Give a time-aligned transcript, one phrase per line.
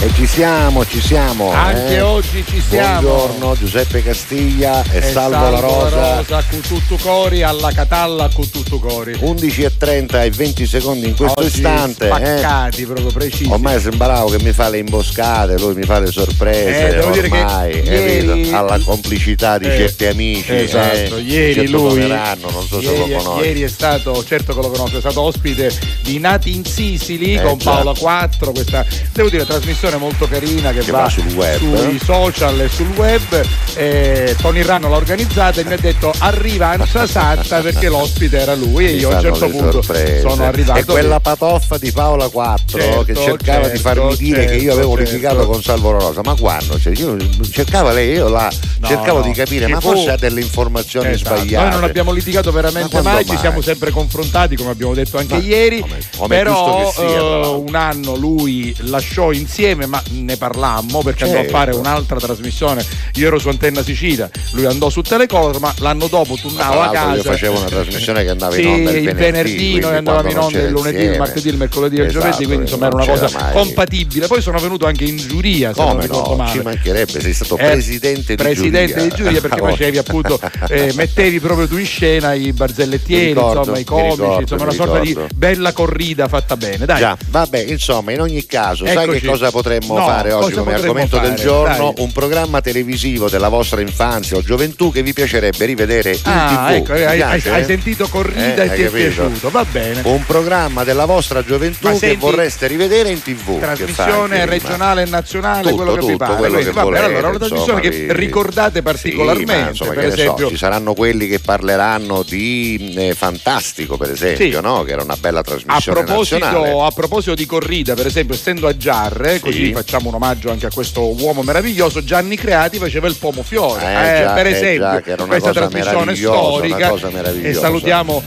[0.00, 1.50] E ci siamo, ci siamo.
[1.50, 2.00] Anche eh.
[2.02, 3.00] oggi ci siamo.
[3.00, 6.16] Buongiorno Giuseppe Castiglia e, E Salvo, La Rosa.
[6.18, 9.14] Rosa con tutto cori, alla Catalla con tutto cori.
[9.14, 12.04] 11.30 e 20 secondi in questo Oggi istante.
[12.04, 12.08] eh.
[12.10, 13.48] spaccati proprio precisi.
[13.50, 16.88] Ormai sembrava che mi fa le imboscate, lui mi fa le sorprese.
[16.90, 20.54] Eh, devo dire che ormai, ieri- alla complicità di Eh, certi amici.
[20.54, 23.44] Esatto, eh, ieri certo lui non so se ieri, lo conosci.
[23.46, 27.42] ieri è stato, certo che lo conosco, è stato ospite di Nati in Sicily Eh,
[27.42, 27.72] con già.
[27.72, 32.04] Paola 4, questa devo dire trasmissione molto carina che, Che va sul web, sui eh?
[32.04, 33.44] social e sul web.
[33.74, 38.54] Eh, Tony Ranno l'ha organizzata e mi ha detto arriva Ancia Satta perché l'ospite era
[38.54, 40.20] lui e Mi io a un certo punto sorprese.
[40.20, 44.44] sono arrivato E quella patoffa di Paola 4 Certo, che cercava di farmi certo, dire
[44.46, 45.50] che io avevo certo, litigato certo.
[45.50, 46.20] con Salvo La Rosa.
[46.24, 46.78] Ma quando?
[46.78, 47.16] Cioè, io
[47.50, 50.40] cercava lei, io là No, cercavo no, di capire, ci ma fu- forse ha delle
[50.40, 51.36] informazioni Esatto.
[51.36, 51.64] sbagliate.
[51.68, 53.38] Noi non abbiamo litigato Ma veramente quando mai, ci mai?
[53.40, 55.84] siamo sempre confrontati come abbiamo detto anche Ma ieri.
[56.18, 57.60] Come- però sia, l'altro.
[57.60, 61.56] un anno lui lasciò insieme, ma ne parlammo perché andò a Certo.
[61.56, 62.84] fare un'altra trasmissione.
[63.18, 67.14] Io ero su Antenna Sicilia, lui andò su Telecom, ma l'anno dopo tornava a casa.
[67.16, 70.70] io facevo una trasmissione che andava in onda il venerdì, noi andavamo in onda il
[70.70, 73.40] lunedì, il martedì, il mercoledì e il Esatto, giovedì, quindi insomma era una cosa c'era
[73.42, 73.52] mai.
[73.54, 74.26] compatibile.
[74.28, 76.50] Poi sono venuto anche in giuria, se non ricordo male.
[76.52, 79.08] ci mancherebbe, sei stato Eh, presidente di presidente giuria.
[79.08, 83.78] di giuria perché facevi appunto eh, mettevi proprio tu in scena i barzellettieri insomma i
[83.78, 88.20] mi comici insomma una sorta di bella corrida fatta bene dai Già, vabbè, insomma, in
[88.20, 91.94] ogni caso, sai che cosa potremmo fare oggi cosa come argomento del giorno?
[91.96, 96.74] Un programma televisivo della vostra infanzia o gioventù che vi piacerebbe rivedere in ah TV.
[96.74, 97.50] ecco hai, piace?
[97.50, 101.86] hai sentito corrida Eh, e ti è piaciuto va bene Un programma della vostra gioventù
[101.86, 103.58] Ma che senti, vorreste rivedere in TV.
[103.60, 107.28] trasmissione regionale e nazionale Tutto, quello che vi tutto, pare quello Quindi, che volete, allora
[107.28, 110.56] una trasmissione che vi- ricordate Sì, particolarmente ma insomma, per che ne so, esempio ci
[110.56, 114.60] saranno quelli che parleranno di eh, Fantastico, per esempio, Sì.
[114.60, 114.82] no?
[114.82, 116.52] che era una bella A trasmissione nazionale.
[116.52, 119.40] proposito, a proposito di corrida, per esempio, essendo a Giarre, Sì.
[119.40, 123.82] così facciamo un omaggio anche a questo uomo meraviglioso, Gianni Creati faceva il pomo fiore.
[123.82, 126.94] Eh, già, per eh, esempio, già, questa trasmissione storica.
[127.42, 128.22] E salutiamo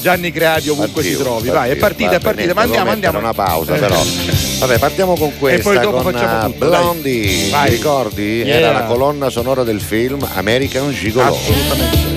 [0.00, 1.48] Gianni Creati ovunque Addio, si trovi.
[1.48, 3.18] Vai, è partita, è vabbè, partita, ma andiamo, andiamo.
[3.18, 3.78] una pausa Eh.
[3.78, 4.00] però.
[4.60, 6.66] Vabbè, partiamo con questa, poi dopo con facciamo eh, tutto.
[6.66, 7.68] Blondie, Vai.
[7.68, 8.42] ti ricordi?
[8.42, 8.56] Yeah.
[8.56, 11.26] Era la colonna sonora del film American Gigolo.
[11.26, 12.15] Assolutamente.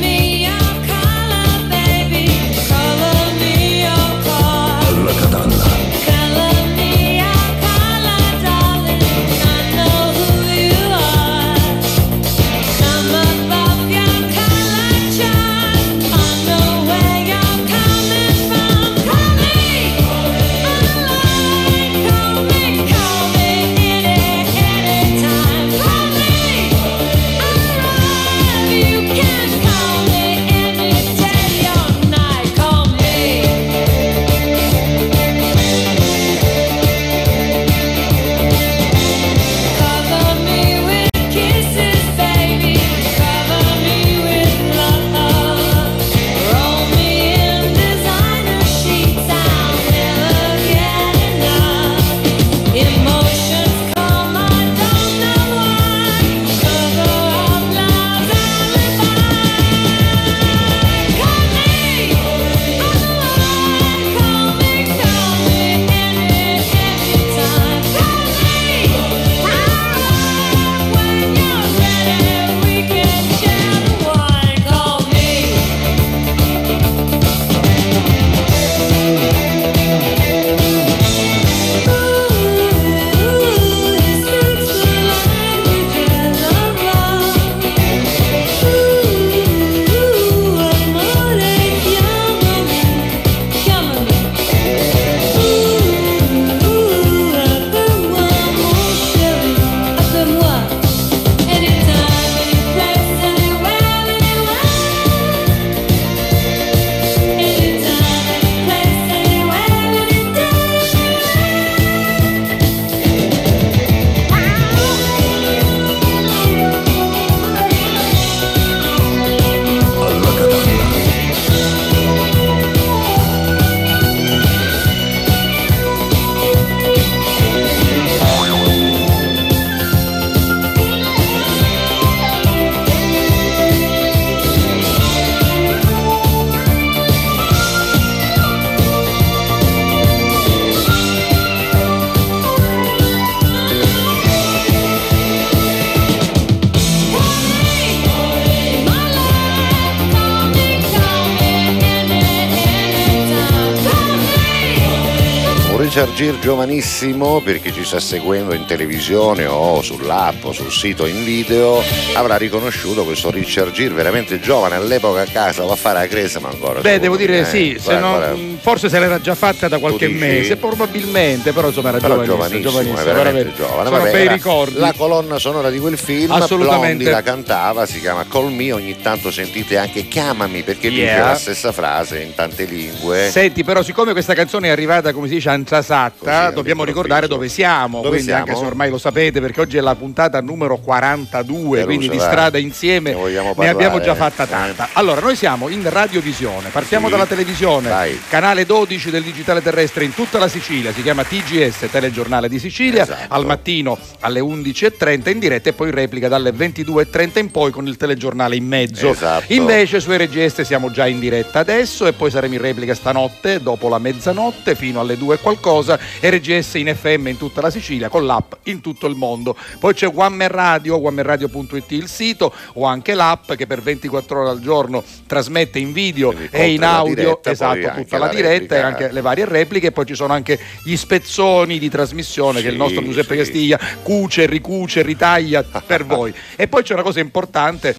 [156.20, 161.24] Gere giovanissimo, per chi ci sta seguendo in televisione o sull'app o sul sito in
[161.24, 161.82] video,
[162.14, 166.42] avrà riconosciuto questo Richard Gere veramente giovane, all'epoca a casa va a fare la cresa
[166.42, 166.82] ma ancora.
[166.82, 168.38] Beh, devo dire me, sì, eh, se non- guarda,
[168.70, 173.00] forse se l'era già fatta da qualche mese, probabilmente, però insomma era però giovanissimo, giovanissimo,
[173.00, 173.90] è veramente giovane.
[173.90, 174.78] Vabbè, bei ricordi.
[174.80, 177.04] La colonna sonora di quel film, Assolutamente.
[177.06, 181.26] Blondie la cantava, si chiama Call Me, ogni tanto sentite anche Chiamami perché dice Yeah.
[181.30, 183.30] la stessa frase in tante lingue.
[183.32, 187.48] Senti, però, siccome questa canzone è arrivata, come si dice, antrasatta, Così, dobbiamo ricordare dove
[187.50, 187.98] siamo.
[188.02, 188.44] Dove quindi, siamo?
[188.46, 192.18] anche se ormai lo sapete, perché oggi è la puntata numero 42, Eh, quindi di
[192.18, 192.28] vai.
[192.28, 194.90] strada insieme Ne ne abbiamo già fatta tanta.
[194.94, 197.12] Allora, noi siamo in radiovisione, partiamo Sì.
[197.12, 198.20] dalla televisione, Vai.
[198.30, 203.04] canale 12 del digitale terrestre in tutta la Sicilia, si chiama TGS, Telegiornale di Sicilia,
[203.04, 203.34] Esatto.
[203.34, 207.88] al mattino alle 11.30 in diretta e poi in replica dalle 22.30 in poi con
[207.88, 209.10] il telegiornale in mezzo.
[209.12, 209.54] Esatto.
[209.54, 213.88] Invece su RGS siamo già in diretta adesso e poi saremo in replica stanotte dopo
[213.90, 216.00] la mezzanotte fino alle 2 e qualcosa.
[216.22, 219.56] RGS in FM in tutta la Sicilia con l'app in tutto il mondo.
[219.80, 224.50] Poi c'è One Man Radio, onemanradio.it il sito o anche l'app che per 24 ore
[224.50, 228.76] al giorno trasmette in video Quindi, e in audio diretta, esatto, tutta la, la diretta
[228.76, 232.74] e anche le varie repliche poi ci sono anche gli spezzoni di trasmissione che il
[232.74, 233.40] Sì, nostro Giuseppe sì.
[233.40, 233.80] Castiglia
[234.10, 236.34] cuce, ricuce, ritaglia per voi.
[236.56, 237.96] E poi c'è una cosa importante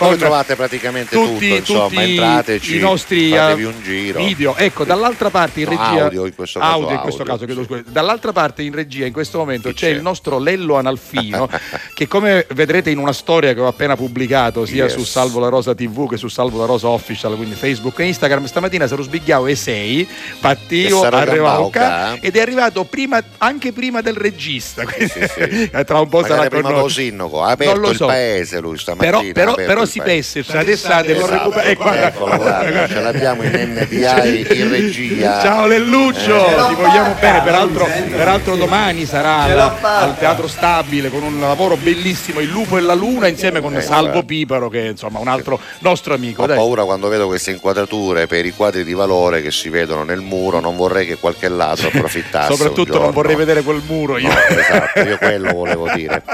[0.00, 4.18] Come trovate praticamente tutti, tutto, insomma, tutti entrateci, i nostri fatevi eh, un giro.
[4.24, 4.56] video.
[4.56, 7.44] Ecco, dall'altra parte in No, regia audio in questo caso, audio in questo audio, caso,
[7.46, 7.66] chiedo sì.
[7.66, 7.82] scusa.
[7.86, 9.88] Dall'altra parte in regia in questo momento c'è, c'è?
[9.88, 11.48] il nostro Lello Analfino
[11.94, 14.92] che come vedrete in una storia che ho appena pubblicato sia Yes.
[14.94, 18.46] su Salvo la Rosa TV che su Salvo la Rosa Official, quindi Facebook e Instagram,
[18.46, 20.06] stamattina sarò sbigliao e 6, E
[20.40, 22.16] Pattio sarò arrivava Gambauca.
[22.20, 24.84] ed è arrivato prima, anche prima del regista.
[24.84, 25.70] quindi Sì, sì.
[25.84, 26.80] Tra un po' sarà Magari con prima noi.
[26.82, 28.06] lo sindaco, ha aperto Non lo il so.
[28.06, 29.10] paese lui stamattina.
[29.32, 31.74] Però, però, però si pesse, adesso lo Esatto, recupera.
[31.74, 32.06] guarda.
[32.08, 33.50] eccolo, guarda, ce l'abbiamo in
[33.90, 35.40] NDI in regia.
[35.40, 36.68] Ciao Lelluccio, Eh.
[36.68, 37.42] ti vogliamo bene.
[37.42, 42.80] Peraltro, peraltro domani sarà al, al Teatro Stabile con un lavoro bellissimo, Il Lupo e
[42.80, 44.22] la Luna, insieme con Eh, Salvo.
[44.22, 46.42] Piparo, che è insomma un altro nostro amico.
[46.42, 46.56] Ho Dai.
[46.56, 50.60] paura quando vedo queste inquadrature per i quadri di valore che si vedono nel muro,
[50.60, 52.52] non vorrei che qualche ladro approfittasse.
[52.54, 54.28] Soprattutto non vorrei vedere quel muro io.
[54.28, 56.22] No, esatto, io quello volevo dire.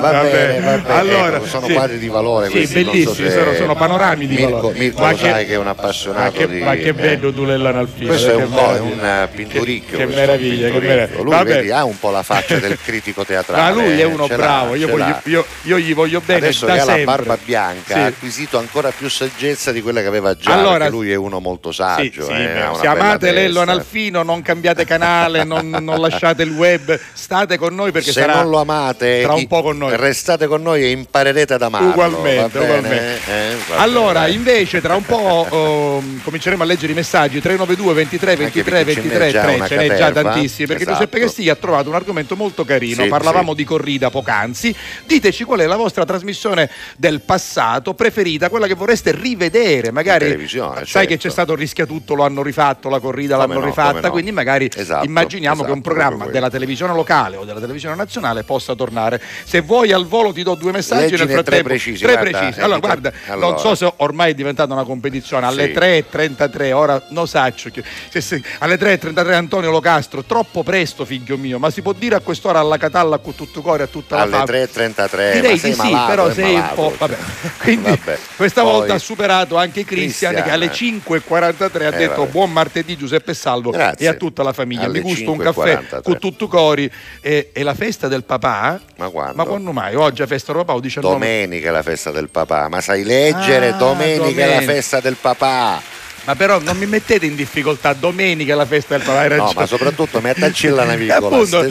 [0.00, 0.60] Va, Va bene, bene.
[0.60, 0.98] va bene.
[0.98, 1.72] Allora, ecco, sono sì.
[1.72, 4.70] quadri di valore Sì, questi, non so bellissimi, se- sono- sono panorami di Mirko.
[4.74, 6.58] Mirko Ma lo che- sai che è un appassionato Ma che, di...
[6.60, 8.06] ma che eh, bello tu Analfino.
[8.08, 9.96] Questo è un po' un eh, pinturicchio.
[9.98, 11.22] Che meraviglia, che meraviglia.
[11.22, 13.62] Lui vedi, ha un po' la faccia del critico teatrale.
[13.62, 16.74] Ma lui è eh, uno bravo, io, voglio- io- io gli voglio bene Adesso da
[16.74, 18.00] che ha la barba bianca Sì.
[18.00, 20.52] ha acquisito ancora più saggezza di quella che aveva già.
[20.52, 22.24] Allora- lui è uno molto Sì, saggio.
[22.24, 23.72] sì, eh, se amate Lello testa.
[23.72, 28.34] Analfino, non cambiate canale, non, non lasciate il web, state con noi perché Se sarà
[28.42, 29.96] non lo amate, tra un po' con noi.
[29.96, 31.88] restate con noi e imparerete ad amarlo.
[31.88, 33.52] Ugualmente, va ugualmente.
[33.52, 38.36] Eh, va Allora, invece, tra un po' ehm, cominceremo a leggere i messaggi 392 23
[38.36, 40.98] 23 Anche perché ce n'è 23 già 3, una ce n'è già tantissimi perché Esatto.
[40.98, 43.02] Giuseppe Castiglia ha trovato un argomento molto carino.
[43.02, 43.56] Sì, Parlavamo sì.
[43.56, 44.74] di corrida poc'anzi.
[45.06, 49.90] Diteci qual è la vostra trasmissione del passato preferita, quella che vorreste rivedere.
[49.92, 51.08] Magari sai certo.
[51.08, 54.10] che c'è stato il rischiatutto, lo hanno rifatto, la corrida Come l'hanno no, rifatta, no.
[54.10, 58.42] quindi magari Esatto, immaginiamo che un esatto, programma della televisione locale o della televisione nazionale
[58.42, 59.20] possa tornare.
[59.44, 61.68] Se vuoi al volo ti do due messaggi Leggine nel tre frattempo.
[61.68, 62.60] precisi, Tre guarda, precisi.
[62.60, 63.46] Allora, eh, guarda, allora.
[63.48, 65.46] non so se ormai è diventata una competizione.
[65.46, 65.72] Alle Sì.
[65.72, 67.70] 3.33, ora non saccio.
[67.70, 72.16] che- se- se- alle 3.33 Antonio Locastro, troppo presto, figlio mio, ma si può dire
[72.16, 74.44] a quest'ora alla Catalla con tutto cuore a tutta la alle fama?
[74.44, 76.94] 3.33 Direi di sì, malato, però sei un malato, po'.
[76.98, 77.16] Vabbè.
[77.62, 78.18] Quindi Vabbè.
[78.36, 82.30] questa Poi- volta ha superato anche Cristian, che alle 5.43 ha Eh, detto vabbè.
[82.30, 84.06] buon martedì Giuseppe Salvo Grazie.
[84.06, 84.84] e a tutta la famiglia.
[84.84, 86.02] Alle Mi gusto un caffè 5.43.
[86.02, 88.80] con tutto cori e, e la festa del papà.
[88.96, 89.36] Ma quando?
[89.36, 89.94] Ma quando mai?
[89.94, 91.14] Oggi è festa del papà o 19?
[91.14, 93.68] Domenica è la festa del papà, ma sai leggere?
[93.68, 94.72] Ah, domenica è la domenica.
[94.72, 95.80] festa del papà.
[96.24, 99.66] Ma però non mi mettete in difficoltà, domenica è la festa del hai No, ma
[99.66, 101.16] soprattutto mettaci la Eh, navicola.
[101.16, 101.66] appunto,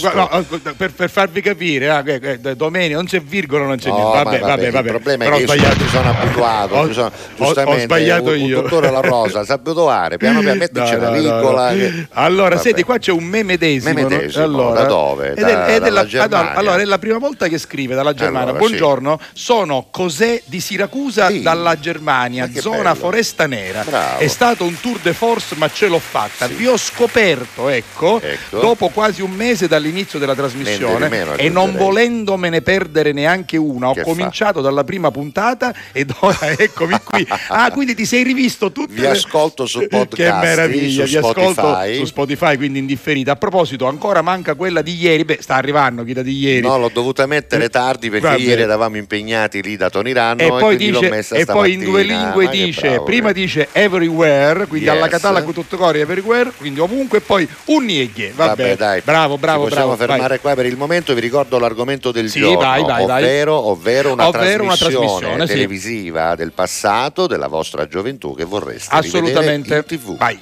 [0.00, 3.90] guarda, no, per, per farvi capire, ah, che- che domenica non c'è virgola, non c'è
[3.90, 4.22] No, niente.
[4.24, 4.86] Vabbè, vabbè, vabbè.
[4.86, 5.78] Il problema Però è che io sbagliato.
[5.80, 6.74] ci sono abituato.
[6.76, 8.60] Ho, sono- ho- ho giustamente, sbagliato un, io.
[8.62, 11.68] Dottore La Rosa sa abituare, piano piano mettici No, la no, no, no.
[11.76, 12.60] che- Allora, Vabbè.
[12.62, 13.92] senti, qua c'è un memedesimo.
[13.92, 14.08] no?
[14.08, 15.32] Memedesimo, Allora, da dove?
[15.34, 16.54] è- Da- è della- dalla Germania?
[16.54, 18.48] allora, è la prima volta che scrive dalla Germania.
[18.48, 18.66] Allora, sì.
[18.66, 21.42] Buongiorno, sono Cos'è di Siracusa Sì.
[21.42, 22.94] dalla Germania, zona.
[22.94, 23.88] Foresta Nera.
[23.90, 24.18] Bravo.
[24.20, 26.46] È stato un tour de force, ma ce l'ho fatta.
[26.46, 26.54] Sì.
[26.54, 28.60] Vi ho scoperto, ecco, Ecco.
[28.60, 33.92] dopo quasi un mese dall'inizio della trasmissione Meno e non volendomene perdere neanche una, ho
[33.94, 34.06] Che fa?
[34.06, 37.26] cominciato dalla prima puntata ed ora eccomi qui.
[37.48, 41.78] Ah, quindi ti sei rivisto tutte Vi le- ascolto su Che podcasting, meraviglia, vi ascolto
[41.96, 43.32] su Spotify, quindi in differita.
[43.32, 46.60] A proposito, ancora manca quella di ieri, beh, sta arrivando chi da di ieri.
[46.60, 50.46] No, l'ho dovuta mettere tardi perché Va ieri eravamo impegnati lì da Tony Ranno e
[50.46, 53.32] e, poi, dice, e poi in due lingue Ma dice bravo, prima eh.
[53.32, 54.96] dice everywhere quindi Yes.
[54.96, 59.00] alla catalla con tutto cori everywhere quindi ovunque e poi un nieghe vabbè, Vabbè, dai.
[59.02, 60.40] bravo bravo Ci possiamo bravo fermare vai.
[60.40, 61.14] qua per il momento.
[61.14, 65.46] Vi ricordo l'argomento del Sì, giorno, vai, vai, ovvero, ovvero una Ovvero una trasmissione, trasmissione,
[65.46, 65.52] sì.
[65.52, 70.16] televisiva del passato, della vostra gioventù che vorreste assolutamente rivedere in TV.
[70.16, 70.38] vai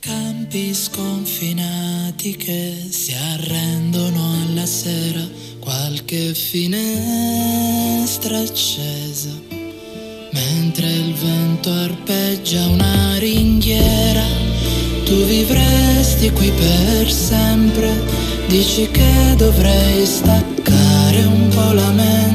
[0.00, 5.20] Campi sconfinati che si arrendono alla sera,
[5.70, 9.30] qualche finestra accesa,
[10.32, 14.24] mentre il vento arpeggia una ringhiera,
[15.04, 17.92] tu vivresti qui per sempre,
[18.48, 22.29] dici che dovrei staccare un po' la mente,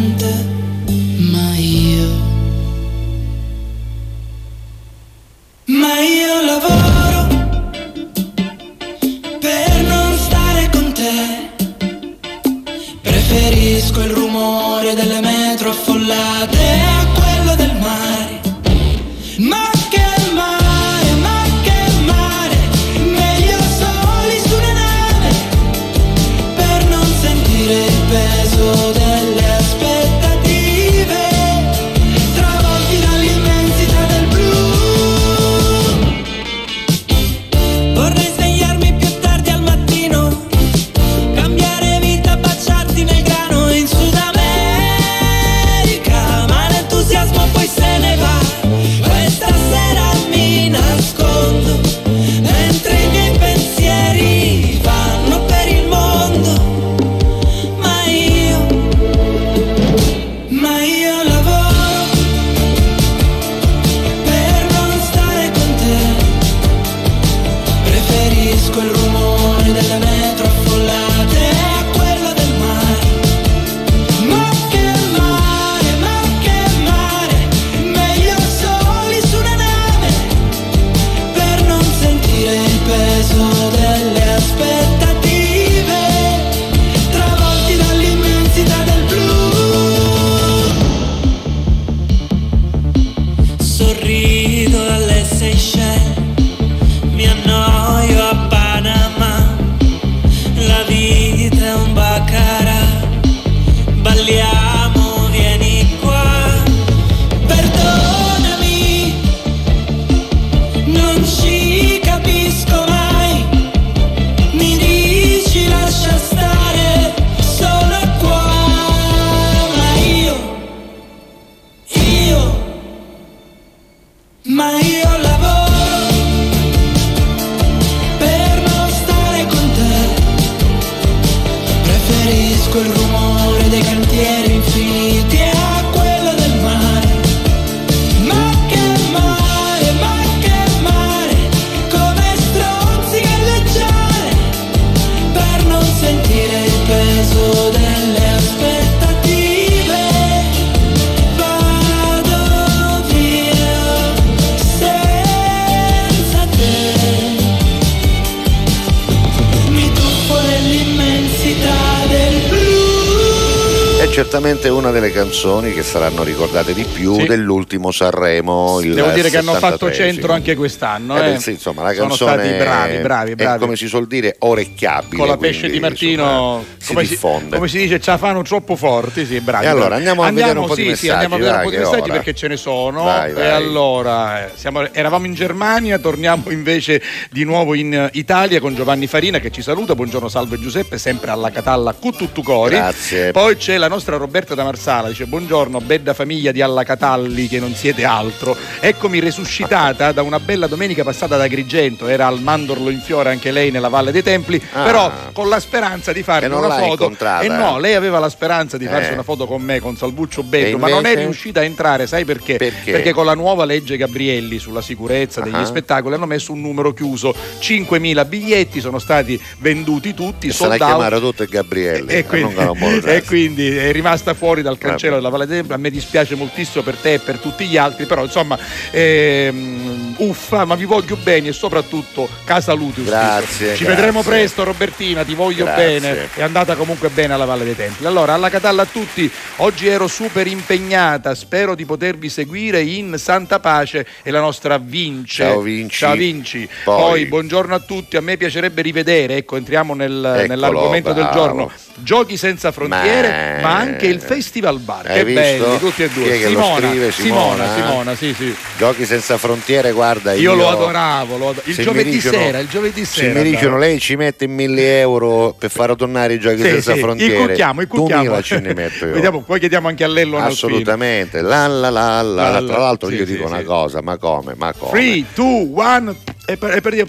[165.45, 167.25] canzoni che saranno ricordate di più Sì.
[167.27, 168.79] dell'ultimo Sanremo.
[168.81, 169.93] il devo dire che hanno fatto 73esimo.
[169.93, 171.33] centro anche quest'anno Eh eh.
[171.33, 174.35] beh, sì, insomma, la sono canzone stati bravi bravi è, bravi come si suol dire
[174.39, 175.17] orecchiabile.
[175.17, 177.55] con la quindi, pesce di Martino insomma, si come, si, diffonde.
[177.55, 180.67] come si dice ci fanno troppo forti sì, bravi, E allora, andiamo a vedere un
[180.67, 182.13] po' di sì, sì, andiamo a messaggi, vedere un po' di vai, messaggi ora.
[182.13, 183.49] perché ce ne sono Vai, e vai.
[183.51, 187.01] allora eh, siamo- eravamo in Germania torniamo invece
[187.31, 191.31] di nuovo in eh, Italia con Giovanni Farina che ci saluta buongiorno salve Giuseppe sempre
[191.31, 193.31] alla Catalla Cuttutucori Grazie.
[193.31, 197.59] poi c'è la nostra Roberta da Marsala dice buongiorno bella famiglia di Alla Catalli che
[197.59, 202.89] non siete altro eccomi resuscitata da una bella domenica passata da Agrigento era al Mandorlo
[202.89, 204.83] in fiore anche lei nella Valle dei Templi Ah.
[204.83, 208.85] però con la speranza di non una foto e no lei aveva la speranza di
[208.85, 209.13] farsi Eh.
[209.13, 212.25] una foto con me con Salvuccio Bello E ma non è riuscita a entrare sai
[212.25, 212.55] perché?
[212.57, 213.11] Perché?
[213.11, 215.65] con la nuova legge Gabrielli sulla sicurezza degli Ah.
[215.65, 220.77] spettacoli hanno messo un numero chiuso 5.000 biglietti sono stati venduti tutti E se la
[220.77, 221.19] sold out.
[221.19, 222.11] tutto è Gabrielli.
[222.11, 225.75] E quindi, che non vuole e quindi, e rimasta fuori dal cancello della Valle d'Embra.
[225.75, 228.57] A me dispiace moltissimo per te e per tutti gli altri, però insomma,
[228.91, 233.05] ehm, uffa, ma vi voglio bene e soprattutto casa Lutus.
[233.05, 233.85] Grazie, Ci grazie.
[233.85, 235.99] vedremo presto, Robertina, ti voglio Grazie.
[235.99, 236.29] bene.
[236.33, 238.07] È andata comunque bene alla Valle dei Templi.
[238.07, 243.59] Allora, alla Catalla a tutti, oggi ero super impegnata, spero di potervi seguire in Santa
[243.59, 245.43] Pace e la nostra Vince.
[245.43, 245.97] Ciao, Vinci.
[245.97, 246.67] Ciao Vinci.
[246.83, 251.23] Poi- Poi, buongiorno a tutti, a me piacerebbe rivedere, ecco, entriamo nel- Eccolo, nell'argomento del
[251.25, 251.37] bravo.
[251.37, 251.71] giorno.
[251.97, 255.05] Giochi senza frontiere, Ma- ma, anche il Festival Bar.
[255.07, 255.39] Hai che visto?
[255.41, 256.37] belli, tutti e due.
[256.37, 257.11] Simona, scrive?
[257.11, 257.75] Simona, Simona?
[257.87, 258.55] Simona, sì, sì.
[258.77, 260.33] Giochi senza frontiere, guarda.
[260.33, 263.41] Io, lo adoravo, lo ado- il se giovedì dicono- sera, il giovedì Se sera.
[263.41, 266.99] mi dicono lei ci mette 1000 euro per far tornare i giochi Sì, senza sì,
[266.99, 267.33] frontiere.
[267.39, 268.21] incucchiamo, incucchiamo.
[268.23, 269.13] 2000 ce ne metto io.
[269.13, 270.37] Vediamo, poi chiediamo anche a Lello.
[270.37, 271.39] Assolutamente.
[271.41, 272.61] La, la, la, la.
[272.61, 274.53] Tra l'altro io dico una cosa, ma come?
[274.57, 274.91] Ma come?
[274.99, 277.07] 3, 2, 1 e per, e per dire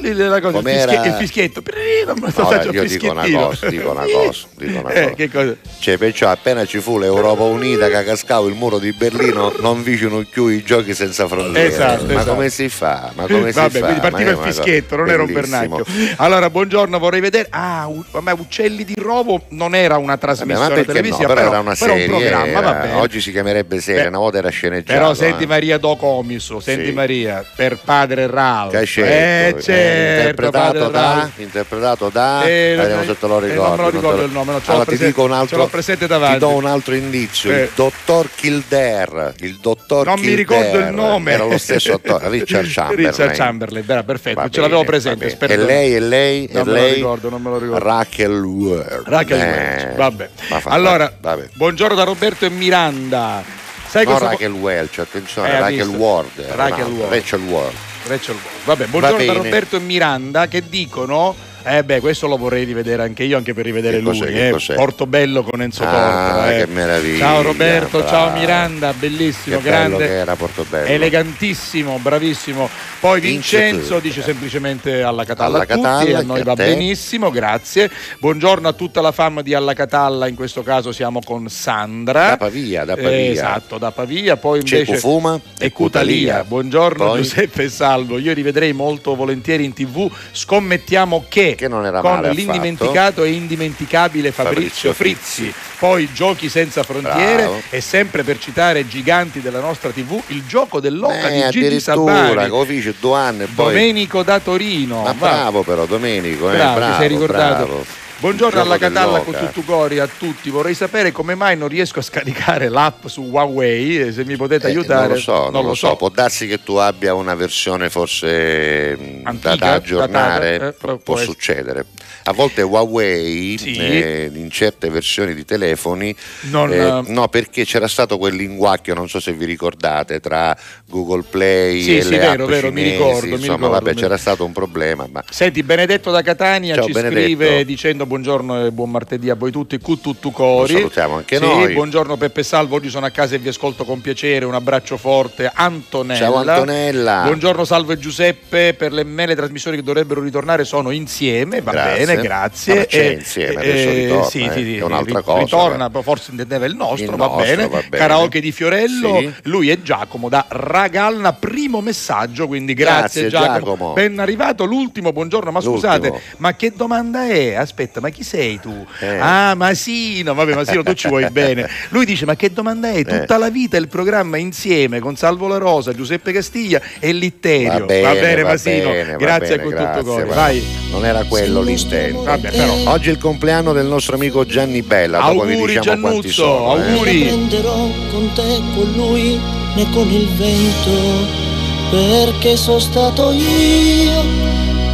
[0.00, 1.62] la cosa, il, fischie- il fischietto.
[2.06, 5.02] Non me lo Ora, faccio, io dico una cosa, dico una cosa, dico una Eh,
[5.02, 5.14] cosa.
[5.14, 5.56] che cosa?
[5.78, 10.24] Cioè, perciò appena ci fu l'Europa Unita che cascava il muro di Berlino, non vicino
[10.28, 11.68] più i giochi senza frontiere.
[11.68, 12.34] Esatto, ma esatto.
[12.34, 13.12] come si fa?
[13.14, 13.84] Ma come si Vabbè, fa?
[13.84, 15.76] quindi partiva il fischietto, non era un bellissimo.
[15.82, 16.14] pernacchio.
[16.16, 17.46] Allora, buongiorno, vorrei vedere.
[17.50, 20.92] Ah, u- ma Uccelli di Rovo non era una Vabbè, trasmissione ma perché no?
[20.92, 22.20] televisiva, Però, era una serie.
[22.24, 22.94] era- bene.
[22.94, 24.98] Oggi si chiamerebbe serie, Beh, una volta era sceneggiato.
[24.98, 25.46] Però senti eh.
[25.46, 26.92] Maria Do Comiso, senti Sì.
[26.92, 28.26] Maria, per padre.
[28.26, 29.60] Che hai eh, scelto?
[29.86, 33.76] Certo, Eh, interpretato da, interpretato da Eh, vediamo eh, se te lo eh, ricordi non
[33.76, 35.66] me lo ricordo il nome, ce l'ho allora ti presente- dico un ce altro l'ho
[35.66, 36.32] presente davanti.
[36.34, 37.60] ti do un altro indizio Eh.
[37.62, 40.36] il dottor Kildare il dottor Non mi Kildare.
[40.62, 41.32] ricordo il nome.
[41.32, 45.36] era lo stesso attore Richard Chamberlain Richard Chamberlain, era perfetto, Va ce l'avevo presente.
[45.40, 47.84] e lei e lei Non e me lo lei ricordo, non me lo ricordo.
[47.84, 50.28] Rachel Ward Rachel Eh, vabbè.
[50.64, 51.48] Allora, vabbè.
[51.54, 53.42] buongiorno da Roberto e Miranda.
[53.88, 55.52] Sai non cosa Rachel Welch attenzione Eh,
[55.86, 56.00] visto?
[56.02, 57.12] Ward un'altra, Ward.
[57.12, 57.74] Rachel Ward
[58.06, 58.64] Rachel Ward.
[58.64, 59.44] Vabbè, buongiorno da bene.
[59.44, 61.34] Roberto e Miranda che dicono
[61.66, 64.18] eh beh, questo lo vorrei rivedere anche io, anche per rivedere Che lui.
[64.18, 64.50] cos'è, eh.
[64.52, 64.74] cos'è?
[64.74, 66.54] Portobello con Enzo Ah, Tortora.
[66.54, 66.58] eh.
[66.64, 68.08] che meraviglia, Ciao Roberto, bravo.
[68.08, 70.08] ciao Miranda, bellissimo, che grande.
[70.08, 72.68] era Portobello Elegantissimo, bravissimo.
[73.00, 76.54] Poi Vince Vincenzo dice semplicemente alla Catalla Alla a tutti Catalla, a noi a va
[76.54, 76.64] te.
[76.66, 77.90] benissimo, grazie.
[78.18, 82.28] Buongiorno a tutta la fama di Alla Catalla, in questo caso siamo con Sandra.
[82.30, 83.30] Da Pavia, da Eh, Pavia.
[83.30, 84.36] esatto, da Pavia.
[84.36, 86.44] Poi invece Cufuma e Cutalia.
[86.44, 87.22] Buongiorno Poi?
[87.22, 88.18] Giuseppe Salvo.
[88.18, 90.08] Io rivedrei molto volentieri in tv.
[90.32, 95.42] Scommettiamo che, Che non era con l'indimenticato e indimenticabile Fabrizio, Fabrizio Frizzi.
[95.42, 95.54] Frizzi.
[95.78, 97.62] Poi Giochi senza frontiere Bravo.
[97.70, 102.14] e sempre per citare giganti della nostra tv, il gioco dell'oca Eh, di Gigi addirittura,
[102.28, 102.48] Sabani.
[102.48, 105.02] come dice due anni poi Domenico da Torino.
[105.02, 105.26] ma Va.
[105.28, 107.64] bravo però Domenico eh, Bravo, bravo, ti sei ricordato.
[107.64, 107.84] bravo.
[108.18, 109.34] Buongiorno alla Catalla con
[109.66, 110.48] cori a tutti.
[110.48, 114.10] Vorrei sapere come mai non riesco a scaricare l'app su Huawei.
[114.10, 115.96] Se mi potete Eh, aiutare, non lo so, non, lo so.
[115.96, 120.72] può darsi che tu abbia una versione forse mh, Antica, da, da aggiornare, datata, eh,
[120.72, 121.84] può, può succedere.
[122.28, 123.76] A volte Huawei Sì.
[123.76, 126.12] eh, in certe versioni di telefoni
[126.50, 131.22] Non, eh, no perché c'era stato quel linguacchio, non so se vi ricordate, tra Google
[131.28, 133.94] Play Sì, e sì, le vero, app vero, mi cinesi, ricordo, mi insomma ricordo, vabbè
[133.94, 137.20] mi- c'era stato un problema ma Senti, Benedetto da Catania Ciao, ci Benedetto.
[137.22, 140.72] scrive dicendo buongiorno e buon martedì a voi tutti, cu tutto cori.
[140.72, 141.72] Lo salutiamo anche Sì, noi.
[141.74, 145.50] Buongiorno Peppe Salvo, oggi sono a casa e vi ascolto con piacere, un abbraccio forte.
[145.52, 146.18] Antonella.
[146.18, 147.22] Ciao, Antonella.
[147.24, 152.06] Buongiorno Salvo e Giuseppe, per le mele trasmissioni che dovrebbero ritornare sono insieme, va Grazie.
[152.06, 152.74] bene, grazie.
[152.74, 156.02] Vabbè, c'è E- insieme, adesso eh, ritorna, sì, eh, sì, è un'altra cosa, Ritorna, beh.
[156.02, 157.68] forse intendeva il nostro, Il va, nostro, bene.
[157.68, 157.88] va bene.
[157.96, 159.32] Karaoke di Fiorello, Sì.
[159.42, 163.92] lui è Giacomo da Ragalna, primo messaggio, quindi grazie, Grazie, Giacomo.
[163.92, 165.76] Ben arrivato l'ultimo, buongiorno, ma L'ultimo.
[165.76, 167.54] scusate, ma che domanda è?
[167.54, 168.84] Aspetta, ma chi sei tu?
[169.00, 169.18] Eh.
[169.18, 171.68] Ah, Masino, vabbè Masino tu ci vuoi bene.
[171.90, 173.04] Lui dice, ma che domanda è?
[173.04, 173.38] Tutta Eh.
[173.38, 177.80] la vita il programma insieme con Salvo La Rosa, Giuseppe Castiglia e Litterio.
[177.80, 180.24] Va bene, va Masino, bene, va grazie bene, a grazie, tutto cuore.
[180.24, 180.34] va.
[180.34, 180.64] Vai.
[180.90, 182.22] Non era quello l'intento.
[182.22, 182.90] Vabbè, però.
[182.92, 186.42] Oggi è il compleanno del nostro amico Gianni Bella, dopo vi Auguri diciamo quanti Giannuzzo,
[186.42, 186.76] sono.
[186.76, 186.90] eh.
[186.92, 187.18] auguri.
[187.24, 189.40] Non prenderò con te, con lui,
[189.74, 191.44] né con il vento,
[191.90, 194.22] perché sono stato io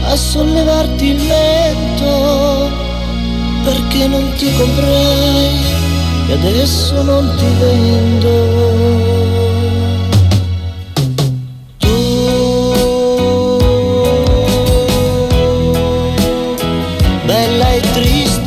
[0.05, 2.71] a sollevarti il mento,
[3.63, 5.61] perché non ti comprai
[6.29, 8.31] e adesso non ti vendo.
[11.79, 11.89] Tu,
[17.25, 18.42] bella e triste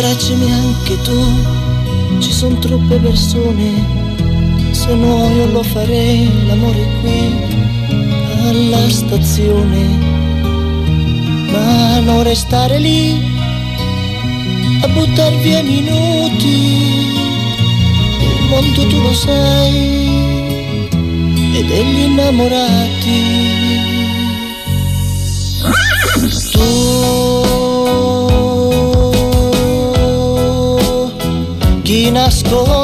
[0.00, 3.84] Abbracciami anche tu, ci sono troppe persone,
[4.70, 7.34] se no io lo farei l'amore qui
[8.48, 9.98] alla stazione.
[11.52, 13.14] Ma non restare lì
[14.80, 16.48] a buttar via minuti,
[18.22, 20.88] il mondo tu lo sai,
[21.52, 23.20] e degli innamorati.
[26.52, 27.19] Tu
[32.10, 32.79] chi nascondi tu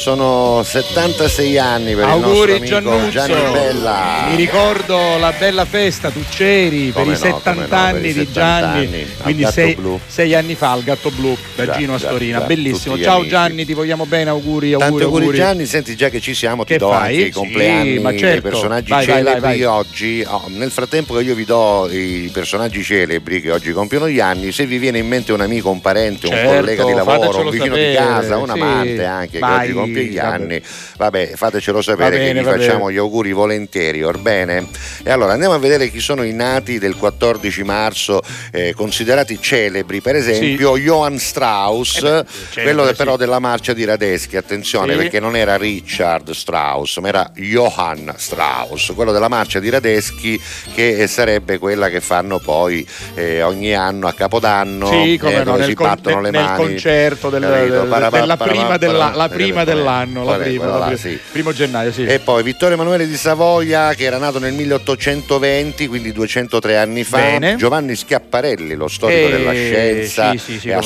[0.00, 3.10] sono 76 anni per Auguri il nostro amico Giannuzzo.
[3.10, 4.26] Gianni Bella.
[4.30, 7.78] Mi ricordo la bella festa, tu c'eri per Come i no, 70 come no, per
[7.78, 11.72] anni i di 70 Gianni, anni, quindi sei, sei anni fa al Gatto Blu da
[11.72, 12.98] Già, Gino Astorina, già, bellissimo.
[12.98, 13.28] Ciao amici.
[13.30, 15.36] Gianni, ti vogliamo bene, auguri, auguri, Tanti auguri auguri.
[15.38, 17.00] Gianni, senti già che ci siamo, ti Che do fai?
[17.00, 18.48] anche i Sì, compleanni dei certo.
[18.48, 19.64] personaggi Vai, celebri vai, vai.
[19.64, 20.24] oggi.
[20.26, 24.52] Oh, nel frattempo che io vi do i personaggi celebri che oggi compiono gli anni,
[24.52, 27.50] se vi viene in mente un amico, un parente, Certo, un collega di lavoro, un
[27.50, 28.50] vicino sapere, di casa, un sì.
[28.52, 30.62] amante anche Vai, che oggi compie gli anni,
[30.96, 34.66] vabbè, fatecelo sapere Va bene, che vi facciamo gli auguri volentieri, orbene?
[35.02, 38.20] E allora andiamo a vedere chi sono i nati del 14 marzo
[38.52, 42.94] eh, considerati celebri, per esempio Johann Strauss, Eh beh, celebre, quello sì.
[42.94, 44.98] però della marcia di Radeschi, attenzione Sì.
[44.98, 50.40] perché non era Richard Strauss, ma era Johann Strauss, quello della marcia di Radeschi
[50.74, 55.44] che eh, sarebbe quella che fanno poi eh, ogni anno a Capodanno, Sì, come eh,
[55.44, 56.56] no, nel, si con- battono le nel mani.
[56.56, 60.96] concerto del- del- Parapà, della prima, della, la prima dell'anno, la prima, la prima.
[60.96, 61.18] sì.
[61.32, 62.04] primo gennaio, sì.
[62.04, 67.18] E poi Vittorio Emanuele di Savoia, che era nato nel 1820, quindi 203 anni fa.
[67.18, 67.56] Bene.
[67.56, 70.80] Giovanni Schiapparelli, lo storico Eh, della scienza sì, sì, e come no.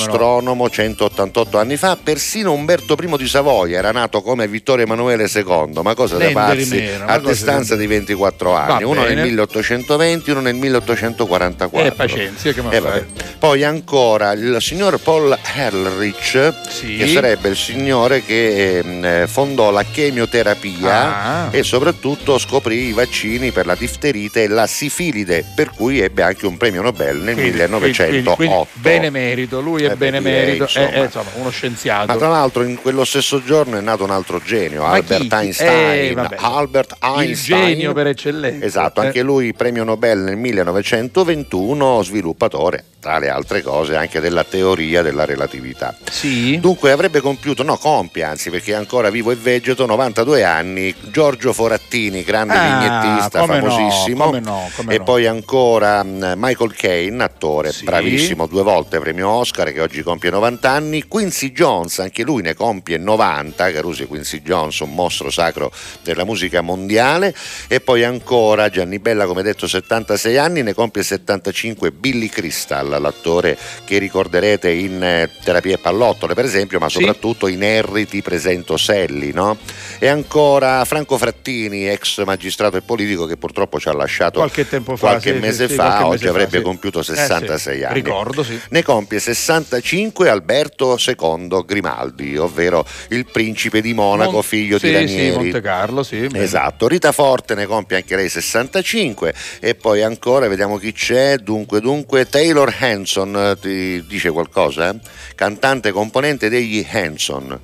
[0.54, 1.96] Astronomo, 188 anni fa.
[2.02, 7.04] Persino Umberto I di Savoia era nato come Vittorio Emanuele II, ma cosa da meno,
[7.04, 9.14] ma A distanza di 24 anni, Va uno bene.
[9.14, 11.88] nel 1820, uno nel 1844.
[11.88, 13.04] Eh, pazienza, che Eh.
[13.38, 16.96] Poi ancora il signor Paul Ehrlich, Sì.
[16.96, 18.78] che sarebbe il signore che
[19.22, 21.48] eh, fondò la chemioterapia Ah.
[21.50, 26.46] e soprattutto scoprì i vaccini per la difterite e la sifilide, per cui ebbe anche
[26.46, 28.34] un premio Nobel nel Quindi- 1908.
[28.36, 29.96] quindi- quindi benemerito, lui è Eh
[30.44, 31.22] benemerito, direi, è, è, insomma.
[31.24, 32.06] insomma, uno scienziato.
[32.06, 35.28] Ma tra l'altro in quello stesso giorno è nato un altro genio, Ma Albert chi?
[35.30, 36.18] Einstein.
[36.18, 36.36] Eh.
[36.36, 37.64] Albert Il Einstein.
[37.66, 38.64] genio per eccellenza.
[38.64, 39.06] Esatto, Eh.
[39.06, 45.26] anche lui premio Nobel nel 1921, sviluppatore, tra le altre cose, anche della teoria della
[45.26, 45.94] relatività.
[46.10, 46.58] Sì.
[46.58, 51.52] Dunque avrebbe compiuto, no, compie anzi perché è ancora vivo e vegeto, 92 anni, Giorgio
[51.52, 54.24] Forattini, grande Ah, vignettista, come no, famosissimo.
[54.24, 55.04] come no, come e no.
[55.04, 57.84] poi ancora Michael Caine, attore Sì.
[57.84, 61.02] bravissimo, due volte premio Oscar che oggi compie 90 anni.
[61.06, 65.70] Quincy Jones, anche lui ne compie 90, Carusi Quincy Jones, un mostro sacro
[66.02, 67.34] della musica mondiale.
[67.68, 73.56] E poi ancora Gianni Bella, come detto, 76 anni, ne compie 75 Billy Crystal, l'attore
[73.84, 76.98] che ricorderete in eh, Terapie pallottole, per esempio, ma Sì.
[76.98, 79.56] soprattutto in Harry ti presento Sally, no?
[79.98, 84.96] E ancora Franco Frattini, ex magistrato e politico che purtroppo ci ha lasciato Qualche tempo
[84.96, 86.62] fa, qualche sì, mese sì, sì, fa, qualche oggi mese fa, avrebbe sì.
[86.62, 87.14] compiuto Eh, sì.
[87.14, 87.94] 66 anni.
[87.94, 88.60] Ricordo, sì.
[88.70, 94.92] Ne compie 65 Alberto II Grimaldi, ovvero il principe di Monaco, Mon- figlio sì, di
[94.92, 95.36] Sì, Ranieri.
[95.36, 96.26] Monte Carlo, sì.
[96.26, 96.44] bene.
[96.44, 101.80] Esatto, Rita Forte ne compie anche lei 65 e poi ancora vediamo chi c'è, dunque
[101.80, 104.90] dunque Taylor Hanson, eh, ti dice qualcosa?
[104.90, 104.94] eh?
[105.34, 107.58] Cantante e componente degli Hanson.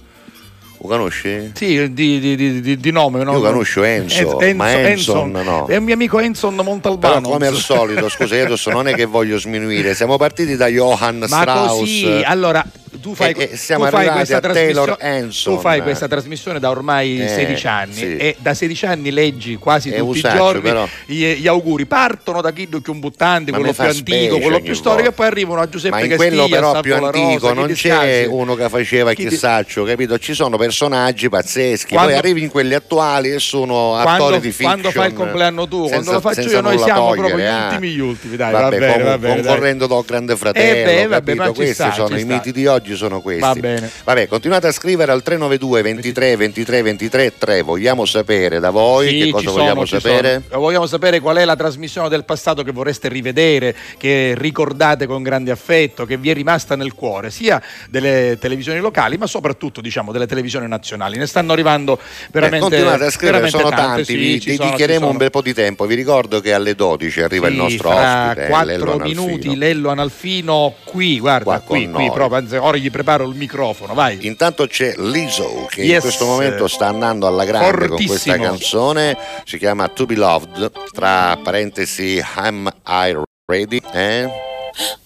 [0.83, 1.51] Lo conosci?
[1.55, 3.23] Sì, di, di- di- di- nome.
[3.23, 3.33] no?
[3.35, 5.67] Io conosco Enzo, Enzo- ma Enson no.
[5.67, 7.29] È un mio amico Enson Però Montalbano.
[7.29, 11.19] come al solito, scusa, io adesso non è che voglio sminuire, siamo partiti da Johann
[11.19, 11.79] Ma Strauss.
[11.79, 12.65] così, allora
[13.01, 15.55] tu fai, E- e siamo tu fai questa a Taylor trasmissione- Hanson.
[15.55, 18.17] Tu fai questa trasmissione da ormai Eh, 16 anni sì.
[18.17, 20.89] e da 16 anni leggi quasi È tutti i usaccio, giorni però.
[21.07, 21.87] gli, gli auguri.
[21.87, 25.69] Partono da Chiddo più buttante, quello più antico, quello più storico, e poi arrivano a
[25.69, 29.29] Giuseppe Ma in Castiglia, quello però più antico Rosa, non c'è uno che faceva Chi
[29.29, 30.19] chissaccio, capito?
[30.19, 34.51] Ci sono personaggi pazzeschi, Quando- poi arrivi in quelli attuali e sono Quando, attori di
[34.53, 34.71] fiction.
[34.81, 37.49] quando fai il compleanno tu, quando senza- lo faccio io, noi siamo togliere, proprio gli
[37.49, 37.65] ah.
[37.67, 38.37] ultimi gli ultimi.
[38.37, 39.43] Dai, Vabbè, va bene, va bene, dai.
[39.45, 41.37] concorrendo dal grande fratello, Eh beh, vabbè, capito?
[41.37, 43.41] ma ci questi sono i miti di oggi sono questi.
[43.41, 43.91] Va bene.
[44.05, 47.63] Vabbè, continuate a scrivere al 392 23 23 23 3.
[47.63, 50.43] Vogliamo sapere da voi Sì, che cosa sono, vogliamo ci sapere?
[50.49, 50.61] sono.
[50.61, 55.51] Vogliamo sapere qual è la trasmissione del passato che vorreste rivedere, che ricordate con grande
[55.51, 60.27] affetto, che vi è rimasta nel cuore, sia delle televisioni locali, ma soprattutto diciamo delle
[60.27, 61.19] televisioni nazionali.
[61.19, 61.99] Ne stanno arrivando
[62.31, 65.11] veramente Eh, continuate a scrivere, sono tante, tanti, sì, vi sono, ci dedicheremo sono.
[65.11, 65.87] un bel po' di tempo.
[65.87, 69.25] Vi ricordo che alle 12 arriva il Sì, nostro fra ospite, eh, Lello quattro Analfino.
[69.27, 73.95] minuti Lello Analfino qui, guarda, Qua qui, qui proprio, anzi, ora gli preparo il microfono,
[73.95, 74.19] vai.
[74.27, 76.01] Intanto c'è Lizzo che in Yes.
[76.03, 78.43] questo momento sta andando alla grande con questa Fortissimo.
[78.45, 83.81] canzone, si chiama To Be Loved, tra parentesi Am I Ready?
[83.93, 84.29] Eh?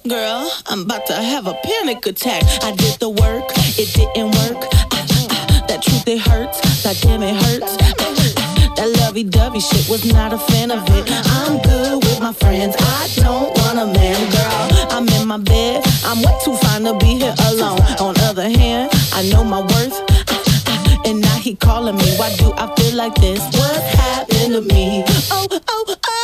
[0.03, 2.43] Girl, I'm about to have a panic attack.
[2.63, 4.67] I did the work, it didn't work.
[4.93, 6.61] Ah, ah, that truth, it hurts.
[6.83, 7.75] God damn, it hurts.
[7.81, 11.11] Ah, that lovey dovey shit was not a fan of it.
[11.11, 12.77] I'm good with my friends.
[12.79, 14.74] I don't want a man, girl.
[15.25, 15.83] In my bed.
[16.05, 17.81] I'm way too fine to be here alone.
[17.99, 19.99] On other hand, I know my worth.
[20.29, 22.15] Ah, ah, And now he calling me.
[22.19, 23.41] Why do I feel like this?
[23.57, 25.03] What happened to me?
[25.31, 26.24] Oh, oh, oh.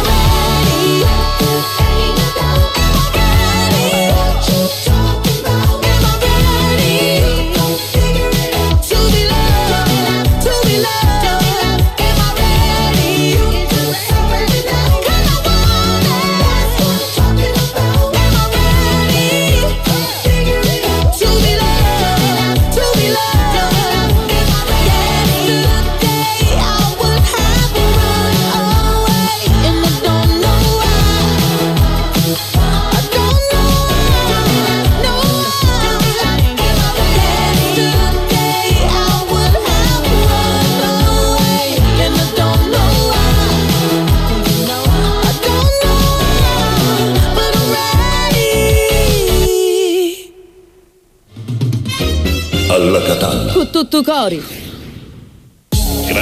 [53.91, 53.99] Catalla.
[53.99, 54.70] Con tutto cori.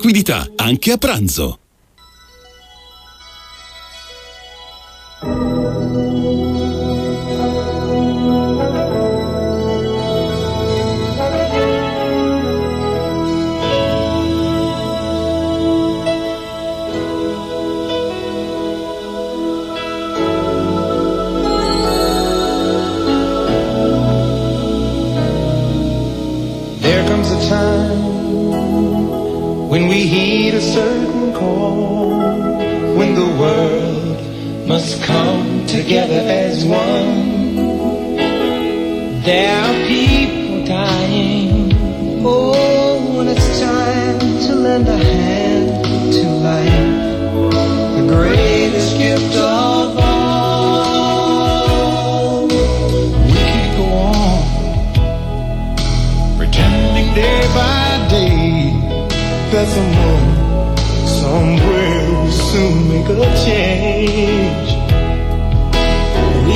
[0.00, 1.59] liquidità, anche a pranzo.
[35.10, 37.10] come together as one.
[39.26, 41.72] There are people dying.
[42.24, 45.84] Oh, and it's time to lend a hand
[46.16, 46.90] to life.
[47.96, 51.26] The greatest gift of all.
[53.26, 54.42] We could go on
[56.38, 57.84] pretending day by
[58.16, 58.38] day
[59.52, 60.28] that someone
[61.20, 64.69] somewhere will soon make a change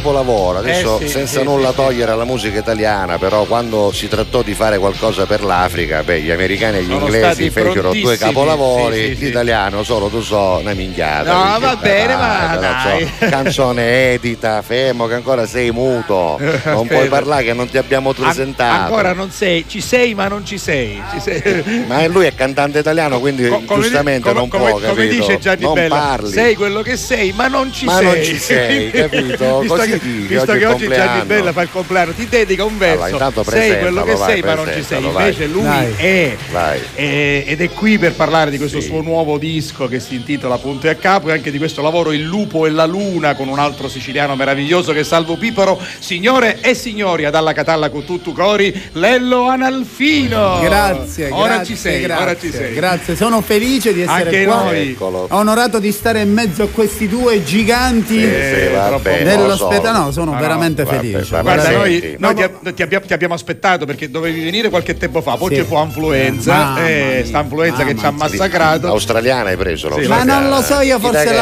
[0.00, 4.78] Capolavoro, adesso Eh senza nulla togliere alla musica italiana, però quando si trattò di fare
[4.78, 9.24] qualcosa per l'Africa, beh, gli americani e gli Sono inglesi fecero due capolavori, sì, sì,
[9.24, 11.32] l'italiano solo tu so una minchiata.
[11.32, 13.06] No, va bene, ma dai.
[13.18, 18.12] so, canzone edita, fermo che ancora sei muto, non puoi parlare che non ti abbiamo
[18.12, 18.82] presentato.
[18.84, 21.02] ancora non sei, ci sei ma non ci sei.
[21.12, 21.84] Ci sei.
[21.90, 25.14] Ma lui è cantante italiano, quindi Co- come giustamente come- non come- può, come capito?
[25.14, 26.30] dice Gianni non Bella, parli.
[26.30, 28.04] sei quello che sei, ma non ci Ma sei.
[28.04, 29.58] non ci sei, capito?
[29.60, 31.26] visto Così che, dici, visto oggi che oggi Gianni.
[31.26, 33.04] Bella fa il compleanno, ti dedica un verso.
[33.04, 35.02] Allora, intanto sei quello che vai, sei, ma non ci sei.
[35.02, 35.08] vai.
[35.28, 35.92] Invece lui Dai.
[35.96, 36.36] è.
[36.50, 36.80] Vai.
[36.94, 38.86] E- ed è qui per parlare di questo Sì.
[38.88, 42.12] suo nuovo disco che si intitola Punto e a capo e anche di questo lavoro
[42.12, 45.78] Il lupo e la luna con un altro siciliano meraviglioso che è Salvo Piparo.
[45.98, 50.60] Signore e signori, ad alla Catalla con tutto cori, Lello Analfino.
[50.62, 52.74] Grazie, Ora grazie, ci sei, grazie, ora ci sei.
[52.74, 54.62] Grazie, sono felice di essere Anche qua.
[54.64, 54.88] noi.
[54.90, 55.26] Eccolo.
[55.30, 59.66] Onorato di stare in mezzo a questi due giganti Eh, sì, bene, dello lo so.
[59.70, 60.04] spettacolo.
[60.04, 61.30] No, sono No, no, veramente vabbè, felice.
[61.30, 65.20] vabbè, Guarda, noi, noi ti, ti abbiamo, ti abbiamo aspettato perché dovevi venire qualche tempo
[65.22, 65.54] fa, poi Sì.
[65.56, 68.86] ci fu influenza, eh, sta influenza che ci ha massacrato.
[68.88, 71.32] L'australiana hai preso Sì, Ma non lo so, io forse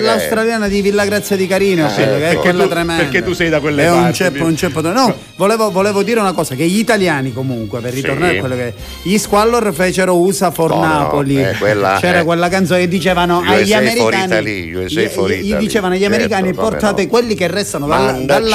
[0.00, 2.40] l'australiana di Villa Grazia di Carino, è ecco.
[2.40, 3.02] quella tremenda.
[3.02, 4.80] perché tu sei da quelle È un parti, ceppo, un ceppo.
[4.80, 8.36] No, volevo, volevo dire una cosa: che gli italiani, comunque, per ritornare Sì.
[8.38, 8.74] a quello che.
[9.02, 11.40] Gli Squallor fecero USA for Napoli.
[11.42, 12.24] eh, quella- C'era eh.
[12.24, 14.24] quella canzone che dicevano USA agli for americani.
[14.24, 15.64] Italy, USA gli- for gli, Italy.
[15.64, 17.08] dicevano agli Certo, americani: portate no.
[17.08, 18.12] quelli che restano dalla-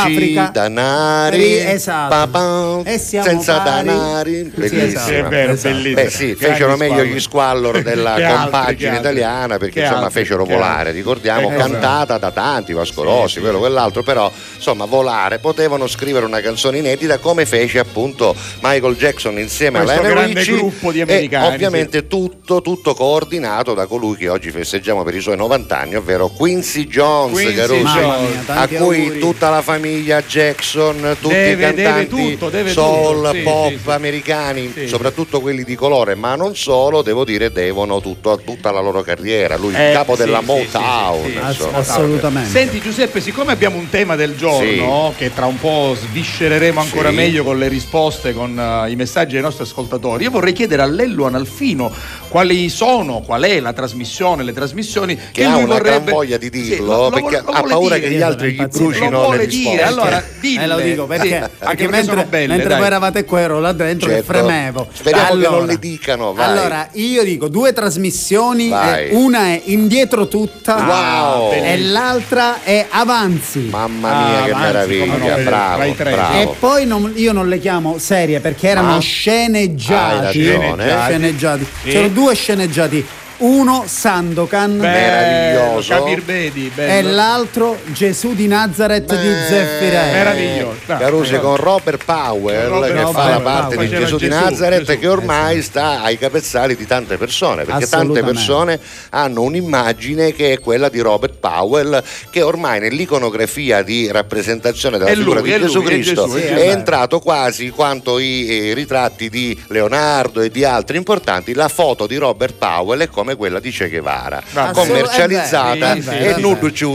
[0.08, 0.50] Dall'Africa.
[0.54, 2.84] danari, Esatto.
[2.86, 3.86] E siamo senza pari.
[3.88, 4.84] danari, Sì, bellissima.
[4.86, 5.06] esatto.
[5.08, 5.74] Sì, è vero, Esatto.
[5.74, 6.02] bellissimo.
[6.04, 9.02] Beh sì, fecero meglio gli squallor della altri, compagine altri.
[9.02, 10.92] italiana perché Che insomma altri, fecero che volare, altri.
[10.98, 11.58] ricordiamo, cosa?
[11.58, 17.18] cantata da tanti, Vasco Rossi, quello, quell'altro, però insomma volare, potevano scrivere una canzone inedita
[17.20, 21.54] come fece appunto Michael Jackson insieme Questo a Lionel grande Richie gruppo di e americani,
[21.54, 26.28] ovviamente tutto, tutto coordinato da colui che oggi festeggiamo per i suoi 90 anni, ovvero
[26.30, 29.20] Quincy Jones, Quincy Caruso, mia, a cui auguri.
[29.20, 33.80] tutta la famiglia Jackson, tutti Deve- i deve cantanti tutto, deve soul, sì, pop sì,
[33.84, 33.90] sì.
[33.90, 34.88] americani, Sì.
[34.88, 39.02] soprattutto quelli di colore, ma non solo, devo dire, devono tutto a tutta la loro
[39.02, 39.56] carriera.
[39.58, 41.24] Lui Eh, il capo sì, della sì, Motown.
[41.24, 41.38] sì, sì, sì.
[41.38, 42.50] Ass- assolutamente.
[42.50, 47.16] Senti Giuseppe, siccome abbiamo un tema del giorno che tra un po' sviscereremo ancora Sì.
[47.16, 50.86] meglio con le risposte, con eh, i messaggi dei nostri ascoltatori, io vorrei chiedere a
[50.86, 51.92] Lello Analfino
[52.28, 56.14] quali sono, qual è la trasmissione, le trasmissioni che, Che ha lui una vorrebbe gran
[56.16, 58.10] voglia di Sì, dirlo, lo- lo perché lo ha paura dire.
[58.10, 59.82] che gli altri gli brucino le dire, risposte.
[59.88, 60.64] Allora dille.
[60.64, 63.60] Eh lo dico perché, Sì, anche, perché mentre, sono belle, mentre voi eravate qua ero
[63.60, 64.32] là dentro Certo.
[64.32, 64.88] che fremevo.
[64.92, 66.46] Speriamo che non le dicano, vai.
[66.50, 71.52] Allora, io dico due trasmissioni, eh, una è indietro tutta Wow.
[71.54, 73.60] e l'altra è avanzi.
[73.72, 74.66] Mamma mia, Ah, che avanti,
[74.98, 76.12] meraviglia, no, bravo, Rai tre.
[76.12, 76.34] bravo.
[76.42, 79.00] E poi non- io non le chiamo serie perché erano Ma?
[79.00, 80.40] sceneggiati.
[80.40, 80.90] Hai ragione.
[81.08, 81.68] Sceneggiati.
[81.84, 81.90] Sì.
[81.90, 83.06] C'erano due sceneggiati.
[83.40, 85.94] Uno Sandokan Meraviglioso.
[85.94, 90.12] Capir vedi, e l'altro Gesù di Nazareth di Beh, Zeffirelli.
[90.12, 90.78] Meraviglioso.
[90.88, 91.42] No, Carusi no.
[91.42, 93.88] con Robert Powell Robert che fa Powell, la parte Powell.
[93.90, 95.00] di Faceva Gesù di Gesù, Nazareth Gesù.
[95.00, 98.80] che ormai sta ai capezzali di tante persone perché tante persone
[99.12, 105.16] hanno un'immagine che è quella di Robert Powell che ormai nell'iconografia di rappresentazione della È
[105.16, 106.70] figura lui, di è Gesù lui, è Cristo Gesù, è, è Gesù.
[106.70, 112.16] entrato quasi quanto i eh, ritratti di Leonardo e di altri importanti la foto di
[112.16, 116.94] Robert Powell è come quella di Che Guevara Ah, commercializzata e non ci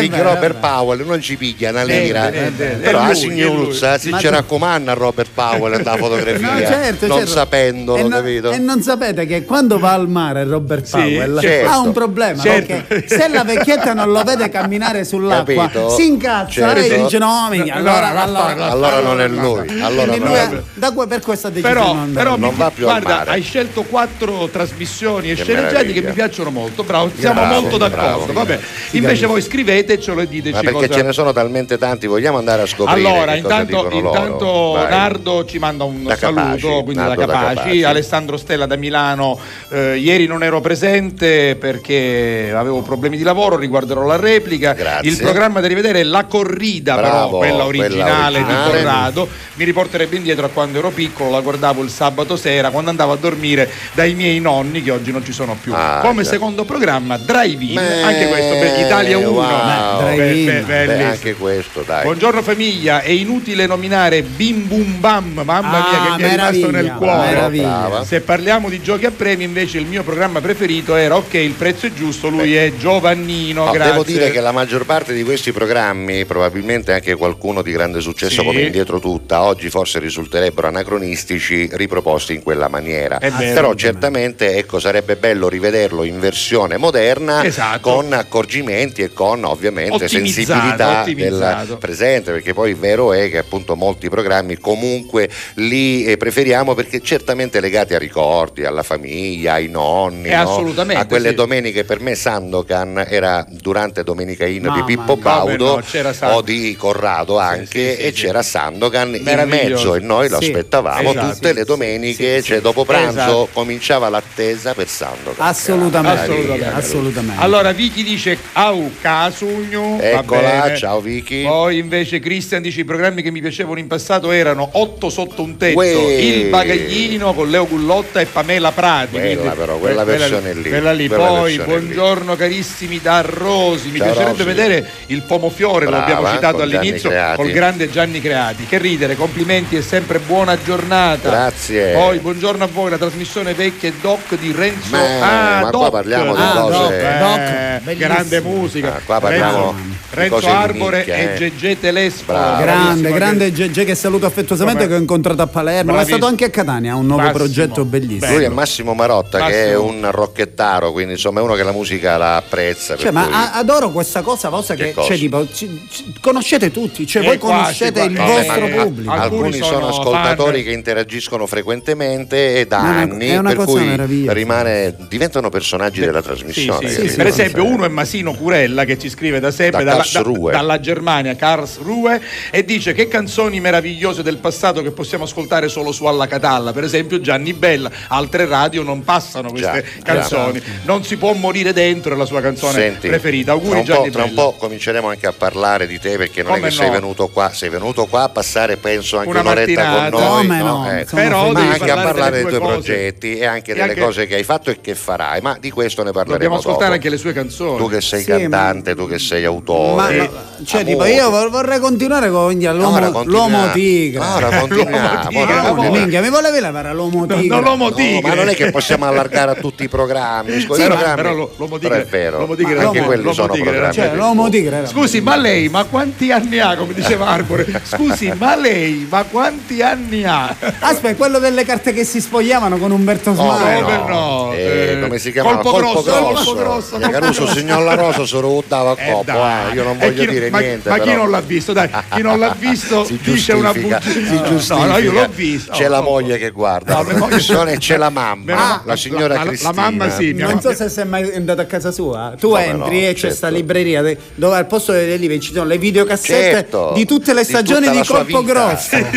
[0.00, 0.74] perché vero, è Robert vero.
[0.74, 2.76] Powell non ci piglia una Niente, lira niente, niente.
[2.82, 7.06] però la lui, è signuzza si ci raccomanda a Robert Powell da fotografia No, certo,
[7.06, 7.32] non certo.
[7.32, 11.40] sapendolo e, no- capito e non sapete che quando va al mare Robert Sì, Powell
[11.40, 11.70] certo.
[11.70, 12.82] ha un problema Certo.
[12.88, 15.90] perché se la vecchietta non lo vede camminare sull'acqua Capito?
[15.90, 16.92] si incazza Certo.
[16.94, 20.46] e dice no No, allora, no, allora, no, allora non è lui allora non è
[20.48, 20.60] lui.
[20.74, 23.30] da per deciso di Però, però Non va più al guarda, mare.
[23.32, 26.82] hai scelto quattro trasmissioni e Che sceneggiati che mi piacciono molto.
[26.82, 28.24] Bravo, siamo Bravo, molto d'accordo.
[28.24, 28.32] bravo.
[28.32, 28.58] Vabbè.
[28.92, 30.98] Invece voi scrivetecelo e diteci ma perché cosa.
[31.00, 34.76] ce ne sono talmente tanti vogliamo andare a scoprire Allora, intanto, intanto.
[34.88, 37.54] Nardo ci manda un Da saluto, Capaci, quindi Nardo da da Capaci.
[37.56, 37.82] Capaci.
[37.84, 39.38] Alessandro Stella da Milano,
[39.70, 44.72] eh, ieri non ero presente perché avevo problemi di lavoro, riguarderò la replica.
[44.72, 45.10] Grazie.
[45.10, 48.38] Il programma da rivedere è La Corrida, Bravo, però quella originale, quella originale.
[48.38, 49.28] di Corrado.
[49.54, 53.16] Mi riporterebbe indietro a quando ero piccolo, la guardavo il sabato sera quando andavo a
[53.16, 55.72] dormire dai miei nonni che oggi non ci sono più.
[55.74, 56.30] Ah, Come già.
[56.30, 59.28] secondo programma Drive-In, Beh, anche questo, beh, Italia 1.
[59.30, 60.16] wow.
[60.16, 60.62] Beh.
[60.66, 66.16] Beh, anche questo dai Buongiorno famiglia, è inutile nominare Bim Bum Bam, mamma Ah, mia
[66.16, 67.26] che mi è rimasto nel cuore.
[67.28, 68.04] meraviglia.
[68.04, 71.86] Se parliamo di giochi a premi invece il mio programma preferito era ok il prezzo
[71.86, 73.92] è giusto, lui è Giovannino, No, grazie.
[73.92, 78.40] devo dire che la maggior parte di questi programmi, probabilmente anche qualcuno di grande successo
[78.40, 78.44] Sì.
[78.46, 83.18] come Indietro Tutta, oggi forse risulterebbero anacronistici riproposti in quella maniera.
[83.18, 87.90] Però certamente ecco, sarebbe bello bello rivederlo in versione moderna Esatto.
[87.90, 91.64] con accorgimenti e con ovviamente Ottimizzato, sensibilità ottimizzato.
[91.66, 97.00] del presente, perché poi vero è che appunto molti programmi comunque li eh, preferiamo perché
[97.00, 100.74] certamente legati a ricordi, alla famiglia, ai nonni, Eh, no?
[100.94, 101.34] a quelle sì.
[101.34, 105.22] domeniche per me Sandokan era durante Domenica In di Mamma Pippo mia.
[105.22, 108.22] Baudo no, o di Corrado anche sì, sì, e sì.
[108.22, 112.60] c'era Sandokan in mezzo e noi lo aspettavamo esatto, tutte le sì, domeniche, sì, cioè
[112.60, 113.48] dopo pranzo Esatto.
[113.52, 115.29] cominciava l'attesa per Sandokan.
[115.38, 116.20] Assolutamente.
[116.22, 116.66] Assolutamente.
[116.74, 117.42] Assolutamente.
[117.42, 119.98] Allora Vicky dice au casugno.
[120.00, 121.42] Eccola, ciao Vicky.
[121.44, 125.56] Poi invece Cristian dice i programmi che mi piacevano in passato erano Otto sotto un
[125.56, 125.88] tetto, Uè.
[125.88, 129.18] Il bagaglino con Leo Gullotta e Pamela Prati.
[129.18, 131.08] Quella Quindi, però, quella que- versione lì, Quella lì.
[131.08, 131.84] quella Poi versione lì.
[131.86, 133.88] buongiorno carissimi da Rosi.
[133.88, 134.56] Mi Ciao, piacerebbe Rosi.
[134.56, 138.64] vedere il Pomofiore, Brava, abbiamo citato all'inizio, col grande Gianni Creati.
[138.66, 141.28] Che ridere, complimenti e sempre buona giornata.
[141.30, 141.92] Grazie.
[141.92, 145.70] Poi buongiorno a voi, la trasmissione vecchia e doc di Renzo Ma- ah, ma qua
[145.70, 145.90] Doc.
[145.90, 148.94] parliamo di Ah, cose- Doc, Eh, Doc, grande musica.
[148.96, 149.74] Ah, qua parliamo
[150.10, 151.50] Renzo, di Renzo Arbore nicchia, e eh.
[151.50, 152.24] GG Telesfo.
[152.32, 152.62] Bravo.
[152.62, 155.80] Grande, grande GG che saluto affettuosamente che ho incontrato a Palermo.
[155.80, 156.16] È Bravissimo.
[156.16, 157.38] stato anche a Catania, un nuovo Massimo.
[157.38, 158.32] progetto bellissimo.
[158.34, 159.84] Lui è Massimo Marotta che è Massimo.
[159.90, 162.94] un rocchettaro, quindi insomma è uno che la musica la apprezza.
[162.94, 165.08] per Cioè, ma cui- adoro questa cosa vostra Che che, cosa?
[165.08, 168.10] cioè, tipo, ci- ci- conoscete tutti, cioè Eh, voi quasi, conoscete quasi.
[168.10, 169.10] il Vabbè, vostro ma- pubblico.
[169.12, 170.64] Alcuni Alcuni sono, ascoltatori fan.
[170.64, 174.32] che interagiscono frequentemente e da È una- anni, è una per cosa cui meravigliosa.
[174.32, 176.88] rimane, diventano personaggi della Sì, trasmissione.
[176.88, 177.10] sì, capito?
[177.10, 177.16] sì.
[177.16, 180.52] Per esempio, uno è Masino Curella che ci scrive da sempre Da dalla, Karlsruhe.
[180.52, 182.20] dalla Germania, Karlsruhe,
[182.50, 186.72] e dice che canzoni meravigliose del passato che possiamo ascoltare solo su Alla Catalla.
[186.72, 190.62] Per esempio, Gianni Bella, altre radio non passano queste Già, canzoni.
[190.84, 193.52] Non si può morire dentro è la sua canzone Senti, preferita.
[193.52, 196.52] Auguri tra un, po', tra un po' cominceremo anche a parlare di te perché non
[196.54, 196.92] Come è che sei no?
[196.92, 200.18] venuto qua, sei venuto qua a passare penso anche Una un'oretta con mattinata.
[200.18, 200.64] noi, Come no?
[200.84, 204.00] no, Eh, Però ma anche a parlare dei tuoi progetti e anche E delle anche-
[204.00, 206.94] cose che hai fatto e che farai, ma di questo ne parleremo Dobbiamo ascoltare dopo.
[206.94, 207.76] anche le sue canzoni.
[207.78, 210.16] Tu che sei Sì, ma- cantante, tu che sei Ma, autore.
[210.18, 210.28] ma-
[210.64, 213.22] cioè, tipo, io vor- vorrei continuare con quindi, Ora continuiamo.
[213.24, 214.18] l'uomo tigre.
[214.24, 215.38] Ora continuiamo.
[215.40, 215.90] ora-.
[215.90, 217.54] Minchia, mi volevi levare l'uomo No, tigre?
[217.56, 218.28] no, l'uomo No, tigre.
[218.28, 220.60] ma non è che possiamo allargare a tutti i programmi.
[220.60, 222.98] Sì, ma programmi- però lo- l'uomo però tigre, è vero, l'uomo tigre ma era- anche
[222.98, 223.94] l'uomo- quelli l'uomo sono tigre programmi.
[223.94, 226.76] Cioè, di l'uomo tigre era- Scusi, ma lei, ma quanti anni ha?
[226.76, 227.82] Come diceva Arbore.
[227.84, 230.54] Scusi, ma lei, ma quanti anni ha?
[230.80, 233.80] Aspetta, quello delle carte che si spogliavano con Umberto Oh, Smile.
[233.80, 235.58] no, no, Eh, eh, come si chiamava?
[235.58, 237.58] colpo grosso, colpo grosso, Che colpo Caruso, grosso.
[237.58, 239.24] signor La Rosa, se lo buttava a Eh, coppo.
[239.24, 239.70] dai.
[239.70, 240.88] eh, Io non E voglio chi- dire ma, niente.
[240.88, 241.16] Ma chi però.
[241.22, 241.72] non l'ha visto?
[241.72, 244.10] Dai, chi non l'ha visto si dice una giustifica, bugia.
[244.10, 244.74] si giustifica.
[244.76, 245.72] No, no, io l'ho visto.
[245.72, 249.42] C'è Oh, la oh, moglie che guarda No, moglie- c'è la mamma, la signora la-
[249.44, 249.72] Cristina.
[249.74, 252.34] la mamma sì, mia Non so mamma- se sei mai andato a casa sua.
[252.38, 253.36] Tu Come entri no, e c'è certo.
[253.36, 254.02] sta libreria
[254.34, 258.02] dove al posto delle libri ci sono le videocassette Certo, di tutte le stagioni di
[258.04, 258.42] Colpo.
[258.42, 258.96] Grosso.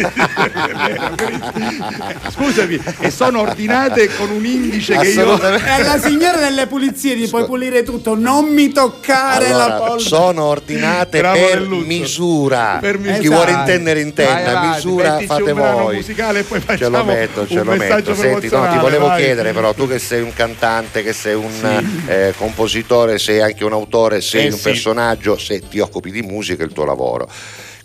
[2.35, 5.39] Scusami, e sono ordinate con un indice che io.
[5.55, 9.99] E alla signora delle pulizie ti puoi pulire tutto, non mi toccare la Allora, polvere.
[10.09, 12.77] sono ordinate Bravo per misura.
[12.81, 13.35] Per Chi misura.
[13.35, 15.95] vuole intendere Vai intenda, avanti, misura mettici fate voi.
[15.95, 18.21] musicale e poi ce lo metto, ce un lo messaggio metto.
[18.21, 19.21] Senti, no, ti volevo vai.
[19.21, 23.73] chiedere però, tu che sei un cantante, che sei un eh, compositore, sei anche un
[23.73, 24.63] autore, sei Eh, un sì.
[24.63, 27.27] personaggio, se ti occupi di musica è il tuo lavoro.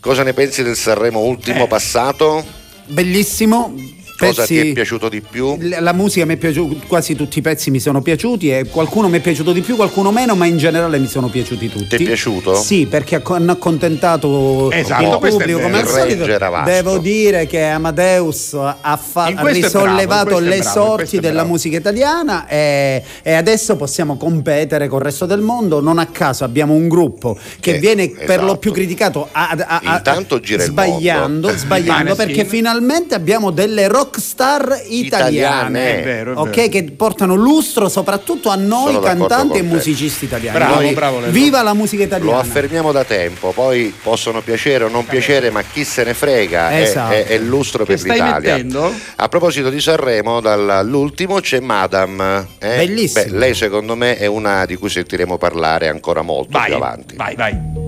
[0.01, 1.69] Cosa ne pensi del Sanremo ultimo Eh.
[1.69, 2.45] passato?
[2.87, 3.75] Bellissimo.
[4.19, 5.57] Cosa pezzi- ti è piaciuto di più?
[5.79, 9.19] La musica mi è piaciuta, quasi tutti i pezzi mi sono piaciuti e qualcuno mi
[9.19, 11.97] è piaciuto di più, qualcuno meno, ma in generale mi sono piaciuti tutti.
[11.97, 12.57] Ti è piaciuto?
[12.57, 16.27] Sì, perché hanno accontentato Esatto, il pubblico come al solito.
[16.65, 21.49] Devo dire che Amadeus ha, fa- ha bravo, risollevato è le bravo, sorti della bravo.
[21.51, 25.81] musica italiana e, e adesso possiamo competere col resto del mondo.
[25.81, 28.45] Non a caso abbiamo un gruppo che Che- viene per esatto.
[28.47, 31.57] lo più criticato a- a- a- Intanto gira il sbagliando, mondo.
[31.57, 36.01] sbagliando perché finalmente abbiamo delle rock star italiane, Italiane.
[36.01, 36.69] È vero, è ok, vero.
[36.69, 40.57] che portano lustro soprattutto a noi Sono cantanti e musicisti italiani.
[40.59, 41.21] Bravo, Noi- bravo.
[41.29, 42.33] Viva la musica italiana!
[42.33, 46.71] Lo affermiamo da tempo, poi possono piacere o non piacere, ma chi se ne frega
[46.71, 47.13] è- Esatto.
[47.15, 48.55] è, è il lustro Che per stai l'Italia.
[48.55, 48.93] mettendo?
[49.17, 52.47] A proposito di Sanremo, dall'ultimo c'è Madame.
[52.59, 52.77] eh?
[52.87, 53.25] Bellissimo.
[53.25, 57.17] Beh, lei secondo me è una di cui sentiremo parlare ancora molto Vai, più avanti.
[57.17, 57.88] vai, vai.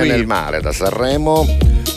[0.00, 0.18] bene qui.
[0.18, 1.46] nel mare da Sanremo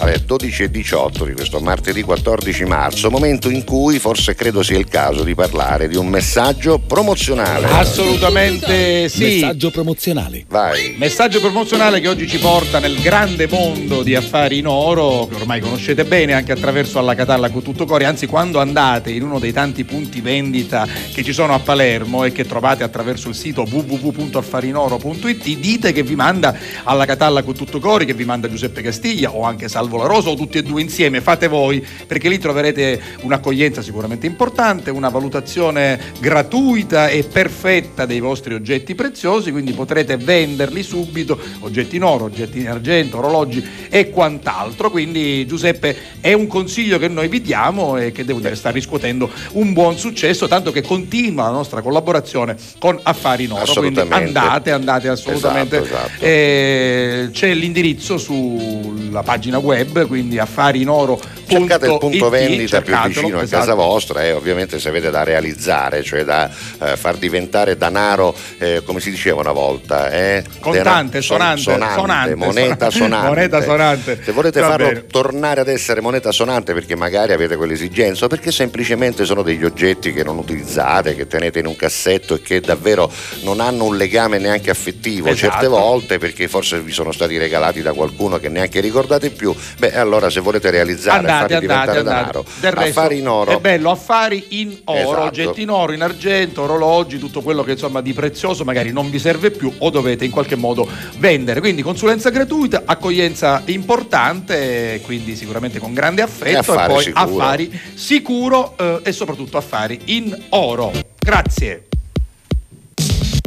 [0.04, 4.78] alle 12 e 18 di questo martedì 14 marzo, momento in cui forse credo sia
[4.78, 7.68] il caso di parlare di un messaggio promozionale.
[7.68, 9.24] Assolutamente sì.
[9.24, 10.44] Messaggio promozionale.
[10.50, 10.96] Vai.
[10.98, 15.62] Messaggio promozionale che oggi ci porta nel grande mondo di affari in oro, che ormai
[15.62, 19.54] conoscete bene anche attraverso alla Catalla con tutto cuore, anzi quando andate in uno dei
[19.54, 25.44] tanti punti vendita che ci sono a Palermo e che trovate attraverso il sito www.affarinoro.it,
[25.58, 29.44] dite che vi manda alla Catalla con tutto cuore, che vi manda Giuseppe Castiglia o
[29.44, 33.82] anche Salvo La Rosa o tutti e due insieme, fate voi, perché lì troverete un'accoglienza
[33.82, 41.40] sicuramente importante, una valutazione gratuita e perfetta dei vostri oggetti preziosi, quindi potrete venderli subito,
[41.60, 44.90] oggetti in oro, oggetti in argento, orologi e quant'altro.
[44.90, 49.30] Quindi Giuseppe è un consiglio che noi vi diamo e che devo dire sta riscuotendo
[49.54, 53.74] un buon successo, tanto che continua la nostra collaborazione con Affari in Oro.
[53.74, 55.78] Quindi andate, andate assolutamente.
[55.78, 56.24] Esatto, esatto.
[56.26, 61.32] Eh, c'è l'indirizzo sulla pagina web, quindi affarinoro.it.
[61.46, 63.60] Cercate il punto vendita più vicino a esatto.
[63.60, 66.50] casa vostra e ovviamente se avete da realizzare, cioè da
[66.82, 70.44] eh, far diventare danaro, eh, come si diceva una volta, eh?
[70.60, 73.28] Contante, Dena- son- sonante, sonante, moneta son- sonante.
[73.28, 74.20] moneta sonante.
[74.24, 75.06] Se volete Va farlo bene.
[75.08, 80.14] tornare ad essere moneta sonante perché magari avete quell'esigenza o perché semplicemente sono degli oggetti
[80.14, 83.12] che non utilizzate, che tenete in un cassetto e che davvero
[83.44, 85.52] non hanno un legame neanche affettivo Esatto.
[85.52, 89.98] certe volte perché forse vi sono stati regalati da qualcuno che neanche ricordate più, beh
[89.98, 92.20] allora se volete realizzare andate, farli andate, diventare andate.
[92.22, 93.52] denaro, Del resto, affari in oro.
[93.52, 95.22] È bello, affari in oro, Esatto.
[95.24, 99.20] oggetti in oro, in argento, orologi, tutto quello che insomma di prezioso magari non vi
[99.20, 100.88] serve più o dovete in qualche modo
[101.18, 101.60] vendere.
[101.60, 107.24] Quindi consulenza gratuita, accoglienza importante, quindi sicuramente con grande affetto E affari poi sicuro.
[107.24, 110.92] affari sicuro eh, e soprattutto affari in oro.
[111.20, 111.88] Grazie.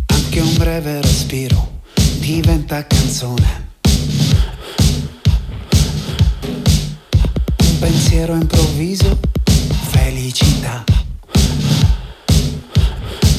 [0.07, 1.81] Anche un breve respiro
[2.19, 3.66] diventa canzone.
[7.79, 9.19] Un pensiero improvviso,
[9.91, 10.83] felicità.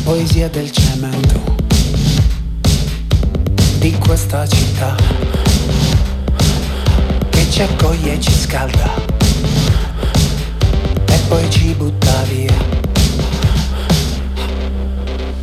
[0.04, 1.56] Poesia del cemento
[3.80, 4.96] di questa città
[7.32, 8.94] che ci accoglie e ci scalda
[11.08, 12.54] e poi ci butta via.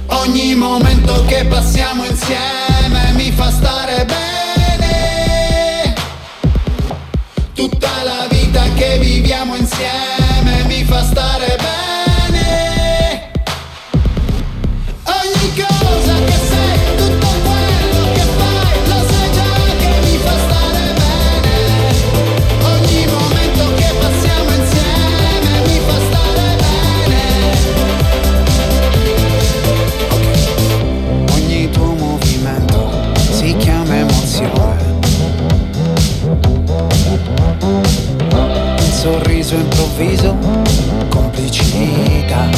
[0.07, 5.95] Ogni momento che passiamo insieme mi fa stare bene.
[7.55, 7.94] Tutta
[8.99, 9.64] viviamo insieme
[39.95, 40.37] sorriso improvviso,
[41.09, 42.49] complicità.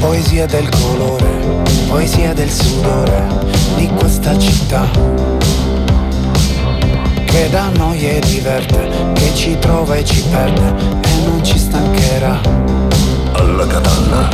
[0.00, 1.30] Poesia del colore,
[1.88, 3.26] poesia del sudore
[3.76, 4.88] di questa città.
[7.24, 12.40] Che da noi e diverte, che ci trova e ci perde e non ci stancherà.
[13.32, 14.28] Alla catalla.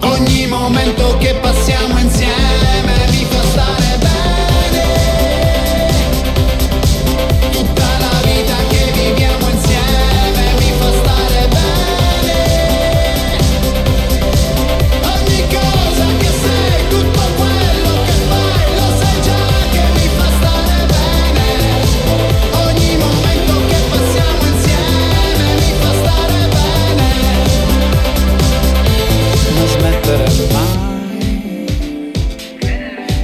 [0.00, 2.95] Ogni momento che passiamo insieme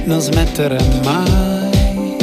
[0.05, 2.17] non smettere mai,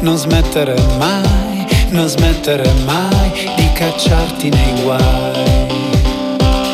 [0.00, 5.66] non smettere mai, non smettere mai di cacciarti nei guai.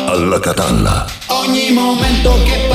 [0.07, 1.05] Alla catalla.
[1.27, 2.67] Ogni momento che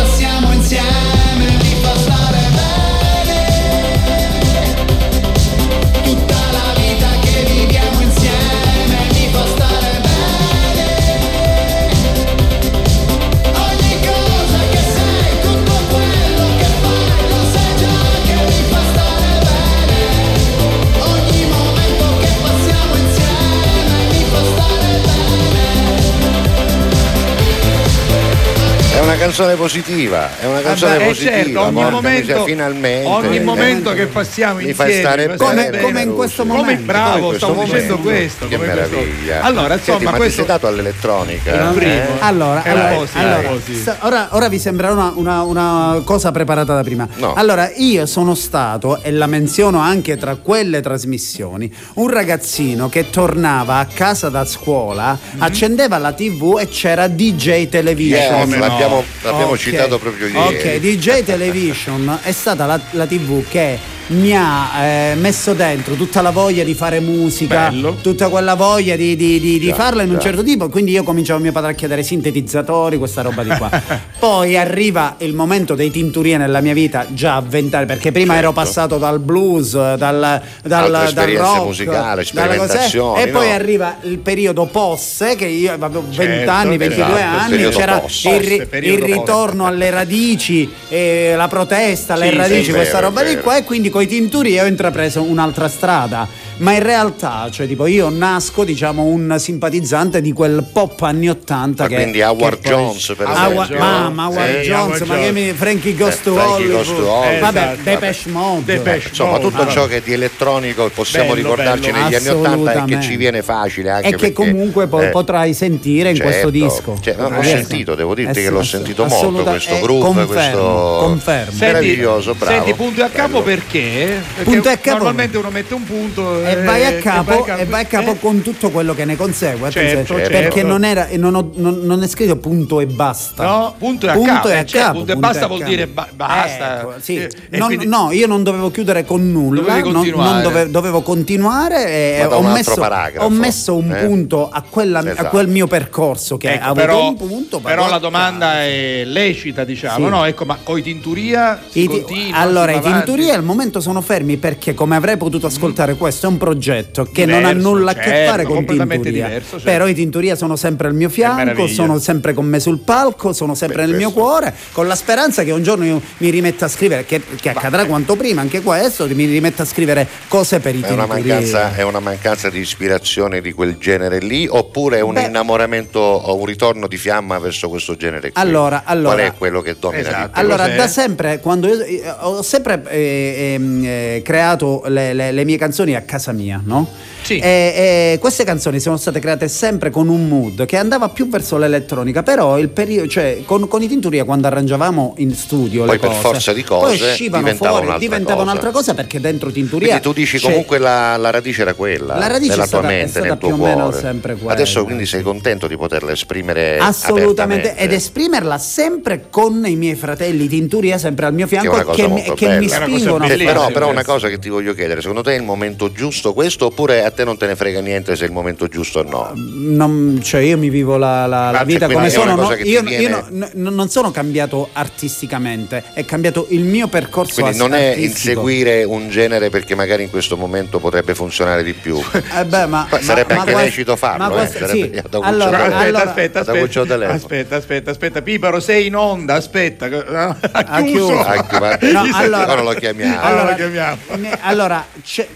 [29.39, 31.31] canzone positiva, è una canzone eh, positiva.
[31.37, 33.09] certo, ogni porca momento, finalmente.
[33.09, 36.57] ogni momento che passiamo Mi insieme fai stare mi bene, fa come in questo Come
[36.57, 36.81] momento.
[36.81, 38.09] Come bravo, stavo dicendo momento.
[38.09, 38.49] questo.
[38.49, 38.97] Che come questo.
[38.97, 39.41] meraviglia.
[39.43, 41.53] Allora, Senti, insomma, ma questo ti sei dato all'elettronica?
[41.55, 41.93] Il primo.
[41.93, 42.07] eh?
[42.19, 43.75] Allora, allora, po' sì, allora, un po' sì.
[43.77, 47.07] sta- ora, ora vi sembra una, una- una cosa preparata da prima.
[47.17, 47.35] No.
[47.35, 53.77] Allora, io sono stato, e la menziono anche tra quelle trasmissioni, un ragazzino che tornava
[53.79, 55.43] a casa da scuola, Mhm.
[55.43, 58.49] accendeva la TV e c'era DJ Television.
[58.49, 59.59] Yes, l'abbiamo, l'abbiamo Ok.
[59.59, 60.57] citato proprio ieri.
[60.57, 63.79] Ok, DJ Television è stata la, la TV che
[64.09, 67.97] mi ha eh, messo dentro tutta la voglia di fare musica, Bello.
[68.01, 70.23] tutta quella voglia di, di- di- di Già, farla in un già.
[70.23, 70.69] certo tipo.
[70.69, 73.71] Quindi io cominciavo a mio padre a chiedere sintetizzatori, questa roba di qua.
[74.19, 78.47] Poi arriva il momento dei tinturie nella mia vita, già a vent'anni, perché prima ero
[78.49, 78.61] Certo.
[78.61, 83.55] passato dal blues, dal, dal, Altre dal rock, cos'è, sperimentazioni, e poi no?
[83.55, 88.29] arriva il periodo posse, che io avevo 20 Certo, anni, 22 esatto, anni, c'era posse.
[88.31, 93.09] il, ri- il ritorno alle radici, eh, la protesta Sì, radici, sì, è questa vero,
[93.09, 96.29] roba di qua e quindi coi tinturi ho intrapreso un'altra strada.
[96.59, 101.83] Ma in realtà, cioè tipo io nasco diciamo un simpatizzante di quel pop anni 80
[101.85, 103.79] Ma che quindi Howard che poi- Jones, per Howard- esempio.
[103.79, 106.71] Mamma, Howard Sì, Jones, Howard ma che mi Frankie Eh, to Frankie Hollywood.
[106.73, 107.39] Goes to Hollywood.
[107.41, 108.65] Vabbè, Esatto, Depeche Mode.
[108.65, 109.71] Depeche Insomma, Mode, tutto vabbè.
[109.71, 112.05] ciò che di elettronico possiamo Bello, ricordarci bello.
[112.05, 115.55] negli anni 80 e che ci viene facile anche e che perché, comunque eh, potrai
[115.55, 116.31] sentire in certo.
[116.31, 116.99] questo disco.
[117.01, 120.01] Cioè, l'ho Potrai sentito, devo dirti Eh che sì, l'ho sentito molto questo eh, groove,
[120.01, 121.51] confermo, questo confermo.
[121.51, 122.57] Senti- meraviglioso, bravo.
[122.57, 124.21] Senti, punto e a capo perché?
[124.35, 124.97] Perché Punto e a capo.
[124.97, 128.19] Normalmente uno mette un punto E vai a capo, e e vai a capo eh?
[128.19, 129.69] con tutto quello che ne consegue.
[129.69, 130.31] attenzione, Certo, certo.
[130.31, 133.45] Perché non, era, e non, ho- non- non è scritto punto e basta.
[133.45, 136.81] No, punto e a capo, eh, cioè, punto e basta vuol dire ba- basta.
[136.81, 137.17] Ecco, sì.
[137.17, 140.33] Eh, e Non- quindi- no, io non dovevo chiudere con nulla, Dovevi non- continuare.
[140.33, 142.81] non dove- dovevo continuare e ho messo,
[143.19, 144.05] ho messo un eh?
[144.07, 145.29] punto a, quella- a Esatto.
[145.29, 147.61] quel mio percorso che Ecco, ha avuto però, un punto.
[147.61, 150.11] però la domanda è lecita, diciamo, Sì.
[150.11, 150.25] no?
[150.25, 154.37] Ecco, ma coi tinturia si I ti- continua, allora, i tinturia al momento sono fermi
[154.37, 157.95] perché, come avrei potuto ascoltare, questo è un progetto che non ha Diverso, nulla a
[157.95, 159.27] che certo, fare con tinturia.
[159.27, 159.65] diverso, certo.
[159.65, 163.55] Però i tinturia sono sempre al mio fianco, sono sempre con me sul palco, sono
[163.55, 166.65] sempre Beh, nel mio questo- cuore, con la speranza che un giorno io mi rimetta
[166.65, 170.75] a scrivere, che, che accadrà quanto prima, anche questo, mi rimetta a scrivere cose per
[170.75, 171.35] i È una, tinturia.
[171.35, 175.99] mancanza, è una mancanza di ispirazione di quel genere lì oppure è un Beh- innamoramento
[175.99, 178.41] o un ritorno di fiamma verso questo genere qui?
[178.43, 180.39] Allora, allora- Qual è quello che domina Esatto.
[180.39, 185.45] Allora, da sempre, quando io, eh, ho sempre eh, ehm, eh, creato le, le- le
[185.45, 186.89] mie canzoni a casa casa mia, no?
[187.23, 187.39] Sì.
[187.39, 191.57] E, e queste canzoni sono state create sempre con un mood che andava più verso
[191.59, 195.99] l'elettronica, però il periodo, cioè con, con i Tinturia quando arrangiavamo in studio Poi le
[195.99, 198.51] per cose, forza di poi cose uscivano diventava fuori, un'altra diventava cosa.
[198.51, 202.17] un'altra cosa perché dentro Tinturia Quindi tu dici c'è- comunque la, la radice era quella,
[202.17, 203.99] La radice nella è stata- tua è mente, stata nel tuo più o meno cuore.
[204.01, 204.53] sempre quella.
[204.53, 210.49] Adesso quindi sei contento di poterla esprimere Assolutamente, ed esprimerla sempre con i miei fratelli
[210.49, 212.59] Tinturia sempre al mio Che fianco che, che bella.
[212.59, 215.43] mi spingono Che però, però una cosa che ti voglio chiedere, secondo te è il
[215.43, 218.67] momento giusto questo oppure a te non te ne frega niente se è il momento
[218.69, 219.33] giusto o no?
[219.35, 222.49] Non- cioè io mi vivo la, la- la Ah, vita cioè, come è una sono.
[222.49, 222.55] no?
[222.55, 227.59] io viene- io no- no- non sono cambiato artisticamente, è cambiato il mio percorso Quindi
[227.59, 228.41] non è artistico.
[228.41, 231.99] inseguire un genere perché magari in questo momento potrebbe funzionare di più.
[232.37, 235.03] Eh beh, ma, Poi sarebbe ma- anche ma lecito farlo, ma eh, questo- sarebbe sì.
[235.21, 239.87] Allora, aspetta, allora- aspetta, aspetta, aspetta, aspetta, aspetta, Piparo, sei in onda, aspetta.
[239.87, 241.07] Ha Ha chiuso.
[241.07, 241.19] chiuso.
[241.21, 243.21] Ah, che va- No, Ora allora- lo chiamiamo.
[243.23, 243.97] Allora lo chiamiamo.
[244.17, 245.27] ne- allora, c'è-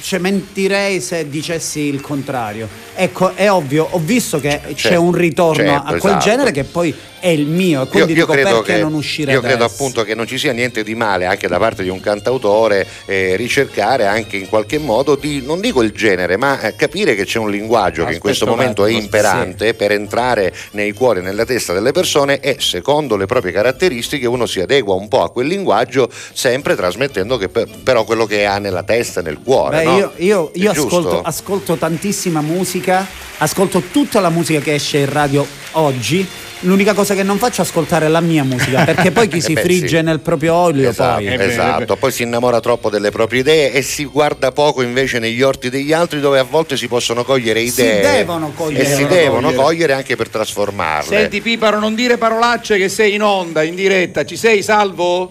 [0.00, 2.68] cioè, mentirei se dicessi il contrario.
[2.94, 6.24] Ecco, è ovvio, ho visto che c'è certo, un ritorno certo, a quel esatto.
[6.24, 8.94] genere che poi è il mio, e Io, quindi io dico credo perché che, non
[8.94, 9.74] uscire io credo adesso?
[9.74, 13.34] appunto che non ci sia niente di male anche da parte di un cantautore eh,
[13.36, 17.38] ricercare anche in qualche modo di, non dico il genere, ma eh, capire che c'è
[17.38, 21.44] un linguaggio che in Aspetta questo momento è imperante per entrare nei cuori e nella
[21.44, 25.46] testa delle persone e secondo le proprie caratteristiche uno si adegua un po' a quel
[25.46, 29.78] linguaggio sempre trasmettendo che per- però quello che ha nella testa e nel cuore.
[29.78, 29.96] Beh, no?
[29.98, 33.06] io, io- io ascolto, ascolto tantissima musica,
[33.38, 36.26] ascolto tutta la musica che esce in radio oggi.
[36.60, 39.52] L'unica cosa che non faccio è ascoltare la mia musica, perché poi chi Eh si
[39.52, 40.02] beh, frigge sì.
[40.02, 41.26] nel proprio olio Esatto, poi.
[41.26, 41.82] Eh, esatto.
[41.82, 41.96] eh, beh.
[41.96, 45.92] poi si innamora troppo delle proprie idee e si guarda poco invece negli orti degli
[45.92, 48.84] altri dove a volte si possono cogliere Si idee devono cogliere.
[48.84, 49.62] e si Devono devono cogliere.
[49.62, 51.16] cogliere anche per trasformarle.
[51.18, 54.24] Senti Piparo, non dire parolacce che sei in onda, in diretta.
[54.24, 55.30] Ci sei, salvo?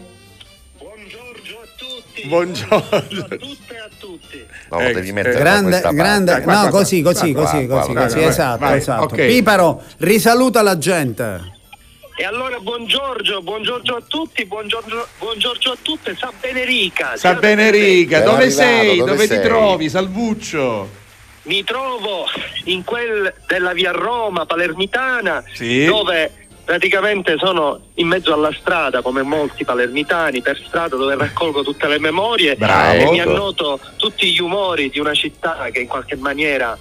[2.27, 4.45] Buongiorno a tutte e a tutti.
[4.71, 5.95] No, Eh, devi mettere Grande, parte.
[5.95, 6.79] grande, qua, no, qua, qua.
[6.79, 9.15] così, così, Qua, così, così, così, esatto, vai, esatto.
[9.15, 11.53] Piparo, risaluta la gente.
[12.17, 17.17] E allora buongiorno, buongiorno a tutti, buongiorno, buongiorno a tutte, sa Benerica.
[17.17, 18.97] Sa bene Riga, Ben dove arrivato, sei?
[18.99, 19.41] dove Dove, ti sei?
[19.43, 20.89] trovi, Salvuccio?
[21.43, 22.25] Mi trovo
[22.63, 25.85] in quel della via Roma palermitana, Sì.
[25.85, 31.87] dove praticamente sono in mezzo alla strada, come molti palermitani, per strada dove raccolgo tutte
[31.87, 32.97] le memorie Bravo.
[32.97, 36.77] e mi annoto tutti gli umori di una città che in qualche maniera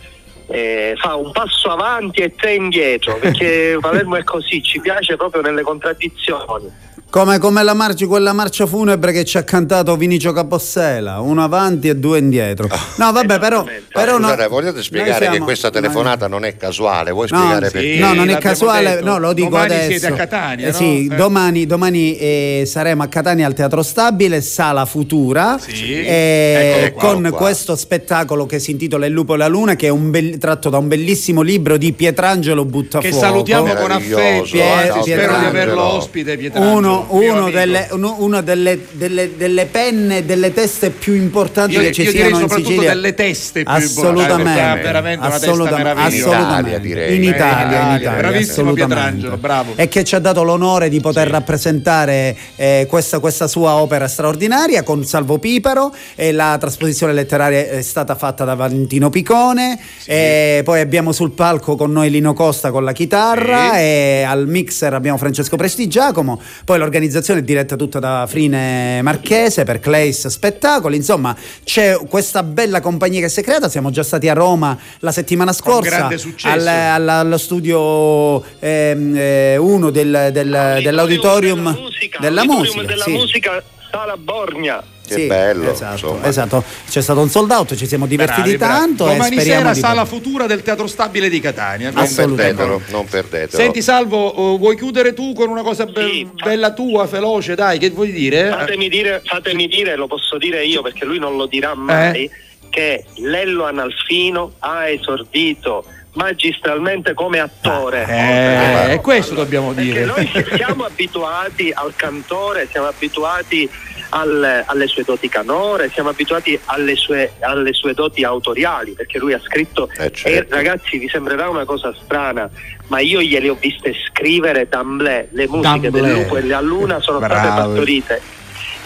[0.47, 5.43] eh, fa un passo avanti e tre indietro, perché Palermo è così, ci piace proprio
[5.43, 6.93] nelle contraddizioni.
[7.15, 11.87] Come, come la marcia, quella marcia funebre che ci ha cantato Vinicio Capossela, uno avanti
[11.89, 12.67] e due indietro.
[12.97, 13.65] No, vabbè, però.
[13.93, 17.13] Però no- Scusate, volete spiegare siamo- che questa telefonata non è casuale?
[17.13, 17.99] Vuoi No, spiegare sì, perché?
[18.01, 19.05] no, non è casuale, detto.
[19.05, 19.91] no, lo dico Domani adesso.
[19.91, 20.77] siete a Catania, Eh, no?
[20.77, 21.15] sì, Eh.
[21.15, 26.01] domani, domani, eh, saremo a Catania al Teatro Stabile, Sala Futura, Sì.
[26.05, 27.39] eh, Eccolo qua, con qua.
[27.39, 30.69] questo spettacolo che si intitola Il lupo e la luna, che è un bell- tratto
[30.69, 33.07] da un bellissimo libro di Pietrangelo Buttafuoco.
[33.07, 38.17] Che salutiamo con affetto, Pie- anzi, spero di averlo ospite Pietrangelo, Uno, uno delle, uno-
[38.19, 42.35] uno delle, delle- delle penne, delle teste più importanti Io, che ci io siano in
[42.41, 42.95] soprattutto Sicilia.
[42.95, 47.07] delle teste più assolutamente, importanti, una assolutamente, assolutamente.
[47.15, 47.81] In Italia.
[47.81, 48.73] In Italia, Bravissimo.
[48.73, 49.73] Pietrangelo, bravo.
[49.77, 54.83] E che ci ha dato l'onore di poter rappresentare eh, questa, questa sua opera straordinaria
[54.83, 60.81] con Salvo Piparo e la trasposizione letteraria è stata fatta da Valentino Picone e poi
[60.81, 63.79] abbiamo sul palco con noi Lino Costa con la chitarra Sì.
[63.79, 69.81] e al mixer abbiamo Francesco Prestigiacomo poi l'organizzazione è diretta tutta da Frine Marchese per
[69.81, 74.33] Clays Spettacoli insomma c'è questa bella compagnia che si è creata siamo già stati a
[74.35, 76.55] Roma la settimana scorsa grande successo.
[76.55, 83.11] al- al- allo studio 1 del, del- dell'auditorium della musica, della musica, della sì.
[83.13, 84.83] musica Sala Borgna.
[85.07, 86.65] Che Sì, bello, esatto, esatto.
[86.89, 88.75] c'è stato un sold out ci siamo divertiti Bravi, bravi.
[88.81, 91.91] tanto e Domani speriamo sera di sala futura del Teatro Stabile di Catania.
[91.91, 92.55] Non Assolutamente.
[92.63, 93.63] perdetelo, non perdetelo.
[93.63, 96.29] Senti Salvo, eh, vuoi chiudere tu con una cosa be- Sì.
[96.43, 98.49] bella tua, veloce, dai, che vuoi dire?
[98.49, 102.31] Fatemi dire, fatemi dire, lo posso dire io perché lui non lo dirà mai,
[102.71, 105.85] che Lello Analfino ha esordito
[106.15, 108.07] magistralmente come attore.
[108.09, 110.05] Eh, eh, questo dobbiamo Perché dire.
[110.07, 113.69] noi siamo abituati al cantore, siamo abituati
[114.11, 119.33] al- alle sue doti canore, siamo abituati alle sue, alle sue doti autoriali, perché lui
[119.33, 120.29] ha scritto, Eh, certo.
[120.55, 122.49] e ragazzi vi sembrerà una cosa strana,
[122.89, 126.01] ma io gliele ho viste scrivere d'amblè, le musiche D'amblè.
[126.01, 127.57] del lupo e la luna sono state Bravo.
[127.73, 128.21] partorite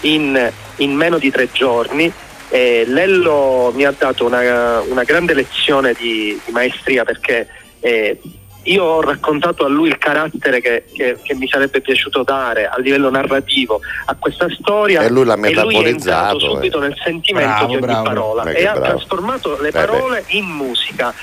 [0.01, 2.11] in, in meno di tre giorni.
[2.51, 7.47] E Lello mi ha dato una, una grande lezione di, di maestria perché
[7.79, 8.19] eh,
[8.63, 12.77] io ho raccontato a lui il carattere che, che- che mi sarebbe piaciuto dare a
[12.79, 16.81] livello narrativo a questa storia E lui l'ha e lui è metabolizzato, subito eh.
[16.87, 18.03] nel sentimento Bravo, di ogni bravo.
[18.03, 18.87] parola Beh, e ha bravo.
[18.97, 19.79] trasformato le Eh, beh.
[19.85, 21.13] parole in musica.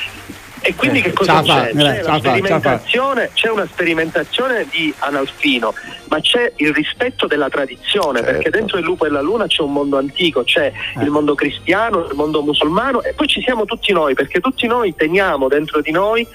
[0.62, 1.70] E quindi Eh, che cosa c'è?
[1.70, 5.72] fa, C'è fa, sperimentazione, c'è una sperimentazione di Analfino,
[6.09, 8.32] ma c'è il rispetto della tradizione, Certo.
[8.32, 12.07] perché dentro il lupo e la luna c'è un mondo antico, c'è il mondo cristiano,
[12.09, 15.93] il mondo musulmano e poi ci siamo tutti noi, perché tutti noi teniamo dentro di
[15.93, 16.26] noi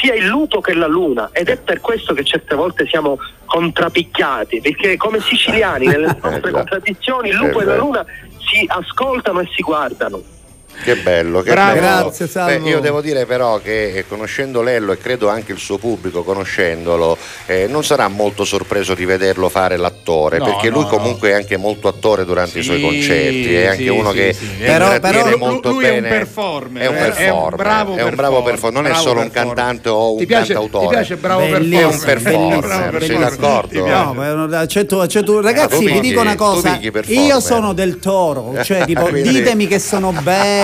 [0.00, 4.60] sia il lupo che la luna ed è per questo che certe volte siamo contrapicchiati,
[4.60, 6.50] perché come siciliani nelle nostre già.
[6.50, 8.04] contraddizioni il lupo Eh, e la luna
[8.38, 10.22] si ascoltano e si guardano.
[10.82, 11.72] Che bello, che Bravo.
[11.80, 11.86] bello.
[12.02, 12.62] Grazie, Salvo.
[12.62, 16.22] Beh, io devo dire però che eh, conoscendo Lello e credo anche il suo pubblico
[16.22, 17.16] conoscendolo,
[17.46, 21.32] eh, non sarà molto sorpreso di vederlo fare l'attore, No, perché no, lui comunque è
[21.32, 24.46] anche molto attore durante i suoi concerti, è anche sì, uno sì, che sì.
[24.58, 26.08] Però- però- molto lui è un bene.
[26.08, 29.20] performer, È un è- è un performer, bravo è un bravo performer, non è solo
[29.20, 29.54] un performer.
[29.56, 30.86] cantante o un piace, cantautore.
[30.86, 33.36] Ti piace bravo Bellissimo, È un performer, sei performer.
[33.36, 33.86] d'accordo?
[33.86, 36.78] No, c'è tu- ragazzi, vi dico una cosa.
[36.78, 37.08] performer.
[37.08, 40.62] Io sono del toro, cioè tipo, ditemi che sono bello.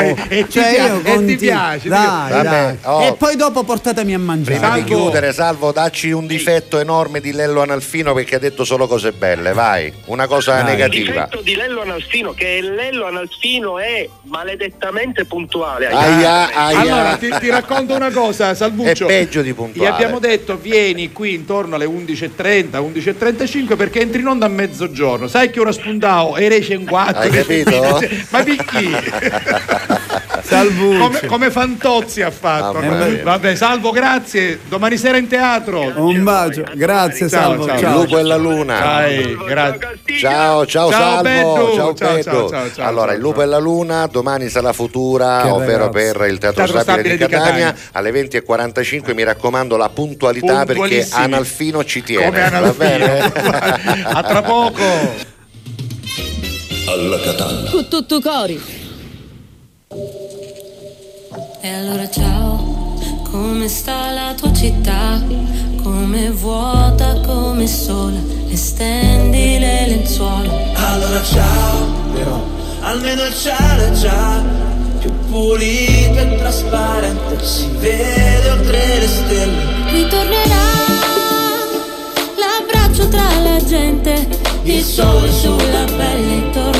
[0.00, 2.32] E- e ti Cioè, io e ti conti- piace, ti Dai, piace.
[2.32, 2.42] dai.
[2.44, 3.02] Vabbè, oh.
[3.06, 4.58] E poi dopo portatemi a mangiare.
[4.58, 4.96] Prima di Salvo.
[5.02, 9.52] chiudere, Salvo, dacci un difetto enorme di Lello Analfino perché ha detto solo cose belle,
[9.52, 10.60] vai, una cosa Dai.
[10.60, 11.12] Il negativa.
[11.24, 15.86] difetto di Lello Analfino, che Lello Analfino è maledettamente puntuale.
[15.88, 16.78] ai Aia, aia.
[16.80, 19.04] Allora ti, ti racconto una cosa, Salvuccio.
[19.04, 19.88] È peggio di Gli puntuale.
[19.92, 25.26] abbiamo detto vieni qui intorno alle 11.30, 11.35 perché entri in onda a mezzogiorno.
[25.28, 27.20] Sai che ora spuntao e rece in quattro.
[27.22, 28.00] Hai capito?
[28.30, 28.90] Ma di chi?
[30.44, 30.98] Salvucci.
[30.98, 32.78] come, come Fantozzi ha fatto.
[32.80, 33.22] Mia.
[33.22, 34.60] Vabbè, Salvo, grazie.
[34.68, 35.92] Domani sera in teatro.
[35.96, 37.64] Un bacio, grazie Ciao, Salvo.
[37.66, 37.74] ciao.
[37.76, 37.96] Il Ciao.
[38.02, 38.78] lupo e la luna.
[38.78, 39.88] Dai, grazie.
[40.18, 43.42] Ciao, ciao, Ciao, Salvo, ciao, Ciao, ciao, ciao, ciao, allora, ciao, il lupo ciao.
[43.44, 47.24] e la luna, domani sarà futura, Che ovvero per il Teatro, Teatro Stabile, Stabile di
[47.24, 47.88] di Catania, Catania.
[47.92, 49.14] alle 20.45.
[49.14, 51.06] Mi raccomando la puntualità perché.
[51.10, 52.26] Analfino ci tiene.
[52.26, 52.74] Come va Analfino.
[52.76, 53.20] bene?
[54.04, 54.82] A tra poco.
[56.86, 57.70] Alla Catalla.
[57.70, 58.82] Con tutto cori.
[61.64, 62.94] E allora ciao,
[63.30, 65.18] come sta la tua città?
[65.82, 68.18] Come vuota, come sola,
[68.50, 70.52] e stendi le lenzuola.
[70.74, 72.38] Allora ciao, però
[72.80, 74.42] almeno il cielo è già
[74.98, 79.90] più pulito e trasparente, si vede oltre le stelle.
[79.90, 80.66] Ritornerà
[82.36, 84.28] l'abbraccio tra la gente,
[84.64, 86.73] il sole sulla pelle tornerà.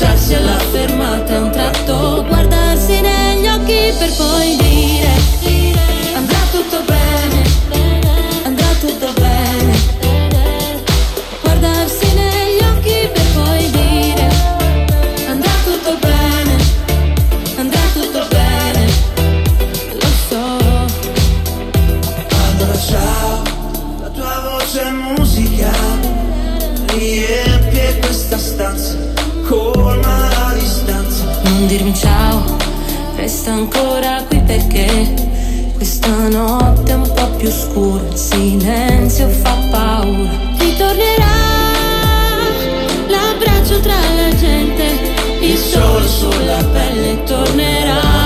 [0.00, 4.59] Baciarsi alla fermata, un tratto, guardarsi negli occhi per poi
[33.30, 35.14] resta ancora qui perché
[35.76, 40.30] Questa notte è un po' più scura Il silenzio fa paura.
[40.58, 41.38] Ritornerà
[43.06, 44.84] L'abbraccio tra la gente
[45.42, 48.19] Il sole sulla pelle tornerà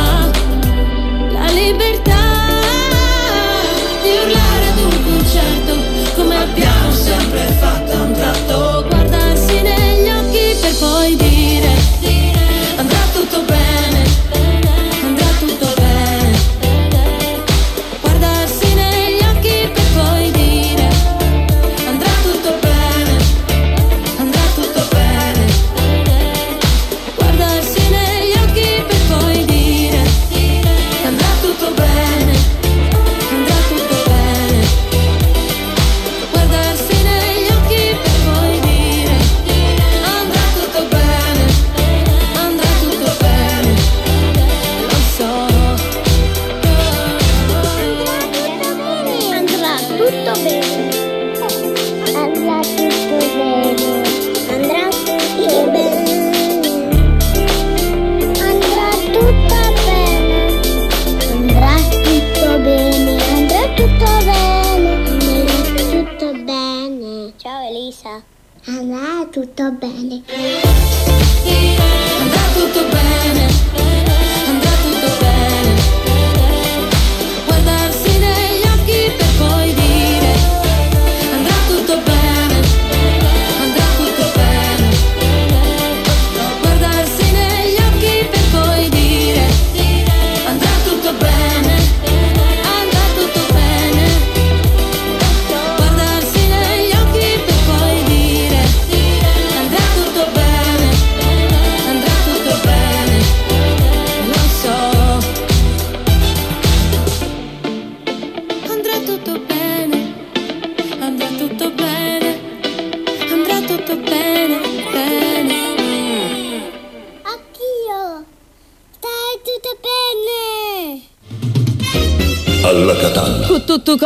[68.66, 71.23] Andrà tutto bene.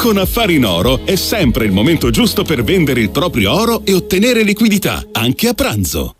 [0.00, 3.92] Con Affari in Oro è sempre il momento giusto per vendere il proprio oro e
[3.92, 6.19] ottenere liquidità, anche a pranzo.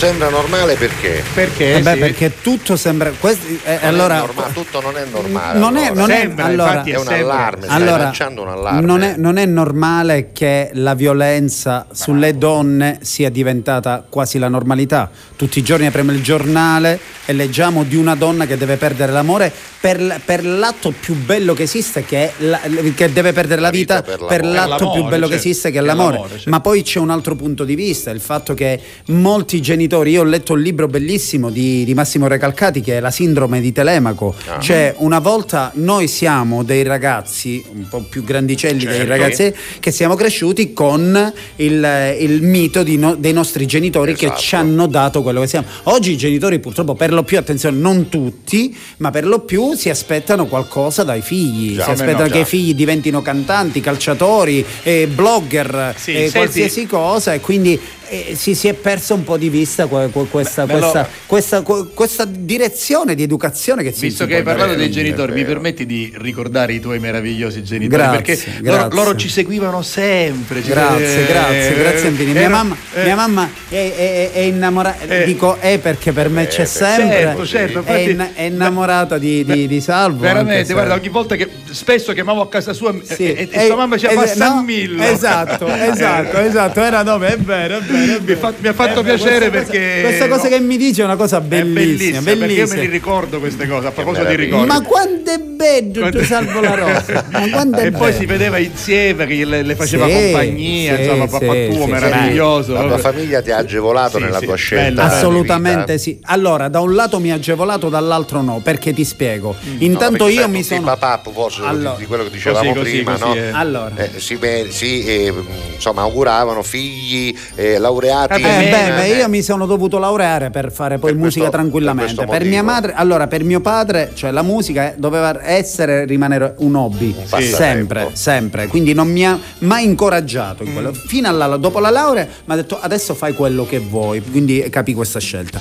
[0.00, 1.22] Sembra normale perché?
[1.34, 1.74] Perché?
[1.74, 3.10] Eh beh, perché tutto sembra.
[3.10, 5.58] questi- eh, Non è allora, normale, tutto non è normale.
[5.58, 6.00] non è, allora.
[6.00, 8.80] non è- Sembra, allora, infatti è un allarme, stai Allora, lanciando un allarme.
[8.80, 15.10] non è, non è normale che la violenza sulle donne sia diventata quasi la normalità.
[15.36, 19.52] Tutti i giorni apriamo il giornale e leggiamo di una donna che deve perdere l'amore
[19.80, 22.60] per, per l'atto più bello che esiste, che, è la-
[22.94, 24.68] che deve perdere la vita, per per, l'amore.
[24.68, 25.48] l'atto più bello che certo.
[25.48, 26.12] esiste, che è l'amore.
[26.16, 26.50] l'amore, certo.
[26.50, 30.24] Ma poi c'è un altro punto di vista, il fatto che molti genitori, io ho
[30.24, 34.58] letto un libro bellissimo di, di Massimo Recalcati che è La sindrome di Telemaco, Ah.
[34.60, 39.08] cioè una volta noi siamo dei ragazzi un po' più grandicelli dei Certo.
[39.08, 44.40] ragazzi che siamo cresciuti con il, il mito no- dei nostri genitori che Esatto.
[44.40, 45.66] ci hanno dato quello che siamo.
[45.84, 49.90] Oggi i genitori purtroppo per lo più, attenzione, non tutti, ma per lo più si
[49.90, 55.06] aspettano qualcosa dai figli, Già, si aspettano no, che i figli diventino cantanti, calciatori, eh,
[55.06, 57.78] blogger, Sì, eh, senti- qualsiasi cosa e quindi
[58.10, 61.62] eh, si, si è perso un po' di vista que- que- questa, lo- questa, questa-
[61.62, 65.44] que- questa direzione di educazione che si Visto si che hai parlato dei genitori, mi
[65.44, 68.02] permetti di ricordare i tuoi meravigliosi genitori?
[68.02, 68.94] Grazie, perché loro, grazie.
[68.98, 70.62] loro ci seguivano sempre.
[70.62, 72.38] ci- Grazie, eh, grazie, grazie infinite.
[72.38, 75.24] Mia ero- mamma, eh, mia mamma è, è- è innamorata, Eh.
[75.24, 79.66] dico è perché per me c'è sempre, Certo, certo, è, in- è innamorata di, di-
[79.68, 80.20] di Salvo.
[80.20, 83.22] Veramente, se- guarda, ogni volta che spesso chiamavo a casa sua Sì.
[83.32, 85.02] e, e- e Eh, sua mamma ci eh, fa no, San Millo.
[85.02, 87.98] Esatto, esatto, esatto, era nome, è vero, è vero.
[88.20, 90.76] Mi, fa- mi ha fatto Eh, piacere questa cosa- perché questa cosa no, che mi
[90.76, 92.80] dice è una cosa è bellissima, bellissima, perché io me bellissima.
[92.82, 94.66] li ricordo queste cose a proposito di ricordi.
[94.66, 97.24] Ma quando è bello tu salvo la rosa?
[97.80, 101.68] E poi si vedeva insieme che le, le faceva Sì, compagnia, sì, insomma, papà sì,
[101.72, 102.72] tuo sì, meraviglioso.
[102.74, 105.04] La tua famiglia ti ha agevolato Sì, nella sì, tua scelta.
[105.04, 106.18] Assolutamente sì.
[106.24, 109.54] Allora, da un lato mi ha agevolato, dall'altro no, perché ti spiego.
[109.60, 110.82] No, Intanto io mi sono.
[110.82, 111.96] papà a proposito di- Allora.
[111.98, 113.34] di quello che dicevamo prima no?
[113.52, 113.92] Allora.
[113.96, 115.32] Eh, si, eh,
[115.74, 120.50] insomma auguravano figli eh, laureati Eh, Eh, beh, beh, eh, io mi sono dovuto laureare
[120.50, 122.14] per fare poi Per musica questo- tranquillamente.
[122.24, 126.74] per Per, mia madre, allora, per mio padre, cioè la musica doveva essere rimanere un
[126.76, 127.12] hobby.
[127.12, 127.56] passatempo.
[127.56, 128.66] sempre, sempre.
[128.68, 130.66] Quindi non mi ha mai incoraggiato Mm.
[130.66, 130.92] in quello.
[130.92, 134.20] Fino alla, dopo la laurea mi ha detto adesso fai quello che vuoi.
[134.22, 135.60] Quindi capì questa scelta.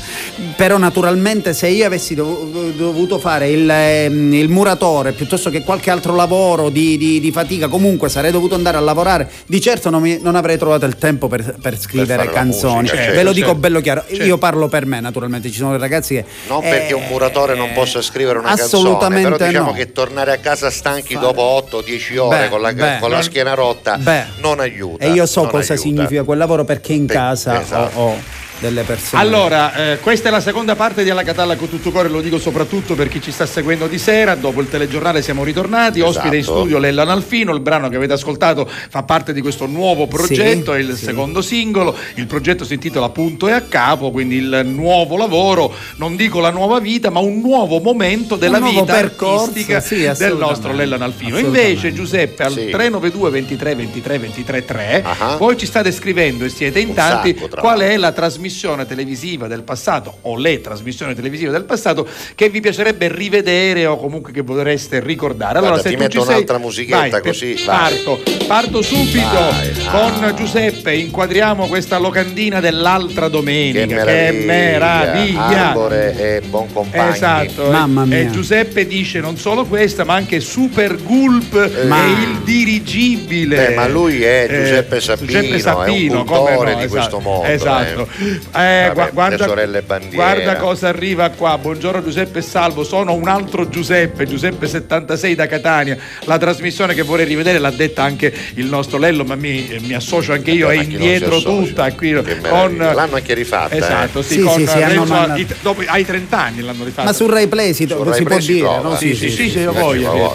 [0.56, 5.90] Però naturalmente se io avessi dov- dovuto fare il, ehm, il muratore piuttosto che qualche
[5.92, 9.30] altro lavoro di, di- di fatica, comunque sarei dovuto andare a lavorare.
[9.46, 12.76] Di certo non, mi- non avrei trovato il tempo per, per scrivere la canzoni.
[12.82, 13.60] musica, Ve certo, lo dico certo.
[13.62, 14.04] bello chiaro.
[14.08, 14.24] Certo.
[14.24, 15.50] Io parlo per me, naturalmente.
[15.50, 16.26] Ci sono ragazzi che.
[16.48, 19.76] Non perché un muratore non possa scrivere una canzone, assolutamente però diciamo no.
[19.76, 22.98] che tornare a casa stanchi Fare- dopo 8-10 ore Beh, con, la, beh.
[23.00, 24.24] con la schiena rotta Beh.
[24.38, 25.04] non aiuta.
[25.06, 25.76] E io so cosa aiuta.
[25.78, 27.98] significa quel lavoro perché in Beh, casa esatto.
[28.00, 28.18] ho, ho
[28.60, 29.22] delle persone.
[29.22, 32.38] Allora, eh, questa è la seconda parte di Alla Catalla con tutto cuore, lo dico
[32.40, 34.36] soprattutto per chi ci sta seguendo di sera.
[34.36, 36.02] Dopo il telegiornale siamo ritornati.
[36.02, 36.58] Ospite in Esatto.
[36.60, 37.54] studio Lella Nalfino.
[37.54, 41.06] Il brano che avete ascoltato fa parte di questo nuovo progetto, è il sì.
[41.06, 41.96] secondo singolo.
[42.16, 46.52] Il progetto si intitola Punto e a capo, quindi il nuovo lavoro, non dico la
[46.52, 50.98] nuova vita, ma un nuovo momento della nuovo vita percorso, artistica sì, del nostro Lella
[50.98, 51.38] Nalfino.
[51.38, 52.70] Invece, Giuseppe, al Sì.
[52.70, 55.36] 392 23 23 23 3, Ah.
[55.38, 58.48] voi ci state scrivendo e siete in Un tanti sacco, qual è la trasmissione
[58.86, 64.32] televisiva del passato o le trasmissioni televisive del passato che vi piacerebbe rivedere o comunque
[64.32, 65.58] che vorreste ricordare.
[65.60, 67.66] Allora, Guarda, se ti tu metto ci sei, un'altra musichetta vai, per- così, vai.
[67.66, 70.34] Parto, parto subito Vai, con ah.
[70.34, 70.94] Giuseppe.
[70.96, 73.86] Inquadriamo questa locandina dell'altra Che domenica.
[73.86, 75.68] Che meraviglia, meraviglia!
[75.70, 77.14] Arbore e buon compagno.
[77.14, 78.18] Esatto, Mamma mia.
[78.20, 83.68] e Giuseppe dice non solo questa, ma anche Super Gulp Ma- e il dirigibile.
[83.68, 86.84] Beh, ma lui è Eh, Giuseppe Sapino, Giuseppe è un Sapino, cultore come no, di
[86.84, 88.08] esatto, questo mondo, Esatto.
[88.20, 88.39] eh.
[88.56, 90.16] Eh, Vabbè, guarda, le sorelle bandiera.
[90.16, 91.58] guarda cosa arriva qua.
[91.58, 95.98] Buongiorno Giuseppe Salvo, sono un altro Giuseppe, Giuseppe 76 da Catania.
[96.24, 99.94] La trasmissione che vorrei rivedere l'ha detta anche il nostro Lello, ma mi, eh, mi
[99.94, 101.92] associo anche io, Eh, è indietro tutta.
[101.94, 102.14] Qui,
[102.48, 102.76] con.
[102.78, 103.78] L'hanno anche rifatta, eh.
[103.78, 107.04] Esatto, sì, Sì, con sì, sì, hanno Renzo- i- dopo- ai 30 anni l'hanno rifatta.
[107.04, 108.96] Ma su Rai Play si, Su si Rai può Play dire, no?
[108.96, 110.34] Sì, sì, sì, sì, io sì, voglio.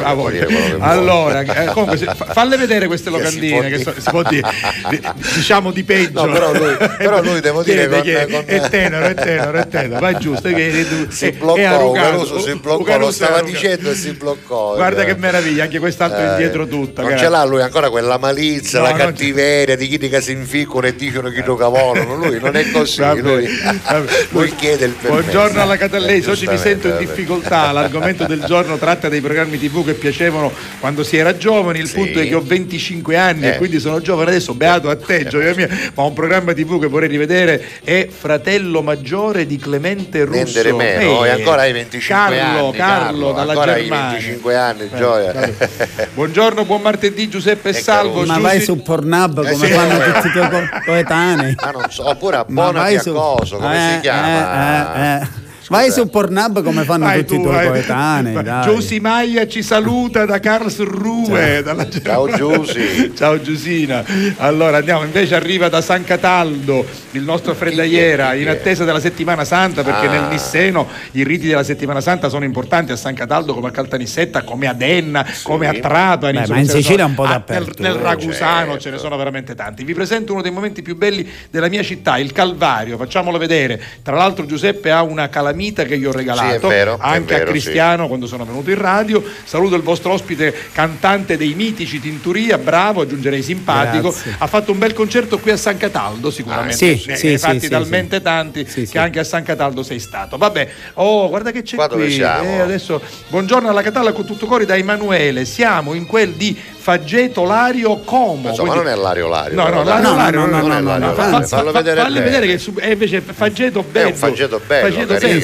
[0.81, 4.48] Allora, comunque, falle vedere queste locandine che si può dire,
[4.90, 5.01] di-
[5.35, 6.22] diciamo di peggio.
[6.98, 10.48] Però lui, devo dire, Chiede con- è tenero, è tenero, è tenero, va giusto.
[10.48, 11.88] Che, è- Si è- è bloccò, arrogato.
[12.20, 14.74] Ucaruso si bloccò, Ucaruso lo è stava dicendo e si bloccò.
[14.74, 15.06] Guarda eh.
[15.06, 17.00] che meraviglia, anche quest'altro Eh, indietro tutta.
[17.02, 17.26] Non grazie.
[17.26, 20.94] ce l'ha lui ancora quella malizia, No, la cattiveria di chi che si inficcano e
[20.94, 22.14] dicono chi lo cavolano.
[22.16, 23.00] Lui non è così.
[23.00, 23.48] Vabbè, lui,
[23.84, 24.06] vabbè.
[24.30, 25.22] lui chiede il permesso.
[25.22, 27.70] Buongiorno alla Catallese, oggi mi sento in difficoltà.
[27.72, 31.78] L'argomento del giorno tratta dei programmi TV che piacevano quando si era giovani.
[31.78, 31.94] Il Sì.
[31.94, 33.56] punto è che ho 25 anni e Eh.
[33.56, 35.68] quindi sono giovane adesso, beato a te, gioia mia.
[35.94, 40.35] Ma un programma TV che vorrei rivedere è Fratello Maggiore di Clemente Russo.
[40.62, 42.77] Niente meno, Eh, e ancora hai 25 Carlo, anni.
[42.77, 44.11] Carlo, dalla ancora hai Germania.
[44.19, 45.32] 25 anni, Eh, gioia.
[45.32, 46.09] vabbè.
[46.15, 48.20] Buongiorno, buon martedì Giuseppe e Salvo.
[48.20, 49.66] Ma Giussi- vai su Pornhub come Eh, sì.
[49.73, 51.55] fanno tutti i tuoi co- coetanei.
[51.59, 54.94] Ah, non so, oppure Ma a su- coso, come Eh, si chiama?
[54.97, 55.43] eh, eh, eh.
[55.69, 57.66] Vai su Pornhub come fanno Vai tutti tu, i tuoi vai.
[57.69, 58.43] coetanei.
[58.45, 58.62] dai.
[58.65, 61.62] Giusy Maia ci saluta da Karlsruhe.
[61.62, 62.28] dalla Ciao.
[63.16, 64.05] Ciao Giusina.
[64.36, 69.82] Allora andiamo, invece arriva da San Cataldo il nostro freddaiera in attesa della settimana santa
[69.82, 70.11] perché Ah.
[70.11, 74.43] nel Nisseno i riti della settimana santa sono importanti a San Cataldo come a Caltanissetta,
[74.43, 76.41] come a Denna, come a Trapani.
[76.41, 77.82] Beh, ma in Sicilia sono- un po' dappertutto.
[77.82, 78.78] Nel, nel Ragusano certo.
[78.81, 79.85] ce ne sono veramente tanti.
[79.85, 82.97] Vi presento uno dei momenti più belli della mia città, il Calvario.
[82.97, 83.81] Facciamolo vedere.
[84.03, 87.35] Tra l'altro Giuseppe ha una calamita che gli ho regalato Sì, è vero, è anche
[87.35, 89.23] vero, a Cristiano quando sono venuto in radio.
[89.45, 94.11] Saluto il vostro ospite cantante dei mitici Tinturia, bravo, aggiungerei simpatico.
[94.11, 94.35] Grazie.
[94.39, 96.74] Ha fatto un bel concerto qui a San Cataldo, sicuramente.
[96.74, 99.43] Ah, sì, ne, sì, ne hai sì, fatti sì, talmente tanti che anche a San
[99.43, 100.36] Cataldo sei stato.
[100.36, 102.11] Vabbè, oh, guarda che c'è Qua qui.
[102.11, 102.49] siamo?
[102.49, 105.45] Eh, adesso, buongiorno alla Catalla con tutto cuore da Emanuele.
[105.45, 108.51] Siamo in quel di Fageto Lario Como.
[108.51, 109.55] Insomma, quindi- non è Lario Lario.
[109.57, 110.03] No, no, però, dai.
[110.03, 111.36] Lario Lario, no, no, non è no, Lario no, Lario.
[111.36, 112.24] anzi, Fallo Fa- vedere falli bene.
[112.31, 114.15] vedere che su- è invece Fageto bello.
[114.15, 115.19] Fageto bello, Fageto carino.
[115.19, 115.43] sì, però Sì, sì, i sì.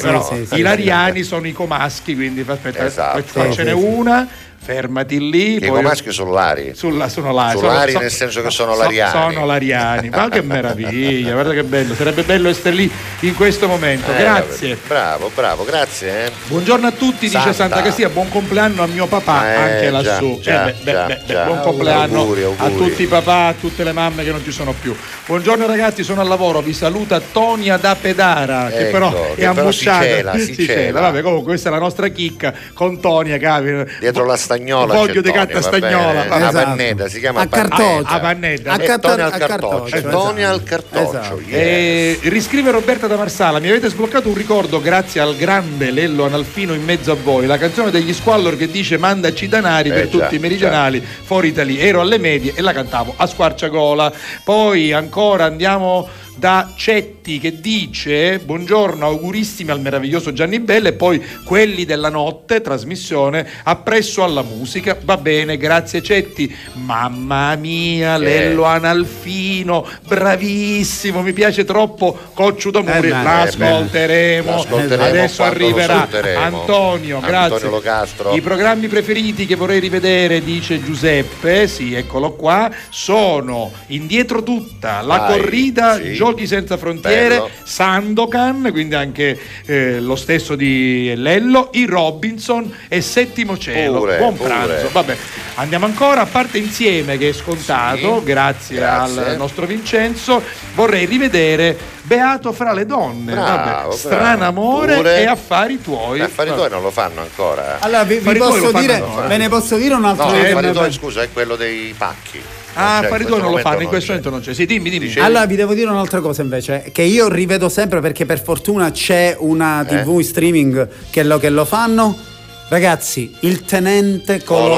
[3.63, 3.99] n'è sì, sì.
[3.99, 4.27] una,
[4.63, 5.55] fermati lì.
[5.55, 6.73] I poi- comaschi sono lari.
[6.75, 9.11] sulla, sono là, Solari sono- nel senso che sono so- lariani.
[9.33, 12.89] Sono lariani, ma che meraviglia, guarda che bello, sarebbe bello essere lì
[13.21, 14.11] in questo momento.
[14.13, 14.77] Eh, Grazie.
[14.87, 16.25] Bravo, bravo, grazie.
[16.25, 16.31] eh.
[16.47, 17.53] Buongiorno a tutti, dice Santa.
[17.53, 20.39] Santa Cassia, buon compleanno a mio papà Eh, anche già, lassù.
[20.41, 21.43] già, Eh, beh, beh, già, beh, già.
[21.45, 22.75] buon compleanno Auguri, a auguri.
[22.89, 24.95] tutti i papà, a tutte le mamme che non ci sono più.
[25.25, 29.35] Buongiorno ragazzi, sono al lavoro, vi saluta Tonia da Pedara, che Ecco, però che è
[29.49, 30.03] però ammucciata.
[30.05, 30.99] si cela, si cela.
[30.99, 33.69] Vabbè, comunque questa è la nostra chicca con Tonia, capi.
[33.99, 34.93] Dietro la stagnola.
[34.93, 36.23] Voglio c'è di carta stagnola.
[36.23, 36.65] Una Esatto.
[36.65, 38.07] pannetta, si chiama A cartoccio.
[38.07, 38.71] A pannetta.
[38.71, 40.01] A E carta- Tonia al a cartoccio.
[40.09, 40.69] Tonia al esatto.
[40.91, 41.39] cartoccio.
[41.47, 42.29] Esatto.
[42.29, 46.83] riscrive Roberta da Marsala, mi avete sbloccato un ricordo grazie al grande Lello Analfino in
[46.83, 50.35] mezzo a voi, la canzone degli Squallor che dice mandaci danari Eh, per già, tutti
[50.35, 54.11] i meridionali, fuori Italia, ero alle medie e la cantavo a squarciagola.
[54.43, 61.21] Poi ancora andiamo da Cetti che dice buongiorno, augurissimi al meraviglioso Gianni Bella e poi
[61.43, 69.87] quelli della notte, trasmissione, appresso alla musica, va bene, grazie Cetti, mamma mia, Lello Analfino,
[70.07, 76.07] bravissimo, mi piace troppo Cocciu d'Amore, Eh, l'ascolteremo, L'ascolteremo adesso arriverà.
[76.37, 77.55] Antonio, grazie.
[77.55, 78.33] Antonio Locastro.
[78.33, 85.17] I programmi preferiti che vorrei rivedere, dice Giuseppe, sì, eccolo qua, sono Indietro tutta, La
[85.17, 86.13] Vai, corrida, sì.
[86.21, 87.49] Giochi senza frontiere, Bello.
[87.63, 93.97] Sandokan, quindi anche eh, lo stesso di Lello, i Robinson e Settimo Cielo.
[93.99, 94.49] Pure, Buon pure.
[94.49, 94.89] pranzo.
[94.91, 95.17] Vabbè,
[95.55, 99.25] andiamo ancora, a parte insieme che è scontato, Sì, grazie, grazie.
[99.25, 100.43] al nostro Vincenzo,
[100.75, 103.91] vorrei rivedere Beato fra le donne, Bravo, vabbè, bravo.
[103.91, 105.21] Strano amore Pure.
[105.21, 106.19] e affari tuoi.
[106.19, 107.77] Gli affari tuoi non lo fanno ancora.
[107.79, 111.21] Allora, vi, vi posso dire, ve ne posso dire un altro No, affari tuoi, scusa,
[111.23, 112.41] è quello dei pacchi.
[112.73, 114.53] Ah, tuoi non lo questo fanno, in momento questo non momento non c'è.
[114.53, 115.05] Sì, dimmi, dimmi.
[115.07, 115.25] Dicevi?
[115.25, 119.35] Allora vi devo dire un'altra cosa invece, che io rivedo sempre perché per fortuna c'è
[119.39, 120.03] una Eh?
[120.03, 122.29] TV streaming che lo, che lo fanno.
[122.71, 124.75] Ragazzi, il tenente Colombo.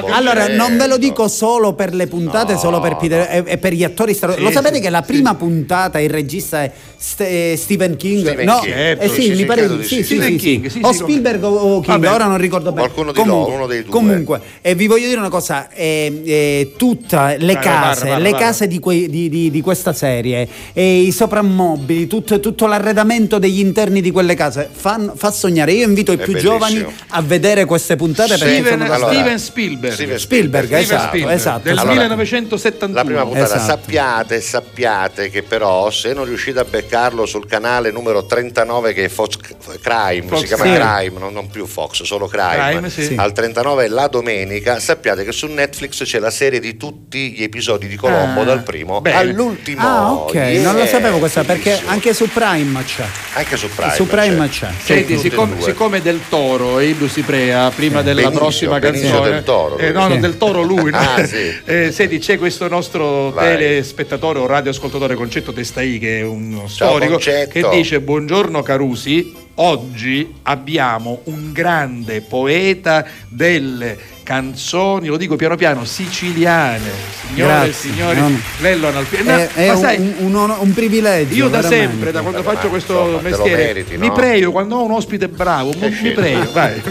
[0.00, 0.56] Colombo, allora, certo.
[0.56, 3.72] non ve lo dico solo per le puntate, No, solo per Peter e, e per
[3.72, 4.50] gli attori straordinari.
[4.52, 5.12] Sì, lo sapete sì, che la sì.
[5.12, 6.72] prima puntata il regista è
[7.18, 8.22] eh, Stephen King?
[8.26, 8.74] Stephen no, King.
[9.00, 12.10] eh sì, sì, mi pare sì, Stephen King, O Spielberg o King, Vabbè.
[12.12, 12.90] ora non ricordo bene.
[12.90, 13.90] Qualcuno di loro, uno dei due.
[13.92, 18.34] Comunque, e vi voglio dire una cosa, eh, eh, tutte le case, parla, parla, le
[18.34, 24.00] case di, quei- di- di- di questa serie, i soprammobili, tutto, tutto l'arredamento degli interni
[24.00, 25.70] di quelle case fan- fa sognare.
[25.70, 26.52] Io invito i più bellissimo.
[26.52, 27.34] giovani a vedere
[27.66, 29.94] queste puntate perché Steven, sono da allora, Steven Spielberg.
[29.94, 31.60] Steven Spielberg, Steven esatto, Spielberg, esatto.
[31.62, 32.94] Del Allora, 1971.
[32.94, 33.64] La prima puntata, Esatto.
[33.70, 39.08] sappiate, sappiate che però se non riuscite a beccarlo sul canale numero 39 che è
[39.08, 39.36] Fox
[39.80, 40.78] Crime, Fox si chiama Crime.
[40.78, 43.04] Crime, non, non più Fox, solo Crime, Crime, sì.
[43.04, 43.14] Sì.
[43.16, 47.86] al 39 la domenica, sappiate che su Netflix c'è la serie di tutti gli episodi
[47.88, 49.16] di Colombo Ah, dal primo bene.
[49.18, 49.80] all'ultimo.
[49.86, 53.04] Ah, ok, Yeah, non lo sapevo questa perché anche su Prime c'è.
[53.34, 53.94] Anche su Prime.
[53.94, 54.66] su Prime c'è.
[54.68, 54.72] c'è.
[54.82, 59.42] Senti, siccome, siccome Del Toro e Illu Ciprea, prima della Benicio, prossima Benicio canzone, del
[59.42, 60.96] Toro, eh, no, no, del Toro lui, no?
[60.98, 61.54] Ah, sì.
[61.66, 63.56] Eh, senti, c'è questo nostro Vai.
[63.56, 67.50] telespettatore o radioascoltatore Concetto Testai, che è uno storico, Concetto.
[67.50, 75.84] che dice: Buongiorno Carusi, oggi abbiamo un grande poeta delle canzoni, lo dico piano piano,
[75.84, 77.14] siciliane.
[77.28, 78.40] Signore e signori, no, no.
[78.58, 79.30] Lello Analfino.
[79.36, 81.34] È, è Ma un, sai, un- un- un privilegio.
[81.34, 81.88] io da veramente.
[81.90, 84.12] sempre, da quando faccio ma questo insomma, lo mestiere, meriti, mi no?
[84.14, 86.82] prego, quando ho un ospite bravo, mi- mi prego, vai.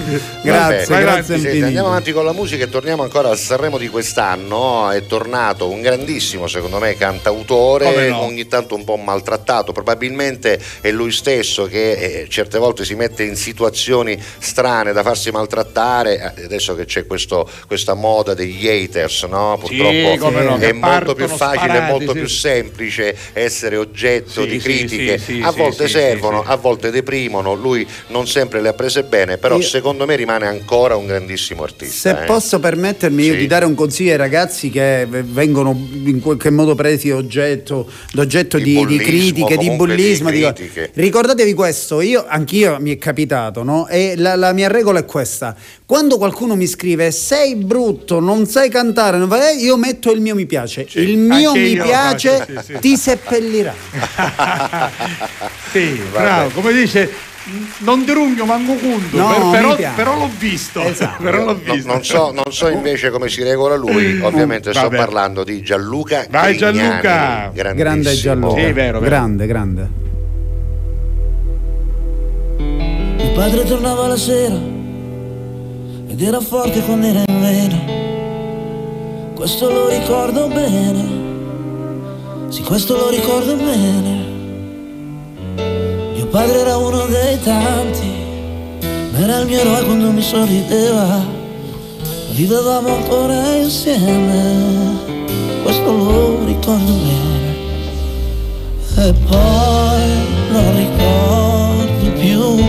[0.41, 1.37] Grazie, Vabbè, grazie.
[1.39, 4.89] Senti, andiamo avanti con la musica e torniamo ancora al Sanremo di quest'anno.
[4.91, 8.19] È tornato un grandissimo, secondo me, cantautore, no?
[8.21, 9.71] ogni tanto un po' maltrattato.
[9.73, 11.91] Probabilmente è lui stesso che
[12.21, 16.33] eh, certe volte si mette in situazioni strane da farsi maltrattare.
[16.35, 19.57] Eh, Adesso che c'è questo questo- questa moda degli haters, no?
[19.59, 22.17] Purtroppo come no, è molto più facile, sparati, molto sì.
[22.19, 25.17] più semplice essere oggetto Sì, di sì, critiche.
[25.17, 26.51] sì, sì, a sì, volte sì, servono, sì, sì.
[26.51, 27.53] a volte deprimono.
[27.55, 31.63] Lui non sempre le ha prese bene, però Io- secondo me rimane ancora un grandissimo
[31.63, 32.13] artista.
[32.15, 32.25] Se eh.
[32.25, 33.39] posso permettermi io Sì.
[33.39, 35.71] di dare un consiglio ai ragazzi che vengono
[36.03, 39.05] in qualche modo presi oggetto, d'oggetto Di di, di bullismo,
[39.45, 40.91] critiche, di di bullismo, dico- critiche.
[40.93, 43.87] ricordatevi questo, io anch'io mi è capitato, no?
[43.87, 48.69] E la, la mia regola è questa: quando qualcuno mi scrive sei brutto, non sai
[48.69, 50.85] cantare, non fai- eh, io metto il mio mi piace.
[50.93, 52.79] Il mio mi piace faccio, sì, sì.
[52.79, 53.73] ti seppellirà.
[55.71, 57.11] Sì, bravo, come dice,
[57.79, 59.95] non derungio manco cunto, No, però, piace.
[59.95, 60.81] però l'ho visto.
[60.81, 61.21] Esatto.
[61.23, 61.91] Però l'ho No, visto.
[61.91, 64.95] non, so, non so invece come si regola lui, ovviamente sto Vabbè.
[64.95, 67.51] parlando di Gianluca Vai, Grignani, Gianluca!
[67.73, 68.55] Grande Gianluca.
[68.61, 68.99] Sì, vero, vero.
[69.01, 69.89] Grande, grande.
[72.57, 74.55] Mio padre tornava la sera
[76.15, 77.77] ed era forte quando era in vena.
[79.35, 81.03] Questo lo ricordo bene.
[82.47, 84.23] Sì, questo lo ricordo bene.
[86.13, 88.09] Mio padre era uno dei tanti,
[89.11, 91.21] ma era il mio eroe quando mi sorrideva.
[92.31, 94.95] Vivevamo ancora insieme,
[95.63, 97.55] questo lo ricordo bene.
[99.05, 100.01] E poi
[100.49, 102.63] non ricordo più.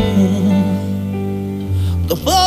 [2.07, 2.46] Dopo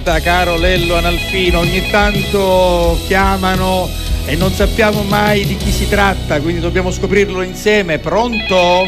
[0.00, 3.88] telefonata, caro Lello Analfino, ogni tanto chiamano
[4.26, 7.98] e non sappiamo mai di chi si tratta, quindi dobbiamo scoprirlo insieme.
[7.98, 8.86] Pronto?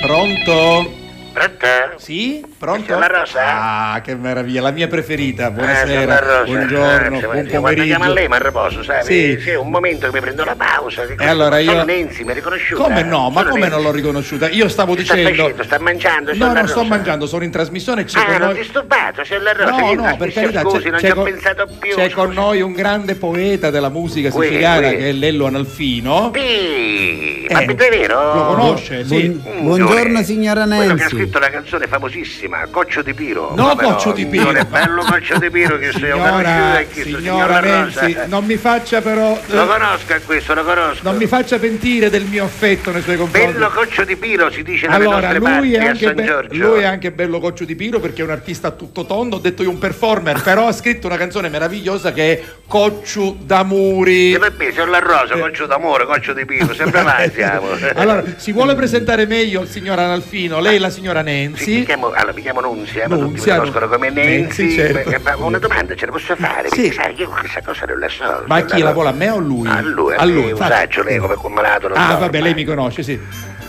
[0.00, 0.98] Pronto?
[1.32, 1.66] Pronto?
[1.96, 2.44] Sì?
[2.58, 2.98] Pronto?
[2.98, 3.92] La Rosa?
[3.92, 5.46] Ah, che meraviglia, la mia preferita.
[5.46, 6.42] Eh, Buonasera, Rosa.
[6.44, 8.12] buongiorno, Eh, buon Quando chiamo a pomeriggio.
[8.14, 9.04] lei mi riposo, sai?
[9.04, 9.38] Sì.
[9.40, 10.54] Sì, un momento che mi prendo la
[10.94, 11.14] pausa.
[11.14, 12.82] Che E allora sono io- Nenzi, mi hai riconosciuta?
[12.82, 13.30] Come no?
[13.30, 13.74] Ma Sono come Nenzi.
[13.76, 14.48] non l'ho riconosciuta?
[14.50, 15.38] Io stavo Che sta dicendo.
[15.42, 15.62] facendo?
[15.64, 16.32] Sta mangiando?
[16.34, 18.04] No, La non sto mangiando, sono in trasmissione.
[18.04, 18.56] C'è Ah, con non noi...
[18.58, 19.70] disturbato, signor La Rosa.
[19.70, 21.94] No, no, per carità, scusi, c'è, non c'è ci ho con, pensato più.
[21.94, 26.30] c'è con noi un grande poeta della musica siciliana che è Lello Analfino.
[26.32, 28.34] Ma Eh, è vero?
[28.34, 29.04] Lo conosce?
[29.04, 29.28] Sì.
[29.28, 33.52] Mm, Buongiorno signora Quello che ha scritto una canzone famosissima, Coccio di Piro.
[33.54, 34.44] No, Coccio di Piro.
[34.44, 38.26] Non è bello Coccio di Piro che sei Signora, e La Renzi, Rosa.
[38.26, 39.32] non mi faccia però.
[39.32, 40.79] eh, Lo conosco a questo, lo conosco.
[41.02, 43.52] Non mi faccia pentire del mio affetto nei suoi confronti.
[43.52, 46.66] Bello Coccio di Piro si dice Allora, lui è, be- Giorgio.
[46.68, 49.38] lui è anche bello Coccio di Piro perché è un artista a tutto tondo, ho
[49.38, 54.34] detto io un performer, però ha scritto una canzone meravigliosa che è Coccio d'Amuri.
[54.34, 57.68] E vabbè, sono la rosa, Coccio d'amore, Coccio di Piro, sempre mai siamo.
[57.94, 61.78] Allora, si vuole presentare meglio il signor Analfino, lei la signora Nancy.
[61.78, 64.40] Mi chiamo, allora, mi chiamo Nunzia, ma tutti mi conoscono come Nancy.
[64.40, 65.10] Nancy, certo.
[65.10, 66.68] Beh, ma una domanda ce la posso fare?
[66.70, 66.82] Sì.
[66.82, 68.42] Perché sai, io questa cosa non la so.
[68.46, 69.68] Ma chi la vuole a me o a lui?
[69.68, 70.48] A lui, a lui.
[70.50, 70.69] infatti.
[70.70, 73.18] Saggio, lei come malato, non Ah, vabbè, ma- lei mi conosce, sì.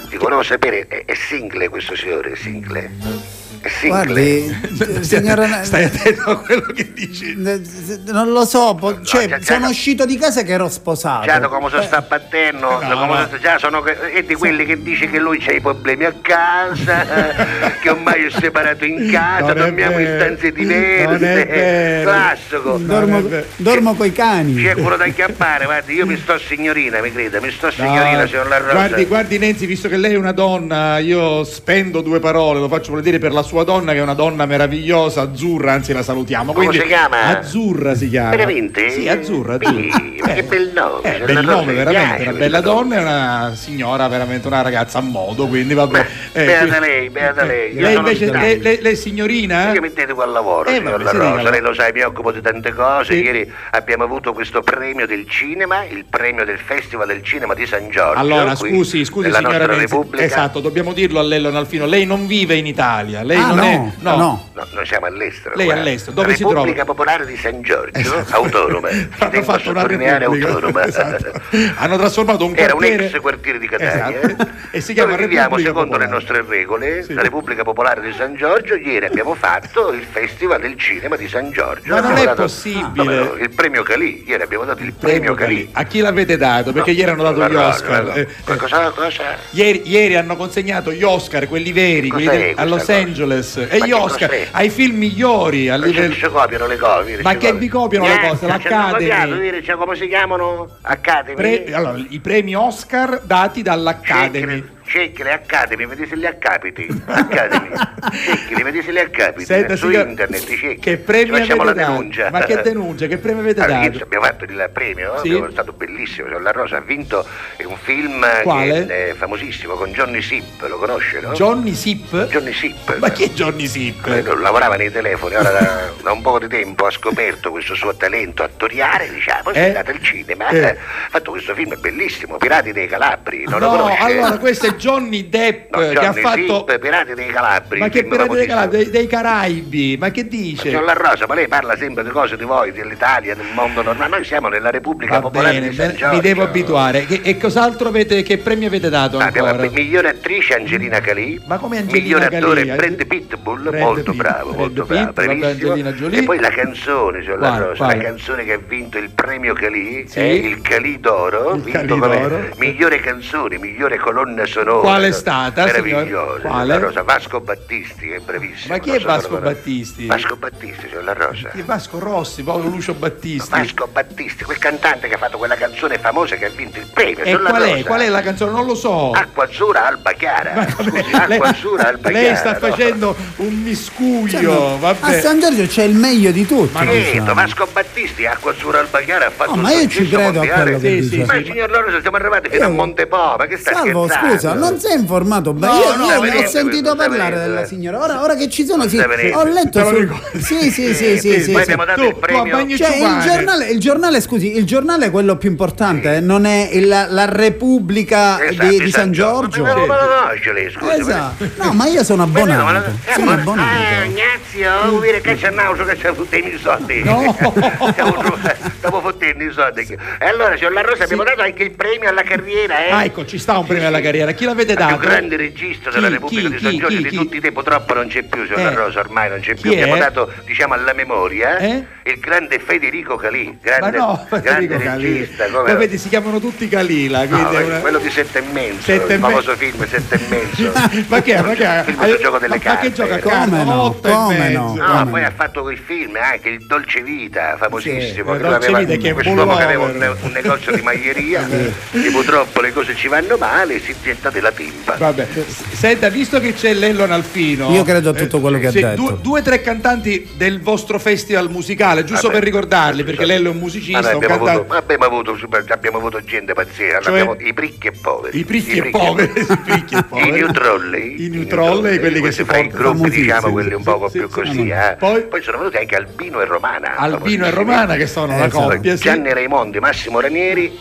[0.09, 3.40] Ti volevo sapere, è, è single questo signore, è single?
[3.85, 4.55] Guardi,
[5.01, 5.61] signora.
[5.63, 7.35] Stai attento a quello che dici.
[7.37, 11.25] Non lo so, po- cioè, già- già- sono uscito di casa che ero sposato.
[11.27, 13.25] Già da come sono sta battendo, da come no.
[13.27, 16.13] sono- già sono che- è di quelli che dice che lui c'ha i problemi a
[16.21, 17.05] casa,
[17.81, 22.77] che ormai è separato in casa, Non dormiamo in stanze diverse, classico.
[22.77, 23.23] Dormo,
[23.57, 24.55] dormo coi cani.
[24.55, 28.27] C'è quello da acchiappare, guardi, io mi sto signorina, mi creda, mi sto signorina, No,
[28.27, 28.73] signor La Rosa.
[28.73, 32.89] Guardi, guardi Nenzi, visto che lei è una donna, io spendo due parole, lo faccio
[32.89, 36.53] volentieri per la sua donna che è una donna meravigliosa, azzurra, anzi la salutiamo.
[36.53, 37.25] Come Quindi, si chiama?
[37.37, 38.29] Azzurra si chiama.
[38.31, 38.89] Veramente?
[38.89, 39.93] Sì, azzurra, azzurra.
[39.93, 44.07] Sì, ma che bel nome, Eh, bel nome, veramente, una bella donna e una signora,
[44.07, 46.05] veramente una ragazza a modo, quindi vabbè.
[46.33, 47.73] Eh, beata quindi- lei, beata lei.
[47.73, 49.73] Lei invece, lei, lei- lei è signorina?
[49.73, 52.41] Io mi dedico al lavoro, Eh, signor vabbè, Rosa, lei lo sa, mi occupo di
[52.41, 53.13] tante cose.
[53.15, 53.21] Sì.
[53.23, 57.89] Ieri abbiamo avuto questo premio del cinema, il premio del Festival del Cinema di San
[57.89, 58.19] Giorgio.
[58.19, 59.79] Allora, scusi, scusi signora Renzi.
[59.81, 60.23] Repubblica.
[60.23, 61.85] Esatto, dobbiamo dirlo a Lello Nalfino.
[61.85, 64.49] Lei non vive in Italia, lei Ah, non no, è no.
[64.53, 65.55] No, noi siamo all'estero.
[65.55, 66.85] Lei è all'estero, dove si Repubblica trova?
[66.85, 68.89] Popolare di San Giorgio, autonoma.
[68.91, 70.47] Ci Hanno tengo a fatto una repubblica.
[70.47, 70.85] autonoma.
[70.85, 71.31] Esatto.
[71.75, 74.47] Hanno trasformato un Era un quartiere ex quartiere di Catania Esatto.
[74.71, 76.35] e si chiama dove viviamo Repubblica secondo le Popolare.
[76.35, 77.13] nostre regole Sì.
[77.13, 81.51] la Repubblica Popolare di San Giorgio ieri abbiamo fatto il Festival del Cinema di San
[81.51, 83.03] Giorgio Ma non Abbiamo è dato- possibile.
[83.03, 86.71] No, no, il premio Calì ieri abbiamo dato il premio Calì A chi l'avete dato?
[86.71, 88.03] Perché No, ieri hanno dato no, gli no, Oscar.
[88.03, 88.15] no, no.
[88.15, 88.27] Eh,
[88.57, 89.35] cosa?
[89.51, 92.93] Ieri, ieri hanno consegnato gli Oscar, quelli veri, quelli de- questa a Los cosa?
[93.31, 93.57] Angeles.
[93.69, 94.47] E gli Oscar cos'è?
[94.51, 96.13] ai film migliori a livello.
[96.13, 98.45] ci copiano le copie Ma che vi copiano le cose?
[98.45, 99.63] Niente, ci hanno L'Academy.
[99.63, 100.67] cioè, come si chiamano?
[100.81, 101.35] Academy?
[101.35, 104.79] Pre- allora, I premi Oscar dati dall'Academy.
[104.91, 106.85] Cerchi le Academy, vedi se li accapiti.
[107.05, 107.69] Academy.
[108.11, 109.45] Cerchi, se accapiti.
[109.45, 110.79] Senta, Su signor- internet cerchi.
[110.79, 111.97] Che premi Ci facciamo avete la dato?
[111.97, 112.29] denuncia.
[112.29, 113.07] Ma che denuncia?
[113.07, 114.03] Che premi avete Allora, dato?
[114.03, 115.33] abbiamo fatto il premio, Sì.
[115.33, 116.27] è stato bellissimo.
[116.29, 117.25] cioè, La Rosa ha vinto
[117.65, 118.85] un film Quale?
[118.85, 121.31] che è famosissimo con Johnny Sipp, lo conosce, no?
[121.31, 122.13] Johnny Sipp?
[122.13, 122.89] Johnny Sipp.
[122.97, 124.05] Ma chi è Johnny Sipp?
[124.07, 127.95] Eh, Lavorava nei telefoni, ora da, da un po' di tempo ha scoperto questo suo
[127.95, 129.53] talento attoriale, diciamo, Eh?
[129.53, 130.65] è andato al cinema, Eh.
[130.69, 130.75] ha
[131.09, 134.01] fatto questo film bellissimo, Pirati dei Calabri, non lo no, conosce?
[134.03, 136.65] allora questo è Johnny Depp No, che ha Johnny fatto.
[136.67, 137.79] Sipp, Pirati dei Calabri.
[137.79, 138.47] Ma che pirati dei.
[138.47, 139.97] Calabri, dei, dei Caraibi?
[139.99, 140.69] Ma che dice?
[140.69, 144.09] Signor La Rosa, ma lei parla sempre di cose di voi, dell'Italia, del mondo normale.
[144.09, 146.15] Noi siamo nella Repubblica Va Popolare bene, di San Giorgio.
[146.15, 147.05] mi devo abituare.
[147.05, 149.67] Che- e cos'altro avete, che premi avete dato Ah, abbiamo ancora?
[149.67, 151.39] la migliore attrice Angelina Calì.
[151.45, 152.77] Ma come Angelina Migliore attore Calì?
[152.95, 156.09] Brad Pitbull, Brad molto Pitt, bravo, Brad molto Pitt, bravo, bravissimo.
[156.09, 160.05] E poi la canzone, signor La Rosa, la canzone che ha vinto il premio Calì,
[160.07, 160.19] Sì.
[160.19, 162.47] è il Calì d'Oro, Il vinto Calì d'Oro.
[162.57, 164.69] migliore canzone, migliore colonna sonora.
[164.79, 166.41] Qual è stata, Meravigliosa, signor?
[166.41, 166.65] Quale?
[166.67, 168.73] La Rosa, Vasco Battisti, che è bravissimo.
[168.73, 169.37] Ma chi è so Vasco.
[169.37, 170.05] Battisti?
[170.05, 171.49] Vasco Battisti, signor La Rosa.
[171.49, 173.49] Chi è Vasco Rossi, Paolo Lucio Battisti.
[173.49, 177.23] Vasco Battisti, quel cantante che ha fatto quella canzone famosa che ha vinto il premio.
[177.23, 177.83] E La qual è?
[177.83, 178.51] Qual è la canzone?
[178.51, 179.11] Non lo so.
[179.11, 180.67] Acqua azzurra alba chiara.
[180.69, 182.37] Scusi, lei, acqua azzurra alba lei chiara.
[182.37, 182.57] sta no?
[182.59, 185.19] facendo un miscuglio, A vabbè.
[185.21, 186.73] San Giorgio c'è il meglio di tutti.
[186.73, 190.07] Ma certo, Vasco Battisti, acqua azzurra alba chiara, ha fatto Oh, un ma io ci
[190.07, 190.61] credo a mondiale.
[190.63, 191.09] quello che Sì, dice.
[191.09, 194.33] sì, Ma signor Lorenzo, siamo arrivati fino a Montepo, ma che sta Salvo, scherzando?
[194.33, 195.73] scusa, non sei informato bene.
[195.73, 198.01] No, io no, io ho sta sentito parlare sta della signora.
[198.01, 199.97] Ora, ora che ci sono, sì, ho letto Te lo sul...
[199.99, 200.41] ricordi?
[200.41, 201.71] Sì, sì, sì, sì, Eh, sì, poi sì.
[201.71, 202.77] abbiamo dato Tu- il premio.
[202.77, 206.87] Cioè, il giornale, il giornale, scusi, il giornale quello più importante eh, non è il-
[206.87, 209.63] la Repubblica Esatto, di, di San Giorgio.
[209.63, 210.95] Ma non lo conosce lei, scusa.
[210.95, 211.49] Esatto.
[211.57, 212.71] No, ma io sono Ma no, ma abbonato.
[213.05, 214.03] la- eh, Sono ma- Ah, abbonato.
[214.05, 217.03] Ignazio, vuol dire che c'è nauso che c'è fottendo i soldi.
[217.03, 217.35] No.
[217.91, 219.97] Stiamo, fottendo i soldi.
[220.19, 222.91] E allora, signor La Rosa, abbiamo dato anche il premio alla carriera, eh?
[222.91, 224.31] Ah, ecco, ci sta un premio alla carriera.
[224.41, 224.97] Chi l'avete Il dato?
[224.97, 227.51] più grande regista della Chi, Repubblica chi, di San Giorgio chi, di tutti i tempi,
[227.51, 228.73] purtroppo non c'è più, signor Eh.
[228.75, 229.69] Rosa, ormai non c'è più.
[229.71, 229.99] Abbiamo è?
[229.99, 231.85] dato, diciamo, alla memoria Eh?
[232.05, 235.45] il grande Federico Calì, Ma grande, no, grande regista.
[235.47, 235.75] Come...
[235.75, 237.23] vedi, si chiamano tutti Calila.
[237.25, 240.19] No, una- quello di Sette e Mezzo, Sette e il Me- famoso film Sette e
[240.27, 240.71] Mezzo.
[241.07, 241.41] Ma che è?
[241.43, 241.77] Ma che è?
[241.85, 242.87] Il film sul gioco delle Ma- ma carte.
[242.87, 243.63] che gioca Come carte?
[243.63, 243.81] no?
[243.83, 244.59] Otto e Come mezzo.
[244.59, 244.73] no?
[244.73, 245.27] Come poi no?
[245.27, 247.99] ha fatto quel film anche il Dolce Vita, famosissimo.
[247.99, 251.45] Sì, che il Dolce aveva- Vita che è quest'uomo che aveva un negozio di maglieria,
[251.45, 254.95] che purtroppo le cose ci vanno male, si getta della timba.
[254.97, 255.27] Vabbè,
[255.73, 259.01] senta, visto che c'è Lello Nalfino, Io credo a tutto quello che ha sì, detto.
[259.01, 263.49] Due, due o tre cantanti del vostro festival musicale, giusto Vabbè, per ricordarli, perché Lello
[263.49, 264.51] è un musicista, un abbiamo, cantante.
[264.59, 265.37] avuto, abbiamo, avuto,
[265.69, 267.11] abbiamo avuto gente pazzesca, Cioè?
[267.11, 268.37] abbiamo i pricchi e poveri.
[268.39, 271.25] I pricchi e poveri, i e new trolley.
[271.25, 274.09] I new trolley, quelli che questi si fra i gruppi, diciamo, quelli un sì, poco
[274.09, 274.51] sì, più sì, così.
[274.53, 274.69] sì.
[274.69, 274.95] eh.
[274.97, 276.95] Poi- Poi sono venuti anche Albino e Romana.
[276.95, 277.49] Albino e.
[277.51, 278.67] Romana, che sono una Esatto.
[278.69, 278.95] coppia.
[278.95, 280.77] Gianni Raimondi, Massimo Ranieri,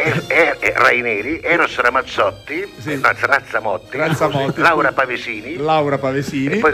[0.75, 2.99] Raineri, Eros Ramazzotti, Sì.
[3.41, 4.93] Eh, no, Razzamotti, Razzamotti, Laura.
[4.93, 5.57] Pavesini.
[5.57, 6.55] Laura Pavesini.
[6.55, 6.73] E poi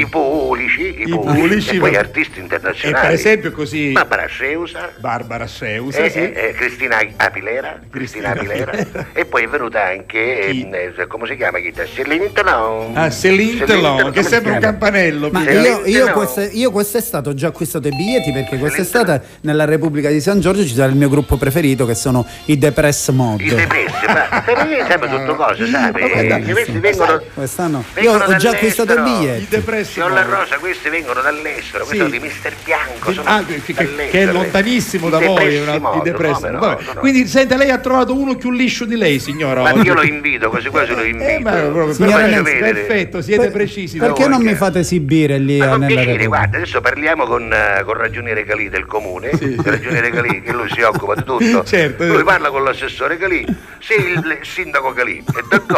[0.00, 3.06] i Pulici, i, I Pulici, Pulici, e poi va- artisti E internazionali.
[3.06, 6.18] per esempio così Barbara Sceusa, Barbara Sceusa, e, sì.
[6.18, 8.72] e- e Cristina Apilera, Cristina Apilera.
[9.12, 10.62] E poi è venuta anche, Chi?
[10.62, 11.58] ehm, eh, come si chiama?
[11.58, 11.72] chi?
[11.94, 12.92] Celine Dion.
[12.96, 15.30] Ah, Celine Dion, che sembra un campanello.
[15.30, 16.12] Ma io, io, no.
[16.12, 20.62] queste- io quest'estate ho già acquistato i biglietti perché quest'estate nella Repubblica di San Giorgio
[20.62, 23.40] ci sarà il mio gruppo preferito che sono i Depress Mod.
[23.40, 25.87] I depressi, ma per me sembra tutto cose, sai?
[25.92, 29.18] Questi vengono, Quest'anno io ho già acquistato i dall'estero.
[29.18, 29.42] biglietti.
[29.42, 29.92] I depressi.
[29.92, 31.90] Signor La Rosa, questi vengono dall'estero, Sì.
[31.96, 33.12] questo di Mister Bianco.
[33.12, 36.34] Sono Ah, che, che- è lontanissimo da voi, depressi è una- i modo, depressi.
[36.40, 39.62] come no, Vabbè, sono- Quindi, senta, lei ha trovato uno più liscio di lei, signora.
[39.62, 39.86] Ma oggi.
[39.86, 41.28] io lo invito, quasi quasi lo invito.
[41.28, 43.98] Eh, ma proprio, Signora perfetto, siete Per- precisi.
[43.98, 47.52] Perché non mi fate esibire lì Ma eh, con nella piacere, guarda, adesso parliamo con,
[47.52, 51.64] eh, con ragioniere Calì del comune, il ragioniere Calì, che lui si occupa di tutto.
[51.68, 52.04] Certo.
[52.04, 53.44] Lui parla con l'assessore Calì,
[53.78, 55.77] se il sindaco Calì è d'accordo,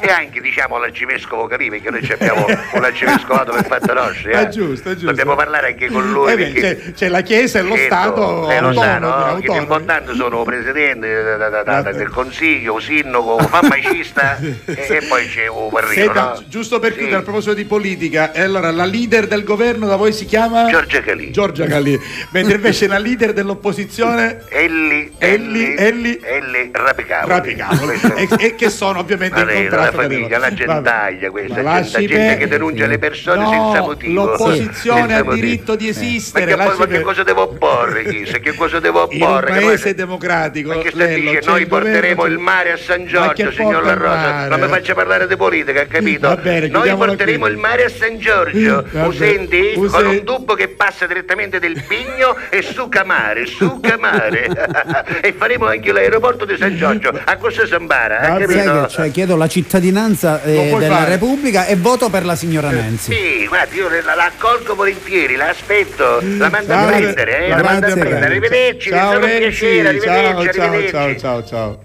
[0.00, 4.30] e anche diciamo l'arcivescovo Calì, perché noi abbiamo un arcivescovato per fatto nostro.
[4.30, 5.06] È giusto, è giusto.
[5.06, 6.32] Dobbiamo parlare anche con lui.
[6.32, 9.38] Eh beh, c'è, c'è la Chiesa e lo Certo, Stato lei lo sa, no?
[9.40, 15.04] Che l'importante sono presidente eh, da- da- da- del consiglio, sindaco, il farmacista e, e
[15.08, 16.34] poi c'è un barrino, Senta, no?
[16.38, 16.98] gi- giusto per Sì.
[16.98, 20.68] chiudere a proposito di politica, e allora la leader del governo da voi si chiama
[20.68, 21.30] Giorgia Calì.
[21.32, 21.98] Giorgia Calì,
[22.30, 27.32] mentre invece la leader dell'opposizione Elli, Elli, Elli- Elli Rapicavoli.
[27.32, 30.54] Rapicavoli, Questo- e, e che sono ovviamente Ma contrasto la famiglia, la Vabbè.
[30.54, 34.24] gentaglia questa, Ma gente, lasci gente per- che denuncia le persone No, senza motivo.
[34.24, 35.34] l'opposizione Senza ha motivo.
[35.46, 36.44] diritto di Ma esistere.
[36.46, 38.38] che, poi- lasci ma che cosa devo opporre, Chisa?
[38.38, 39.52] Che cosa devo In un opporre?
[39.52, 43.00] Che paese poi- democratico, Ma che sta Lello, c'è Noi porteremo il mare a San
[43.00, 44.48] Ma che Giorgio, signor La Rosa.
[44.48, 46.28] Non mi faccia parlare di politica, ha capito?
[46.28, 49.14] Va bene, Noi porteremo il mare a San Giorgio, Va lo bene.
[49.32, 49.74] senti?
[49.74, 54.48] Lo Con un tubo che passa direttamente del Pigno e su Camare, su Camare.
[55.22, 57.12] e faremo anche l'aeroporto di San Giorgio.
[57.24, 58.82] A cosa sembara, ha capito?
[58.82, 61.10] che cioè, chiedo la cittadinanza eh, della fare.
[61.10, 63.12] Repubblica e voto per la signora Nancy.
[63.12, 67.48] Sì, guardi, io la, la accolgo volentieri, la aspetto, la mando a Ciao, prendere, eh,
[67.48, 68.24] la grazie, mando a prendere.
[68.26, 71.20] Arrivederci, è Ciao stato un piacere, ciao, arrivederci, ciao, arrivederci.
[71.20, 71.80] ciao, ciao,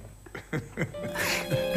[0.49, 1.75] ciao.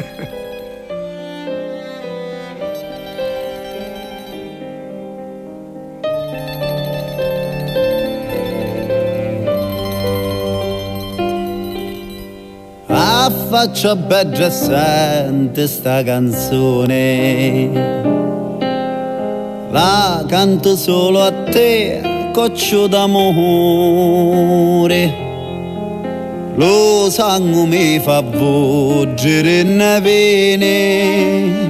[13.13, 17.69] Affaccia bella e sente sta canzone.
[19.69, 23.29] La canto solo a te, coccio d'amore.
[26.55, 31.69] Lo sangue mi fa volgere in vene.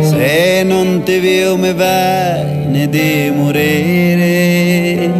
[0.00, 5.12] Se non ti vedo mi viene di morire.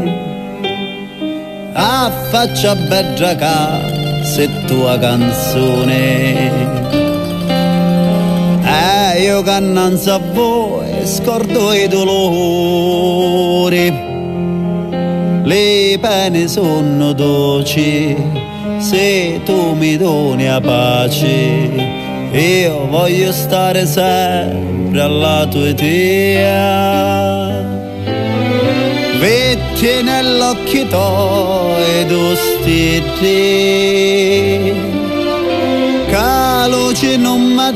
[1.75, 3.96] Affaccia bella casa
[4.39, 6.51] e tua canzone.
[8.63, 13.25] E io che so a voi scordo i dolori.
[15.45, 18.17] Le pene sono dolci
[18.79, 26.75] se tu mi doni la pace io voglio stare sempre alla tua idea
[29.27, 33.25] Vetti nell'occhio tuoi dostiti
[36.07, 37.75] Che luce non mi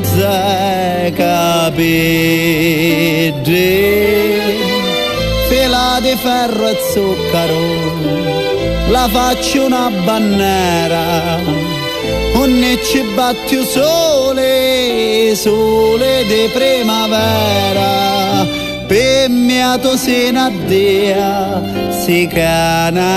[1.11, 1.83] capire
[5.49, 7.59] Fila di ferro e zucchero
[8.87, 11.37] La faccio una bandiera.
[12.33, 17.91] Un ci batti il sole Sole di primavera
[18.91, 21.61] per mia tu sei una dea
[22.03, 23.09] si cana.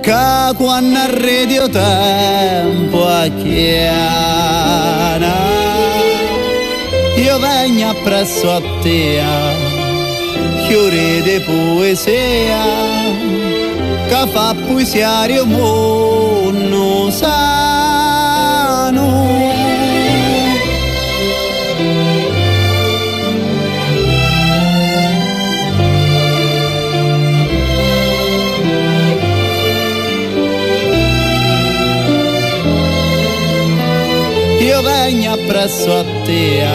[0.00, 5.34] Che quando arredio tempo a chiana.
[7.16, 9.22] Io vengo appresso a te
[10.66, 12.64] chiure di poesia.
[14.08, 17.81] Che fa poesiario mondo sano
[35.52, 36.66] appresso a te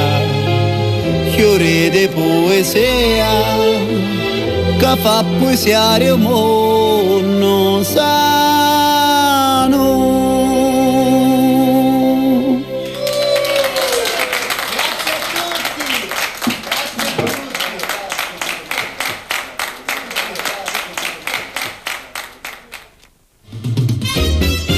[1.31, 3.27] fiori di poesia
[4.77, 8.45] che fa poesiare un mondo sano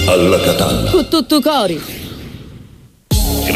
[0.07, 0.89] Alla Catalla.
[0.89, 1.98] Con tutto cori.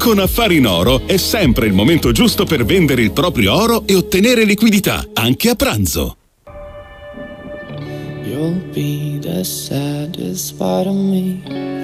[0.00, 3.94] Con Affari in Oro è sempre il momento giusto per vendere il proprio oro e
[3.94, 6.16] ottenere liquidità, anche a pranzo.
[8.24, 11.42] You'll be the saddest part of me,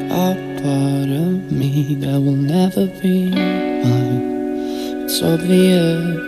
[0.09, 3.29] a part of me that will never be
[3.85, 5.05] mine.
[5.05, 6.19] It's obvious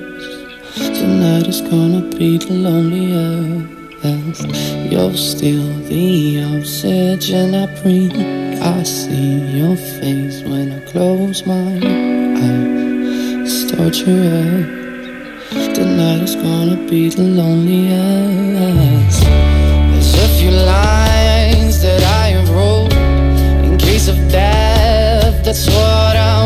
[0.76, 3.77] tonight is gonna be the loneliest.
[4.00, 8.14] You're still the oxygen I breathe.
[8.62, 11.82] I see your face when I close my eyes.
[13.42, 14.66] It's torturous.
[15.74, 19.24] Tonight is gonna be the loneliest.
[19.24, 22.92] There's a few lines that I have wrote
[23.64, 25.44] in case of death.
[25.44, 26.37] That's what I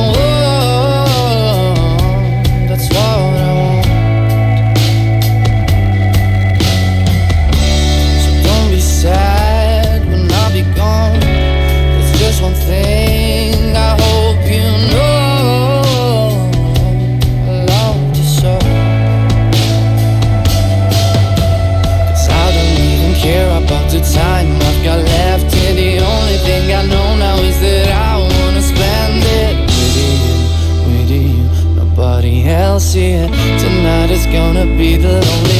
[34.32, 35.52] gonna be the loneliest.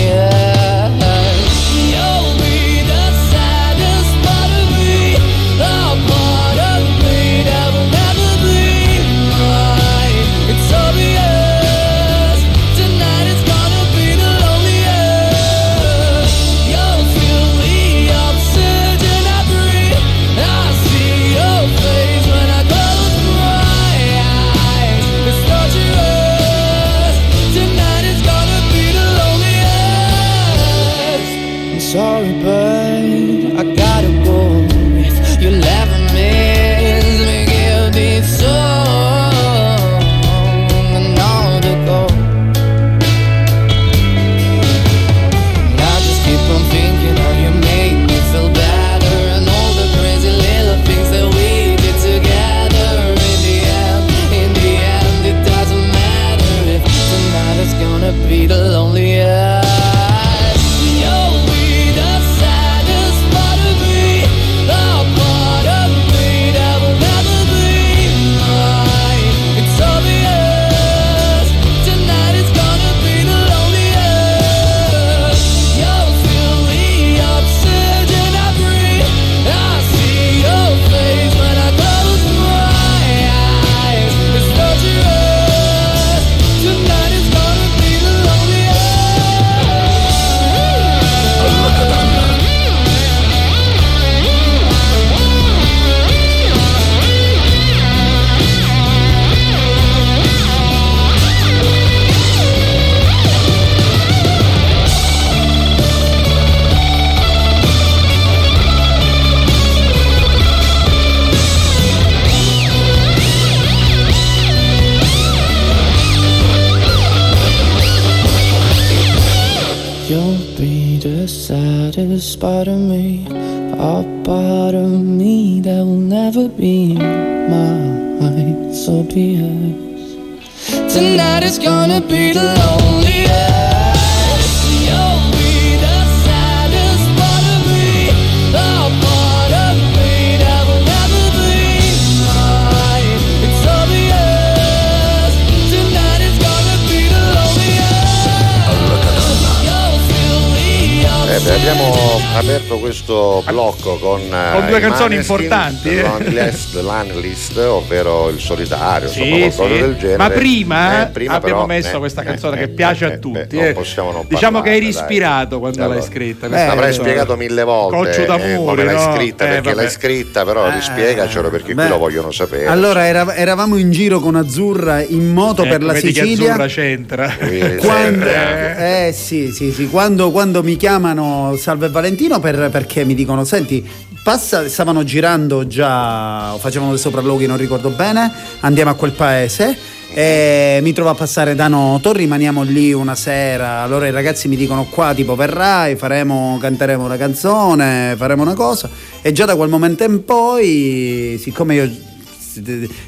[154.89, 156.03] Canzoni importanti, The eh.
[156.03, 159.39] Long List, The Long List, ovvero il solitario, Sì, insomma,
[159.69, 159.81] qualcosa sì.
[159.81, 160.17] del genere.
[160.17, 163.13] Ma prima, Eh, prima abbiamo però, messo eh, questa eh, canzone eh, che piace eh,
[163.15, 163.57] a tutti.
[163.57, 163.73] non eh.
[163.73, 166.47] possiamo non diciamo che eri ispirato quando Allora, l'hai scritta.
[166.47, 166.93] Eh, canzone.
[166.93, 169.83] spiegato mille volte Coccio eh, d'amore, come l'hai scritta, Eh, perché vabbè.
[169.83, 172.67] l'hai scritta, però rispiegacelo perché beh, qui lo vogliono sapere.
[172.67, 176.49] Allora era- eravamo in giro con Azzurra in moto per Ecco, la Sicilia.
[176.51, 177.37] Azzurra c'entra.
[177.81, 179.07] Quando, Eh.
[179.09, 183.87] eh sì, sì, sì, quando, quando mi chiamano Salve Valentino per- perché mi dicono senti
[184.23, 188.31] passa, stavano girando già, facevano dei sopralluoghi non ricordo bene,
[188.61, 190.01] andiamo a quel paese.
[190.15, 194.57] E mi trovo a passare da Noto, rimaniamo lì una sera, allora i ragazzi mi
[194.57, 198.91] dicono qua tipo verrai, faremo, canteremo una canzone, faremo una cosa.
[199.23, 202.11] E già da quel momento in poi, siccome io...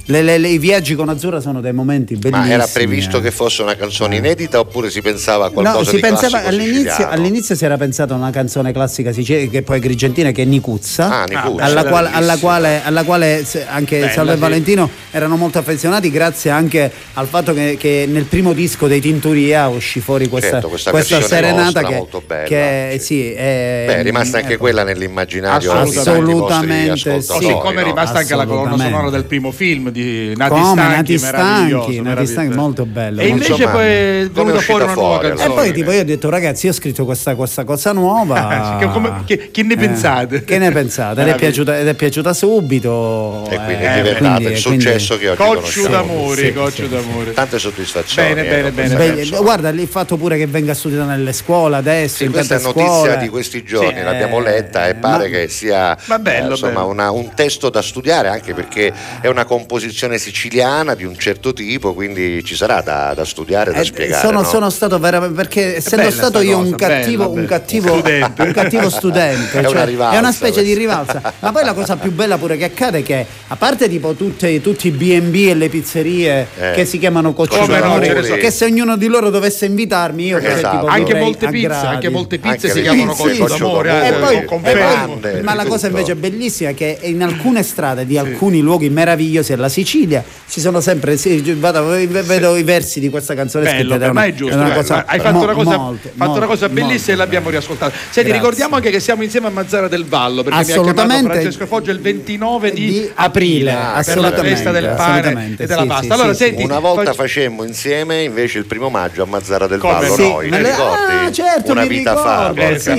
[0.07, 2.47] le- le- le- I viaggi con Azzurra sono dei momenti bellissimi.
[2.49, 3.21] Ma era previsto eh.
[3.21, 7.09] che fosse una canzone inedita oppure si pensava a qualcosa No, si di pensava all'inizio,
[7.09, 10.45] all'inizio si era pensato a una canzone classica siciliana che poi è Grigentina che è
[10.45, 14.41] Nicuzza, Ah, Nicuzza, alla, quale, alla, quale, alla quale anche Bella, Salve e sì.
[14.41, 19.69] Valentino erano molto affezionati grazie anche al fatto che, che nel primo disco dei Tinturia
[19.69, 24.03] uscì fuori questa, Certo, questa questa serenata che, molto bella, che, sì, è, Beh, è
[24.03, 26.11] rimasta anche eh, quella nell'immaginario Assolutamente.
[26.11, 27.09] Assolutamente, sì.
[27.09, 30.65] ascoltatori, Così come è rimasta anche la colonna sonora del primo film di Nati come
[30.65, 32.27] Stanchi, Nati Stanchi, Nati.
[32.27, 33.21] Stanchi, molto bello.
[33.21, 33.71] E molto invece bello.
[33.77, 35.55] poi è venuta fuori una nuova E canzone.
[35.55, 38.77] poi tipo io ho detto ragazzi io ho scritto questa, questa cosa nuova.
[38.79, 40.45] Che come- che- che ne Eh, pensate?
[40.45, 41.23] che ne pensate?
[41.23, 43.47] Ed è, piaciuta, ed è piaciuta subito.
[43.51, 46.89] E quindi eh, è diventato quindi- il successo che oggi Coccio d'amore, Sì, coccio sì.
[46.89, 47.33] d'amore.
[47.33, 48.35] Tante soddisfazioni.
[48.35, 48.95] Bene, bene, ecco, bene.
[48.95, 49.41] Beh, canzone.
[49.43, 52.17] guarda il fatto pure che venga studiata nelle scuole adesso.
[52.17, 53.17] Sì, in questa è notizia scuole.
[53.19, 57.83] di questi giorni, l'abbiamo eh, letta e pare che sia eh, insomma, un testo da
[57.83, 58.93] studiare anche perché
[59.25, 63.81] è una composizione siciliana di un certo tipo, quindi ci sarà da, da studiare, da
[63.81, 64.21] Eh, spiegare.
[64.27, 64.47] sono, no?
[64.47, 67.89] sono stato veramente perché essendo bella stato sta io un cosa, cattivo, bella, un cattivo
[67.97, 68.43] Studente.
[68.43, 70.79] un cattivo studente, È cioè, una rivalsa è una specie di questa.
[71.15, 71.33] rivalsa.
[71.39, 74.61] Ma poi la cosa più bella pure che accade è che a parte tipo tutte-
[74.61, 76.73] tutti i B&B e le pizzerie Eh.
[76.73, 78.37] che si chiamano Coccio Come no, d'amore, ce ne sono.
[78.37, 80.77] che se ognuno di loro dovesse invitarmi io cioè, Esatto.
[80.81, 83.89] tipo, Anche molte pizze, anche molte pizze Anche si chiamano pizze, coccio coccio d'amore.
[83.89, 84.83] d'amore, poi, confermo.
[84.83, 88.61] poi- bevande, ma la di cosa invece bellissima è che in alcune strade di alcuni
[88.61, 93.65] luoghi meravigliosi della Sicilia ci sono sempre sì, vado- vedo i versi di questa canzone
[93.65, 94.55] Bello, scritta me è giusto.
[94.57, 97.17] una guarda, cosa hai fatto mo- una cosa, molto, fatto una cosa molto, bellissima e
[97.17, 97.93] molto l'abbiamo riascoltata.
[97.95, 98.33] Senti, Grazie.
[98.33, 101.31] ricordiamo anche che siamo insieme a Mazzara del Vallo perché mi ha chiamato Assolutamente.
[101.33, 105.87] Francesco Foggia il 29 di, Di aprile, per la festa del pane e della sì,
[105.87, 106.03] pasta.
[106.05, 109.67] sì, allora, sì, senti, Una volta fac- facemmo insieme invece il primo maggio a Mazzara
[109.67, 110.15] del Come Vallo no?
[110.15, 111.13] Sì, noi, ti le- ricordi?
[111.27, 112.91] ah, certo, una mi vita fa, sì, sì,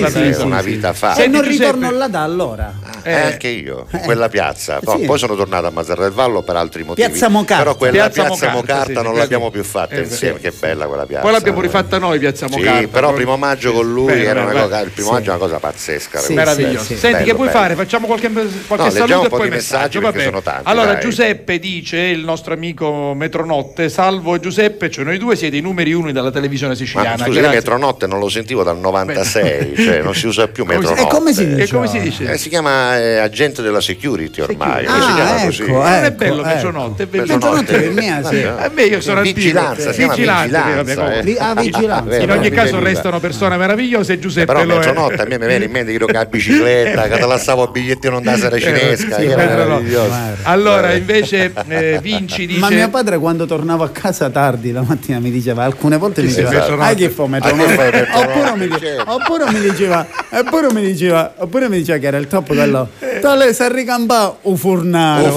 [0.42, 1.00] una sì, vita sì.
[1.00, 1.12] fa.
[1.12, 2.74] E Senti, non ritorno là da allora.
[3.04, 4.80] Eh, anche io, in quella piazza.
[4.86, 5.06] Sì.
[5.06, 7.08] Poi sono tornato a Mazzara del Vallo per altri motivi.
[7.08, 7.64] Piazza Mocarta.
[7.64, 9.52] Però quella Piazza piazza, Mocarta, Mocarta, sì, non sì, l'abbiamo sì.
[9.52, 10.36] più fatta Eh, insieme.
[10.38, 10.44] sì.
[10.44, 11.22] Che bella quella piazza.
[11.24, 12.88] Poi l'abbiamo rifatta noi, Piazza Sì, Mocarta.
[12.88, 15.14] però Poi- primo maggio con lui Bene, era una cosa, il primo Sì.
[15.14, 16.20] maggio è una cosa pazzesca.
[16.20, 16.96] Sì, sì, sì.
[16.96, 17.60] Senti, Bello, che vuoi bello.
[17.60, 17.76] fare?
[17.76, 20.00] Facciamo qualche, qualche No, leggiamo saluto un e po' poi di messaggio.
[20.00, 21.02] perché sono tanti, allora, dai.
[21.02, 25.94] Giuseppe dice, il nostro amico Metronotte, Salvo e Giuseppe, cioè noi due siete i numeri
[25.94, 27.18] uno della televisione Ma siciliana.
[27.18, 27.56] scusi, io Grazie.
[27.58, 31.02] metronotte non lo sentivo dal 96, cioè non si usa più metronotte.
[31.02, 31.74] E come si dice?
[31.74, 32.32] Come si dice?
[32.32, 35.06] Eh, si chiama eh, agente della security ormai, Security.
[35.08, 35.64] si chiama Ah, così.
[35.96, 36.48] Ecco, Non è ecco, bello ecco.
[36.56, 37.38] Metronotte, è bellissimo.
[37.38, 38.42] Metronotte per me, sì.
[38.44, 39.36] A me io sono antico.
[39.40, 41.38] Vigilanza, chiama Vigilante, vigilanza, vabbè, eh.
[41.40, 42.18] Ah, vigilanza.
[42.18, 44.78] In ogni caso restano persone meravigliose e Giuseppe Però lo è.
[44.78, 47.68] metronotte a me mi viene in mente io che a bicicletta, che te lasciavo a
[47.68, 49.84] bigliettino non da sera cinesca, Sì, che era Metronotte.
[49.84, 50.14] meraviglioso.
[50.44, 52.60] Allora, invece, eh, Vinci dice...
[52.60, 56.28] Ma mio padre quando tornavo a casa tardi la mattina mi diceva, alcune volte mi
[56.28, 59.12] diceva, ah che che metronotte?" fai metronotte, Oppure mi, dice- certo.
[59.12, 62.90] oppure mi diceva, oppure mi diceva, oppure mi diceva che era il top quello,
[63.22, 65.28] tale si ricambà un fornaro.
[65.28, 65.32] O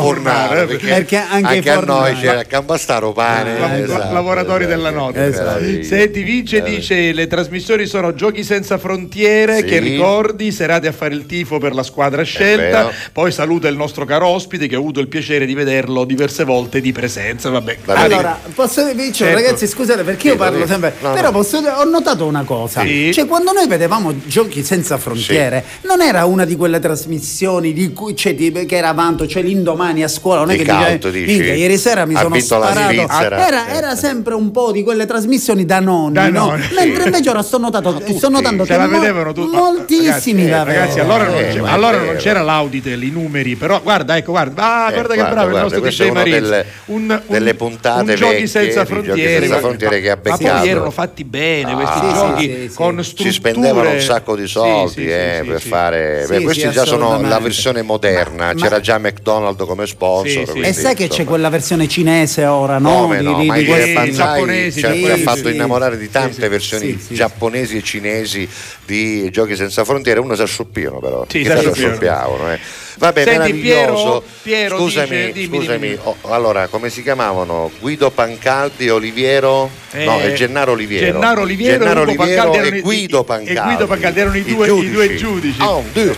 [0.49, 3.59] fornare, perché, Perché anche i a noi c'era Cambastaro pane.
[3.59, 4.77] La- esatto, lavoratori esatto.
[4.77, 5.25] della notte.
[5.27, 5.61] Esatto.
[5.61, 5.85] Meraviglia.
[5.85, 9.59] Senti, Vince dice: Le trasmissioni sono giochi senza frontiere.
[9.59, 9.65] Sì.
[9.65, 12.91] Che ricordi, serate a fare il tifo per la squadra scelta.
[13.12, 16.81] Poi saluta il nostro caro ospite che ho avuto il piacere di vederlo diverse volte
[16.81, 17.51] di presenza.
[17.51, 18.05] Vabbè, Va bene.
[18.15, 19.35] Allora, posso dire, Certo.
[19.35, 20.95] ragazzi, scusate perché io Dico, parlo sempre.
[21.01, 21.33] No, però no.
[21.33, 22.83] posso dire- ho notato una cosa.
[22.83, 23.12] Sì.
[23.12, 28.15] Cioè, quando noi vedevamo giochi senza frontiere, non era una di quelle trasmissioni di cui
[28.16, 31.10] cioè, di- che era vanto, cioè l'indomani a scuola, non è Di che dice, calcio,
[31.10, 31.26] dici?
[31.32, 32.92] "Minchia, ieri sera mi Ha sono vinto la sparato.
[32.94, 33.46] Svizzera.
[33.46, 36.46] Era, era sempre un po' di quelle trasmissioni da nonni, Da no?
[36.46, 39.55] nonni, mentre invece ora sto, notato, sto notando che la vedevano tutti.
[39.56, 43.10] moltissimi ragazzi, la eh, ragazzi, allora, non, Eh, ma è allora non c'era l'auditel, i
[43.10, 46.05] numeri, però guarda, ecco, guarda, ah, Eh, guarda che guarda, bravo il guarda, nostro questo
[46.05, 46.40] DJ Marizzi.
[46.40, 50.20] delle- un, un- delle puntate un giochi senza frontiere, Senza ma- Frontiere che ha ma
[50.36, 50.59] beccato.
[50.60, 55.06] poi erano fatti bene questi Ah, giochi con strutture si spendevano un sacco di soldi
[55.06, 59.86] eh, per fare questi già sono la versione moderna c'era già McDonald's come
[60.19, 60.69] sponsor Sì, sì.
[60.69, 63.03] E sai che c'è quella versione cinese ora, no?
[63.03, 65.55] come no, di, ma di questi- Banzai giapponesi, ci ha, fatto sì.
[65.55, 67.15] innamorare di tante versioni sì, sì.
[67.15, 68.49] giapponesi e cinesi
[68.85, 72.59] di Giochi Senza Frontiere uno si assoppiano però Sì, si assoppiavano, eh.
[72.99, 75.99] Vabbè Senti, meraviglioso Piero- Piero scusami, dice- dimmi, scusami dimmi.
[76.03, 81.79] oh, allora come si chiamavano Guido Pancaldi Oliviero no Eh, è Gennaro Oliviero Gennaro Oliviero,
[81.79, 85.16] Gennaro Oliviero e i- Guido e Pancaldi Guido Pancaldi erano i due, i due giudici.
[85.25, 85.61] giudici.
[85.62, 86.15] Ah, un, due, Eh,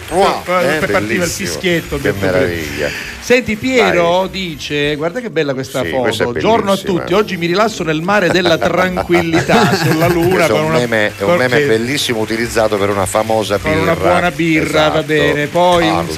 [0.46, 1.28] partiva il bellissimo.
[1.48, 1.98] fischietto.
[2.00, 2.88] che meraviglia
[3.20, 7.84] Senti Piero dice, guarda che bella questa Sì, foto, giorno a tutti, oggi mi rilasso
[7.84, 11.68] nel mare della tranquillità sulla luna è con un una, meme, è un meme con-
[11.68, 14.92] bellissimo utilizzato per una famosa con birra una buona birra, Esatto.
[14.94, 15.46] va bene.
[15.46, 16.14] Poi un Carlsberg.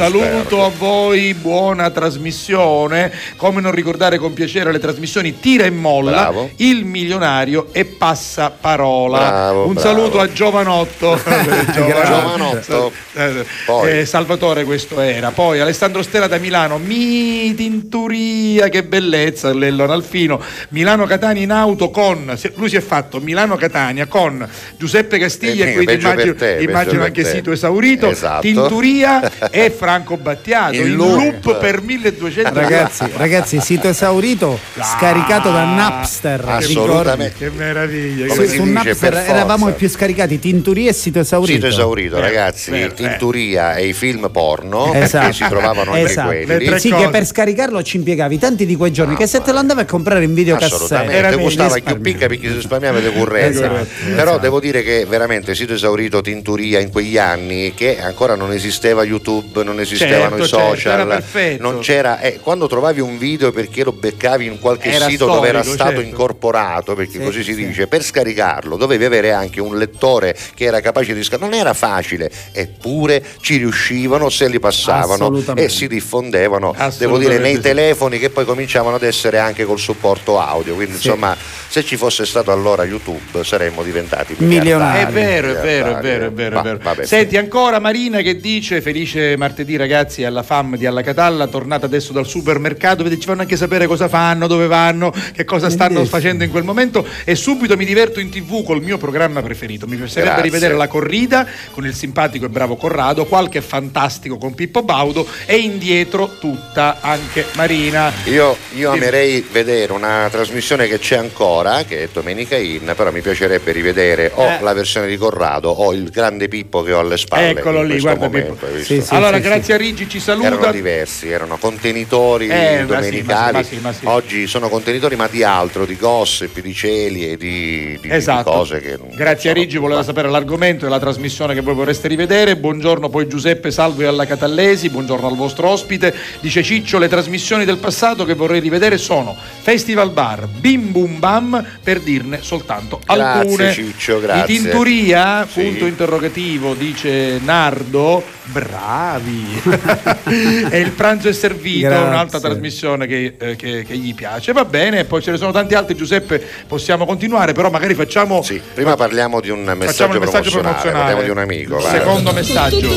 [0.52, 3.10] Saluto a voi, buona trasmissione.
[3.36, 6.50] Come non ricordare con piacere le trasmissioni Tira e Molla, Bravo.
[6.56, 9.18] Il Milionario e Passa Parola.
[9.18, 9.88] Bravo, un bravo.
[9.88, 11.18] saluto a Giovanotto.
[11.72, 12.92] Giovanotto.
[13.14, 15.30] Eh, Salvatore questo era.
[15.30, 20.38] Poi Alessandro Stella da Milano, mi tinturia, che bellezza, Lello Analfino.
[20.70, 24.46] Milano-Catania in auto con, lui si è fatto Milano-Catania con
[24.76, 28.42] Giuseppe Castiglia, Eh, quindi immagino, te, immagino anche sito esaurito, Esatto.
[28.42, 30.40] Tinturia e Franco Battiato,
[30.80, 31.44] In in loop.
[31.44, 36.42] loop, per 1200 Ragazzi, ragazzi, sito esaurito scaricato da Napster.
[36.46, 37.34] Assolutamente.
[37.38, 38.26] Che meraviglia.
[38.26, 41.52] Come Su, si su dice, Napster per eravamo i più scaricati, Tinturia e sito esaurito.
[41.52, 45.26] Sito esaurito, Eh, ragazzi, vero, Tinturia e i film porno, Esatto.
[45.28, 46.28] che si trovavano anche Esatto.
[46.28, 46.78] quelli.
[46.80, 49.80] Sì, che per scaricarlo ci impiegavi tanti di quei giorni che se te lo andavi
[49.80, 51.80] a comprare in videocassetta costava risparmiare.
[51.82, 53.64] più picca perché si risparmiava le correnze.
[53.64, 54.38] Esatto, Però esatto.
[54.38, 59.62] devo dire che veramente sito esaurito Tinturia in quegli anni che ancora non esisteva YouTube,
[59.64, 61.62] non esistevano Certo, i certo, social, era perfetto.
[61.62, 65.48] non c'era eh, quando trovavi un video perché lo beccavi in qualche Era sito dove
[65.48, 66.08] era storico, stato certo.
[66.08, 67.66] incorporato, perché Sì, così si sì.
[67.66, 71.74] dice, per scaricarlo dovevi avere anche un lettore che era capace di scaricare, non era
[71.74, 77.60] facile, eppure ci riuscivano se li passavano e si diffondevano, devo dire, nei sì.
[77.60, 81.36] telefoni che poi cominciavano ad essere anche col supporto audio, quindi insomma
[81.68, 85.00] se ci fosse stato allora YouTube saremmo diventati Milionari.
[85.02, 87.04] È vero, è vero, è vero, è vero.
[87.04, 92.12] Senti ancora Marina che dice felice martedì ragazzi alla fam di Alla Catalla, tornata adesso
[92.12, 96.50] dal supermercato, ci fanno anche sapere cosa fanno, dove vanno, che cosa stanno facendo in
[96.50, 99.86] quel momento e subito mi diverto in tv col mio programma preferito.
[99.86, 100.42] Mi piacerebbe Grazie.
[100.44, 105.56] rivedere la corrida con il simpatico e bravo Corrado, qualche fantastico con Pippo Baudo e
[105.56, 108.12] indietro tutta anche Marina.
[108.24, 108.98] Io, io Sì.
[108.98, 114.30] amerei vedere una trasmissione che c'è ancora, che è Domenica In, però mi piacerebbe rivedere
[114.34, 114.58] o Eh.
[114.60, 117.50] la versione di Corrado o il grande Pippo che ho alle spalle.
[117.50, 118.82] Eccolo lì, guarda momento, Pippo.
[118.82, 119.14] Sì, sì.
[119.14, 120.46] allora, grazie a Rigi ci saluta.
[120.48, 123.52] Erano diversi, erano contenitori Eh, domenicali.
[123.56, 124.00] ma sì, ma sì, ma sì.
[124.04, 128.50] Oggi sono contenitori, ma di altro, di gossip, di cieli e di, di- di Esatto.
[128.50, 132.08] cose che non Grazie a Rigi, voleva sapere l'argomento e la trasmissione che voi vorreste
[132.08, 132.56] rivedere.
[132.56, 136.12] Buongiorno poi Giuseppe Salvo e alla Catallesi, buongiorno al vostro ospite.
[136.40, 141.64] Dice Ciccio, le trasmissioni del passato che vorrei rivedere sono Festival Bar, Bim Bum Bam,
[141.82, 143.72] per dirne soltanto Grazie, alcune.
[143.72, 144.54] Ciccio, grazie.
[144.54, 149.60] I Tinturia, punto interrogativo, dice Nardo, bravi.
[150.70, 152.06] e il pranzo è servito, Grazie.
[152.06, 154.52] un'altra trasmissione che, eh, che- che gli piace.
[154.52, 158.42] Va bene, poi ce ne sono tanti altri, Giuseppe, possiamo continuare, però magari facciamo...
[158.42, 160.98] Sì, prima parliamo di un messaggio, messaggio promozionale, promozionale.
[160.98, 161.78] parliamo di un amico.
[161.78, 161.98] vai.
[161.98, 162.88] Secondo messaggio.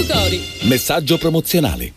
[0.63, 1.93] Messaggio promozionale.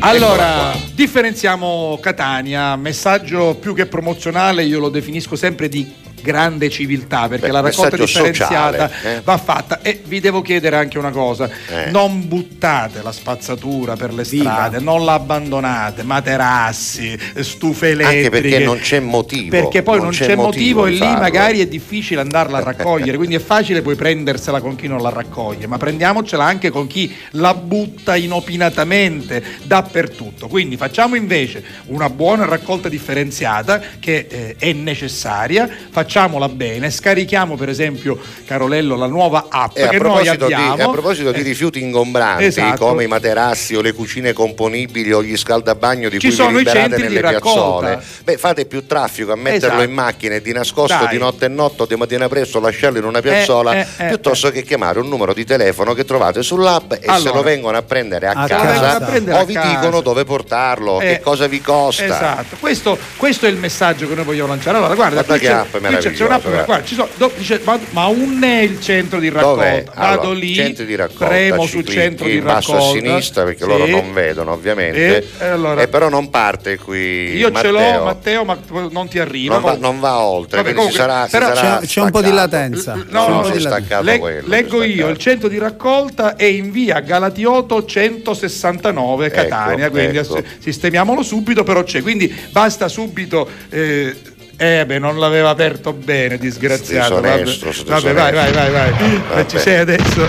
[0.00, 5.90] Allora, differenziamo Catania, messaggio più che promozionale, io lo definisco sempre di
[6.24, 9.20] grande civiltà perché Beh, la raccolta differenziata sociale, eh.
[9.22, 11.90] va fatta e vi devo chiedere anche una cosa Eh.
[11.90, 14.50] non buttate la spazzatura per le Viva.
[14.50, 19.50] strade non la abbandonate materassi stufe elettriche Anche perché non c'è motivo.
[19.50, 21.20] perché poi non, c'è, motivo, e di lì farlo.
[21.20, 25.10] magari è difficile andarla a raccogliere, quindi è facile poi prendersela con chi non la
[25.10, 30.48] raccoglie, ma prendiamocela anche con chi la butta inopinatamente dappertutto.
[30.48, 37.56] Quindi facciamo invece una buona raccolta differenziata che eh, è necessaria, facciamo facciamola bene, scarichiamo
[37.56, 38.16] per esempio,
[38.46, 40.88] Carolello, la nuova app E a che noi proposito, di, abbiamo.
[40.88, 42.86] a proposito di rifiuti ingombranti Esatto.
[42.86, 46.58] come i materassi o le cucine componibili o gli scaldabagno di Ci cui sono vi
[46.58, 49.82] liberate nelle piazzole, beh, fate più traffico a metterlo Esatto.
[49.82, 51.08] in macchina e di nascosto Dai.
[51.08, 54.08] di notte e notte o di mattina presto lasciarlo in una piazzola Eh, eh, eh,
[54.08, 57.32] piuttosto che chiamare un numero di telefono che trovate sull'app e se Allora.
[57.38, 59.68] lo vengono a prendere a, A casa, prendere o a vi casa.
[59.68, 62.04] dicono dove portarlo, Eh, che cosa vi costa.
[62.04, 64.76] Esatto, questo, questo è il messaggio che noi vogliamo lanciare.
[64.76, 66.64] Allora, guarda, Guarda qui che c'è, qui c'è- c'è meravigliosa, un'app, guarda.
[66.64, 69.62] guarda, ci sono- do- dice, ma, ma un è il centro di raccolta.
[69.64, 69.84] Dov'è?
[69.94, 72.82] Vado Allora, lì, centri di raccolta, premo sul centro di raccolta.
[72.84, 73.68] a sinistra perché Sì.
[73.68, 77.78] loro non vedono ovviamente E, e allora- e però non parte qui Io ce l'ho,
[77.80, 78.04] Matteo.
[78.04, 78.58] Matteo, ma
[78.90, 79.54] non ti arriva.
[79.54, 82.32] non va, non va oltre Vabbè, comunque, sarà, però- sarà C'è, c'è un po' di
[82.32, 82.94] latenza.
[82.94, 87.00] No, C'è un no, staccato quello, leggo io, il centro di raccolta è in via
[87.00, 90.42] Galatioto 169 Catania, Ecco, quindi ecco.
[90.58, 93.48] sistemiamolo subito, però c'è, quindi basta subito...
[93.70, 94.14] Eh,
[94.56, 97.14] eh beh, non l'aveva aperto bene, disgraziato.
[97.20, 98.92] Vabbè, Disonesto, vabbè vai, vai, vai, vai.
[99.28, 99.46] Vabbè.
[99.46, 100.28] Ci sei adesso.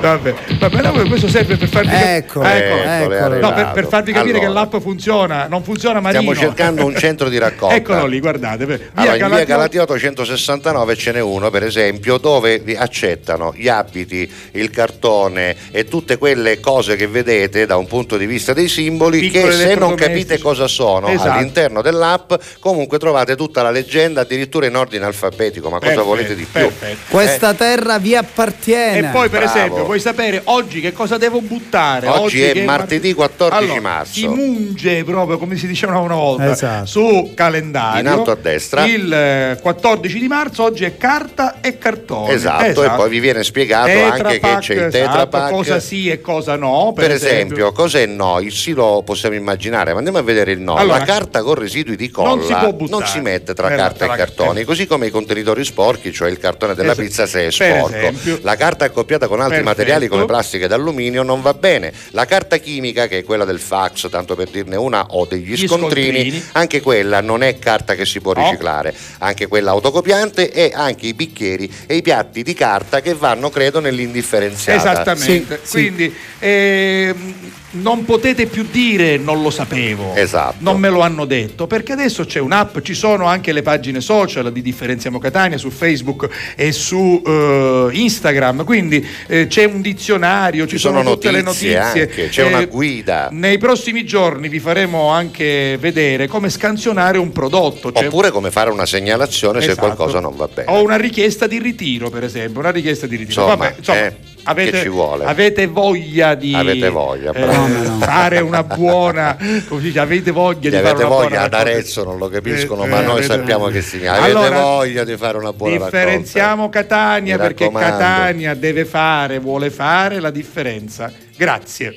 [0.00, 2.16] Vabbè, vabbè no, questo serve per farvi capire.
[2.16, 3.40] Ecco, Eccolo, è eccolo.
[3.40, 6.22] No, per, per farvi capire che Allora, l'app funziona, non funziona Marino.
[6.22, 7.74] Stiamo cercando un centro di raccolta.
[7.74, 8.64] Eccolo lì, guardate.
[8.66, 13.68] Via Allora, in via Galatioto 169 ce n'è uno, per esempio, dove vi accettano gli
[13.68, 18.68] abiti, il cartone e tutte quelle cose che vedete da un punto di vista dei
[18.68, 21.30] simboli Piccoli che se non capite cosa sono Esatto.
[21.30, 25.68] all'interno dell'app, comunque trovate tutta la leggenda addirittura in ordine alfabetico.
[25.68, 26.60] Ma cosa Perfetto, volete di più?
[26.60, 26.98] perfetto.
[27.08, 29.08] Questa terra vi appartiene.
[29.08, 29.56] E poi, per Bravo.
[29.58, 32.06] esempio, vuoi sapere oggi che cosa devo buttare?
[32.06, 34.12] Oggi è che martedì 14 Allora, marzo.
[34.12, 36.86] Si munge proprio come si diceva una volta Esatto.
[36.86, 38.00] su calendario.
[38.00, 38.84] In alto a destra.
[38.84, 42.32] Il eh, 14 di marzo oggi è carta e cartone.
[42.32, 45.50] Esatto, e poi vi viene spiegato anche che c'è il esatto, Pak.
[45.50, 46.92] cosa sì e cosa no.
[46.94, 48.40] Per, Per esempio, cos'è no?
[48.40, 50.74] Il sì lo possiamo immaginare, ma andiamo a vedere il no.
[50.76, 53.00] Allora, la carta con residui di colla non si può buttare.
[53.00, 54.64] non si mette tra Eh, carta tra- e cartoni, eh.
[54.64, 57.06] così come i contenitori sporchi, cioè il cartone della Esatto.
[57.06, 57.88] pizza se è sporco.
[57.94, 58.38] esempio.
[58.42, 59.76] La carta accoppiata con altri Perfetto.
[59.78, 61.92] materiali come plastica ed alluminio non va bene.
[62.10, 65.66] La carta chimica, che è quella del fax, tanto per dirne una, o degli Gli
[65.66, 66.44] scontrini, scontrini.
[66.52, 68.42] anche quella non è carta che si può No.
[68.44, 68.92] riciclare.
[69.18, 73.80] Anche quella autocopiante e anche i bicchieri e i piatti di carta che vanno, credo,
[73.80, 74.90] nell'indifferenziata.
[74.92, 75.70] Esattamente, Sì, sì.
[75.72, 77.34] quindi ehm,
[77.74, 80.56] non potete più dire non lo sapevo, Esatto.
[80.58, 84.52] non me lo hanno detto, perché adesso c'è un'app, ci sono anche le pagine social
[84.52, 90.72] di Differenziamo Catania su Facebook e su eh, Instagram, quindi eh, c'è un dizionario, ci,
[90.76, 92.02] Ci sono tutte le notizie notizie.
[92.02, 93.28] anche, c'è una guida.
[93.32, 97.92] Nei prossimi giorni vi faremo anche vedere come scansionare un prodotto.
[97.92, 99.86] cioè- Oppure come fare una segnalazione se Esatto.
[99.86, 100.70] qualcosa non va bene.
[100.70, 103.42] O una richiesta di ritiro, per esempio, una richiesta di ritiro.
[103.42, 105.24] Insomma, Vabbè, insomma, eh, avete, che ci vuole?
[105.24, 107.98] avete voglia di Avete voglia, eh, no?
[108.00, 109.36] fare una buona
[109.68, 111.70] come si dice, avete voglia di fare avete una buona voglia ad raccolta.
[111.72, 114.12] Arezzo non lo capiscono, Eh, ma eh, noi avete- sappiamo che significa.
[114.14, 117.90] Avete Allora, voglia di fare una buona Differenziamo Catania Mi perché raccomando.
[117.98, 121.12] Catania deve fare, vuole fare la differenza.
[121.36, 121.94] Grazie.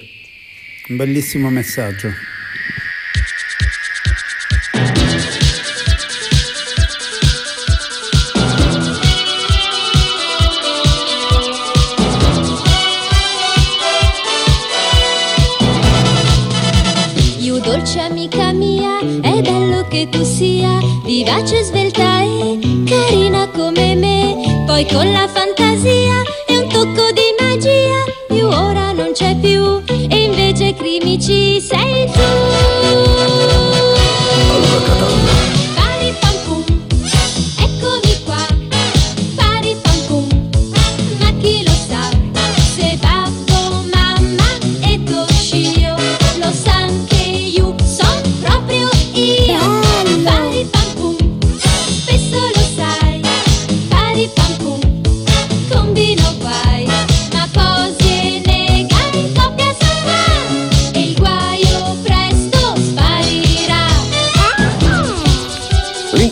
[0.89, 2.09] Un bellissimo messaggio.
[19.97, 24.63] Che tu sia vivace, svelta e carina come me.
[24.67, 30.23] Poi con la fantasia e un tocco di magia, you ora non c'è più e
[30.23, 32.46] invece crimici sei tu.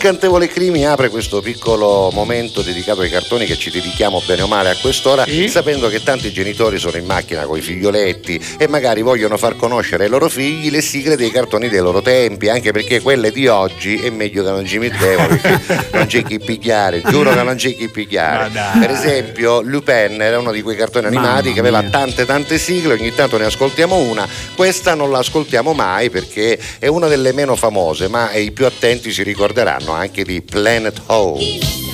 [0.05, 4.69] L'incantevole Crimi apre questo piccolo momento dedicato ai cartoni che ci dedichiamo bene o male
[4.69, 5.47] a quest'ora, Sì.
[5.47, 10.03] sapendo che tanti genitori sono in macchina con i figlioletti e magari vogliono far conoscere
[10.03, 13.95] ai loro figli le sigle dei cartoni dei loro tempi, anche perché quelle di oggi
[13.95, 15.59] è meglio che non ci mettevo perché
[15.93, 18.79] non c'è chi picchiare, giuro che non c'è chi dai.
[18.79, 23.15] Per esempio, Lupin era uno di quei cartoni animati che aveva tante tante sigle, ogni
[23.15, 28.07] tanto ne ascoltiamo una, questa non la ascoltiamo mai perché è una delle meno famose,
[28.07, 31.84] ma i più attenti si ricorderanno anche di Planet Home.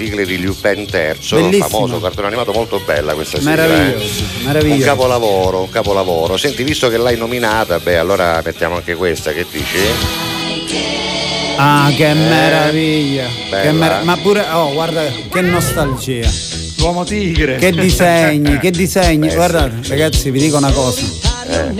[0.00, 1.66] Sigle di Lupin III, Bellissima.
[1.68, 3.50] famoso cartone animato, molto bella questa sigla.
[3.54, 4.44] Meraviglioso, eh.
[4.46, 4.78] meraviglioso.
[4.80, 6.36] Un capolavoro, un capolavoro.
[6.38, 9.76] Senti, visto che l'hai nominata, beh, allora mettiamo anche questa, che dici?
[11.56, 13.26] Ah, che meraviglia.
[13.50, 14.04] Che Eh, mer- eh?
[14.04, 16.28] ma pure, oh, guarda, che nostalgia.
[16.78, 17.56] L'uomo tigre.
[17.56, 19.28] Che disegni, che disegni.
[19.34, 21.02] Guarda, ragazzi, vi dico una cosa.
[21.46, 21.72] Eh, eh,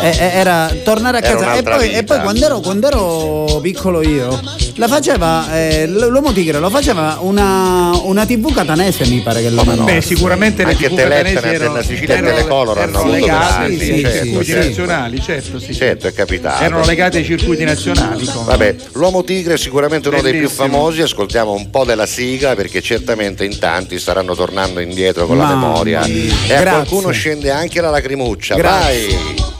[0.00, 4.40] era tornare a casa e poi, e poi quando, ero, quando ero piccolo io
[4.74, 9.64] la faceva eh, l'uomo tigre lo faceva una, una tv catanese mi pare che lo
[9.64, 9.84] no?
[9.84, 13.14] Beh, sicuramente le Anche TV catanesi e erano- Antena Sicilia e erano- Telecolor hanno erano
[13.14, 14.66] avuto anni, ai certo, circuiti certo.
[14.68, 15.74] nazionali, certo, sì.
[15.74, 16.62] Certo, è capitato.
[16.64, 18.24] Erano legate ai circuiti nazionali.
[18.26, 20.68] come- Vabbè, l'uomo tigre è sicuramente uno dei più Bellissimo.
[20.68, 25.44] famosi, ascoltiamo un po' della sigla perché certamente in tanti staranno tornando indietro con la
[25.44, 26.06] Mamma memoria.
[26.06, 26.14] mia.
[26.46, 26.70] E a Grazie.
[26.70, 28.54] qualcuno scende anche la lacrimuccia.
[28.54, 29.06] Grazie.
[29.08, 29.57] Vai!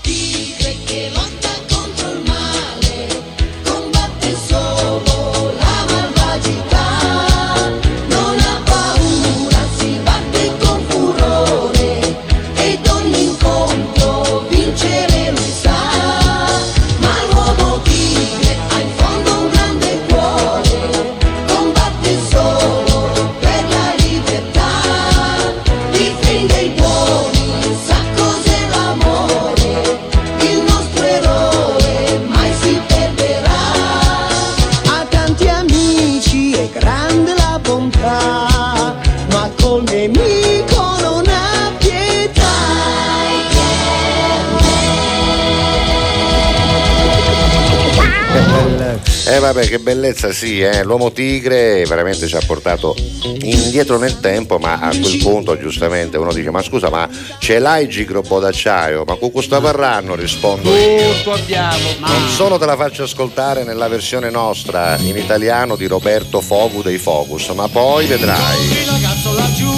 [49.88, 50.82] Bellezza sì, eh.
[50.82, 56.30] l'uomo tigre veramente ci ha portato indietro nel tempo, ma a quel punto giustamente uno
[56.30, 57.08] dice ma scusa ma
[57.38, 59.04] ce l'hai il gigrobo d'acciaio?
[59.06, 61.14] Ma con questo parranno rispondo io.
[61.14, 61.88] Tutto abbiamo.
[62.00, 66.98] Non solo te la faccio ascoltare nella versione nostra in italiano di Roberto Fogu dei
[66.98, 68.64] Focus, ma poi vedrai.
[68.66, 69.72] Il ragazzo laggiù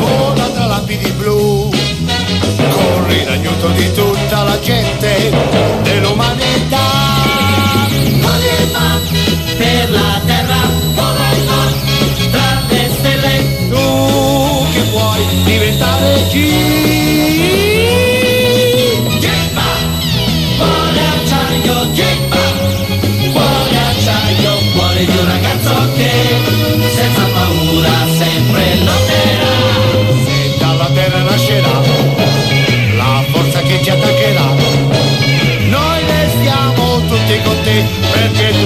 [0.00, 1.70] vola tra lapidi blu
[2.70, 5.30] corri in aiuto di tutta la gente
[5.82, 6.91] dell'umanità
[9.62, 10.60] per la terra,
[10.98, 11.62] volerà
[12.34, 13.34] tra le stelle.
[13.70, 13.86] tu
[14.72, 16.34] che vuoi diventare G
[19.24, 19.70] Gemma,
[20.58, 22.44] cuore acciaio, gemma,
[23.34, 25.74] cuore acciaio, cuore di un ragazzo
[26.96, 29.54] senza paura sempre lotterà.
[30.24, 31.76] se dalla terra nascerà
[32.96, 34.48] la forza che ci attaccherà
[35.72, 38.61] noi restiamo tutti con te perché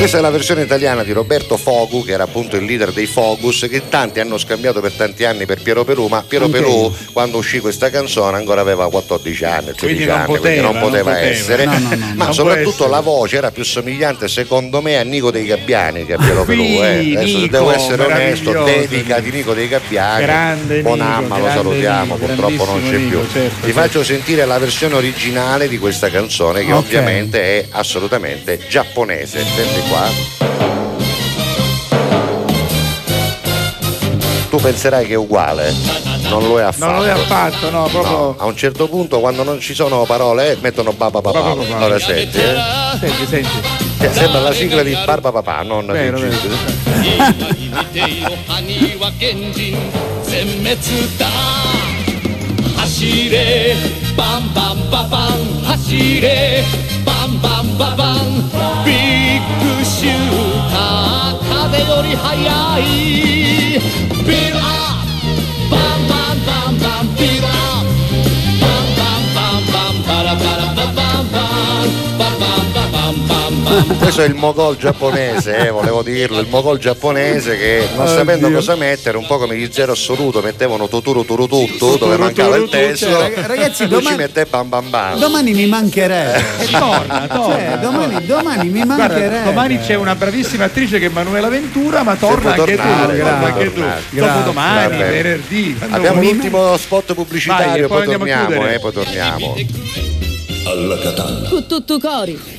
[0.00, 3.66] Questa è la versione italiana di Roberto Fogu, che era appunto il leader dei Fogus,
[3.70, 7.36] che tanti hanno scambiato per tanti anni per Piero Perù, ma Piero Anche Perù, quando
[7.36, 10.82] uscì questa canzone, ancora aveva 14 anni, 13 Quindi non anni, quindi poteva, non non
[10.88, 11.28] poteva poteva.
[11.28, 11.64] essere.
[11.66, 12.12] No, no, no, no.
[12.14, 16.16] ma soprattutto la voce era più somigliante, secondo me, a Nico dei Gabbiani che a
[16.16, 16.62] Piero Perù.
[16.62, 17.16] Eh.
[17.16, 20.22] Adesso Nico, devo essere onesto, dedica di Nico dei Gabbiani.
[20.24, 23.18] Grande Bonamma, Nico, lo salutiamo, Nico, purtroppo non c'è grandissimo più.
[23.18, 23.80] Nico, certo, Ti certo.
[23.80, 26.78] faccio sentire la versione originale di questa canzone che Ok.
[26.86, 29.44] ovviamente è assolutamente giapponese.
[29.44, 30.38] Senti qua.
[34.48, 35.72] Tu penserai che è uguale,
[36.28, 36.90] non lo è affatto.
[36.92, 38.16] Non lo è affatto, no, proprio.
[38.16, 41.40] No, a un certo punto quando non ci sono parole eh, mettono baba papà.
[41.40, 41.84] Baba papà.
[41.84, 42.56] Ora senti, eh.
[42.98, 43.88] Senti, senti.
[44.00, 46.38] Eh, sembra la sigla di Barba Papà, non Vero, di vero.
[53.00, 53.74] 走れ。
[54.14, 56.62] バンバンババン走れ。
[57.06, 58.16] バンバンババン。
[58.84, 59.40] ビッ
[59.78, 60.14] グシュー
[60.68, 62.82] ター風より速い。
[64.26, 65.08] ビルアッ
[65.64, 67.49] プバンバンバンバンビルアップ
[73.98, 78.74] Questo è il mogol giapponese, eh, volevo dirlo, il mogol giapponese che non sapendo cosa
[78.76, 83.06] mettere, un po' come gli zero assoluto, mettevano tuturu turu tutto dove mancava il testo.
[83.10, 85.18] Cioè, rag- ragazzi, lui ci domani- mette bam bam bam.
[85.18, 86.38] Domani mi mancherebbe.
[86.60, 87.54] E torna, torna.
[87.56, 89.44] Cioè, domani, domani mi Guarda, mancherebbe.
[89.44, 93.22] domani c'è una bravissima attrice che è Emanuela Ventura, ma torna anche tornare, tu.
[93.22, 93.82] torna anche tu.
[94.10, 95.78] Dopodomani, venerdì.
[95.90, 99.56] Abbiamo l'ultimo spot pubblicitario, Vai, e poi poi, andiamo a torniamo, eh, poi torniamo.
[100.66, 101.48] Alla Catalla.
[101.48, 102.58] Cu tutto cori.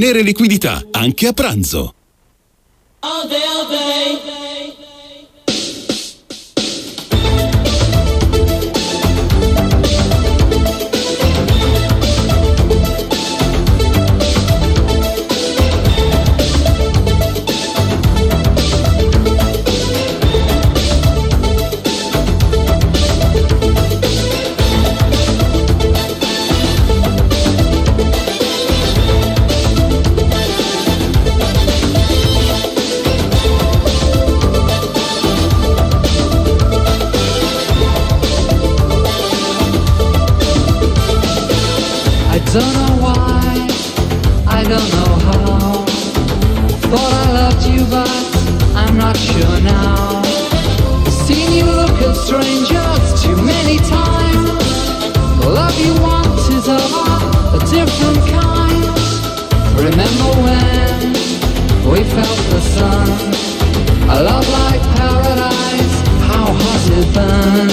[0.23, 1.93] liquidità, anche a pranzo.
[3.01, 4.30] All day, all day.
[42.53, 43.65] Don't know why,
[44.45, 45.85] I don't know how.
[46.91, 48.11] Thought I loved you, but
[48.75, 50.21] I'm not sure now.
[51.07, 54.67] Seen you look at strangers too many times.
[55.39, 56.91] The love you want is of
[57.55, 58.99] a different kind.
[59.79, 61.13] Remember when
[61.87, 63.07] we felt the sun?
[64.11, 65.95] A love like paradise,
[66.27, 67.71] how hot it burned.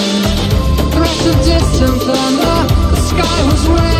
[0.94, 2.58] Threat of distant thunder,
[2.94, 3.97] the sky was red.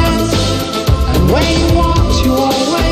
[1.31, 2.88] When you walked, you always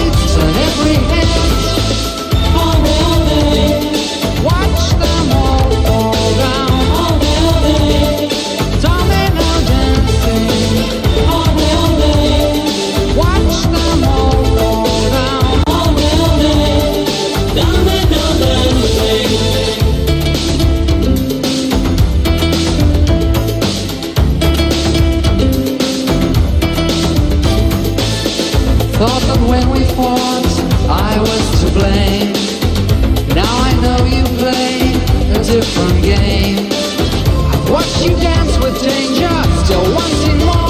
[31.17, 32.33] I was to blame.
[33.35, 34.93] Now I know you play
[35.33, 36.69] a different game.
[37.51, 39.33] I've watched you dance with danger,
[39.65, 40.66] still wanting more.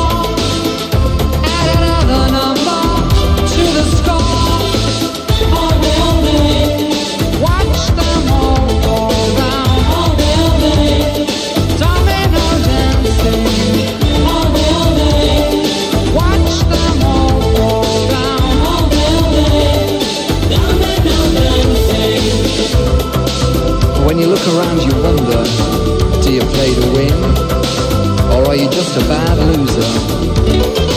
[24.37, 25.45] Look around, you wonder
[26.23, 27.25] do you play to win?
[28.35, 30.96] Or are you just a bad loser?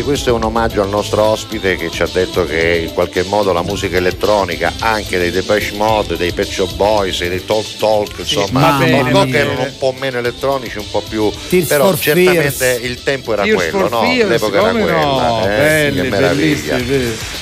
[0.00, 3.22] Anche questo è un omaggio al nostro ospite che ci ha detto che in qualche
[3.24, 8.18] modo la musica elettronica, anche dei Depeche Mode, dei Pet Shop Boys, dei Talk Talk,
[8.18, 9.38] insomma, va bene, bene.
[9.38, 11.30] erano un po' meno elettronici, un po' più.
[11.48, 12.84] Tears però certamente Fears.
[12.84, 14.02] il tempo era Tears quello, no?
[14.02, 15.00] Fears, L'epoca era quella.
[15.00, 15.40] no?
[15.40, 16.78] eh, sì, Belli, che meraviglia.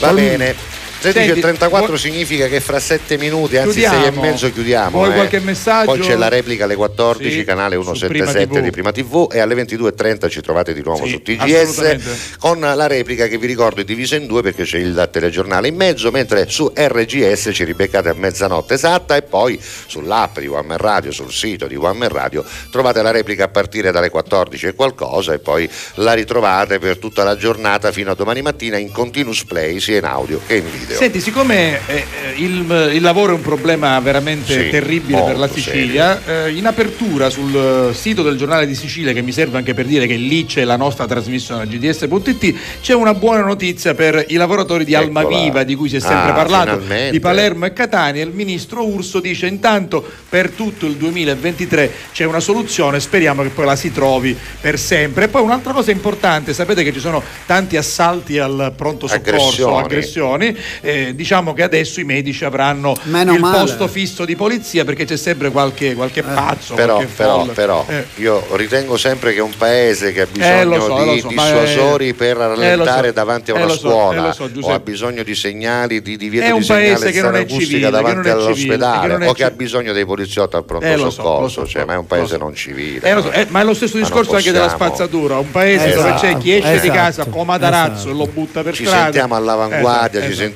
[0.01, 0.68] Va bene.
[1.01, 4.01] Senti, 16.34 vuoi- significa che fra 7 minuti, anzi Chiudiamo.
[4.01, 4.91] 6 e mezzo chiudiamo.
[4.91, 5.15] Vuoi eh.
[5.15, 5.93] qualche messaggio?
[5.93, 8.65] Poi c'è la replica alle 14, Sì, canale su 177 Prima TV.
[8.65, 12.87] di Prima TV e alle 22.30 ci trovate di nuovo Sì, su TGS con la
[12.87, 16.49] replica che vi ricordo è divisa in due perché c'è il telegiornale in mezzo, mentre
[16.49, 21.33] su RGS ci ribeccate a mezzanotte esatta e poi sull'app di One Man Radio, sul
[21.33, 25.39] sito di One Man Radio trovate la replica a partire dalle 14 e qualcosa e
[25.39, 29.99] poi la ritrovate per tutta la giornata fino a domani mattina in continuous play sia
[29.99, 30.88] in audio che in video.
[30.89, 30.97] Video.
[30.97, 32.05] Senti, siccome eh, eh,
[32.43, 37.31] il, il lavoro è un problema veramente Sì, terribile per la Sicilia, eh, in apertura
[37.31, 40.45] sul eh, sito del giornale di Sicilia, che mi serve anche per dire che lì
[40.47, 45.21] c'è la nostra trasmissione gds.it, c'è una buona notizia per i lavoratori di Eccola.
[45.21, 47.11] Almaviva, di cui si è sempre Ah, parlato, finalmente.
[47.13, 48.23] di Palermo e Catania.
[48.23, 53.65] Il ministro Urso dice intanto per tutto il 2023 c'è una soluzione, speriamo che poi
[53.65, 55.25] la si trovi per sempre.
[55.25, 60.47] E poi un'altra cosa importante, sapete che ci sono tanti assalti al pronto soccorso, Aggressioni.
[60.47, 63.59] aggressioni, eh, diciamo che adesso i medici avranno Meno il male.
[63.59, 68.05] posto fisso di polizia perché c'è sempre qualche, qualche pazzo, Però, qualche però, però Eh.
[68.17, 72.09] io ritengo sempre che un paese che ha Eh, bisogno so, di so, ma, dissuasori
[72.09, 75.35] eh, per eh, rallentare so, davanti a eh, una scuola eh, o ha bisogno di
[75.35, 79.23] segnali di divieto di è acustica civile, che davanti non è civile, all'ospedale che non
[79.23, 81.85] è o che ha ci- bisogno dei poliziotti al pronto Eh, soccorso, lo so, cioè,
[81.85, 83.09] ma è un paese non civile.
[83.09, 83.35] Eh, lo so, no?
[83.35, 86.53] eh, ma è lo stesso discorso anche della spazzatura, un paese dove Esatto, c'è chi
[86.55, 89.05] esce di esatto, casa come tarazzo e lo butta per ci strada.
[89.05, 90.47] sentiamo all'avanguardia, Esatto, ci esatto.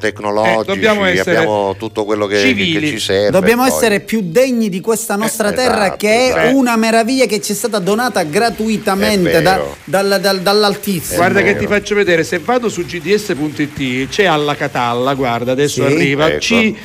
[0.00, 3.30] Tecnologici, Eh, dobbiamo essere abbiamo tutto quello che, che ci serve.
[3.30, 3.72] Dobbiamo poi.
[3.72, 6.56] essere più degni di questa nostra Eh, terra esatto, che è esatto.
[6.56, 11.16] una meraviglia che ci è stata donata gratuitamente da- dal- dal- dall'Altissimo.
[11.16, 15.92] Guarda che ti faccio vedere, se vado su gds.it c'è alla Catalla, guarda, adesso Sì.
[15.94, 16.40] arriva, Ecco.
[16.40, 16.76] ci,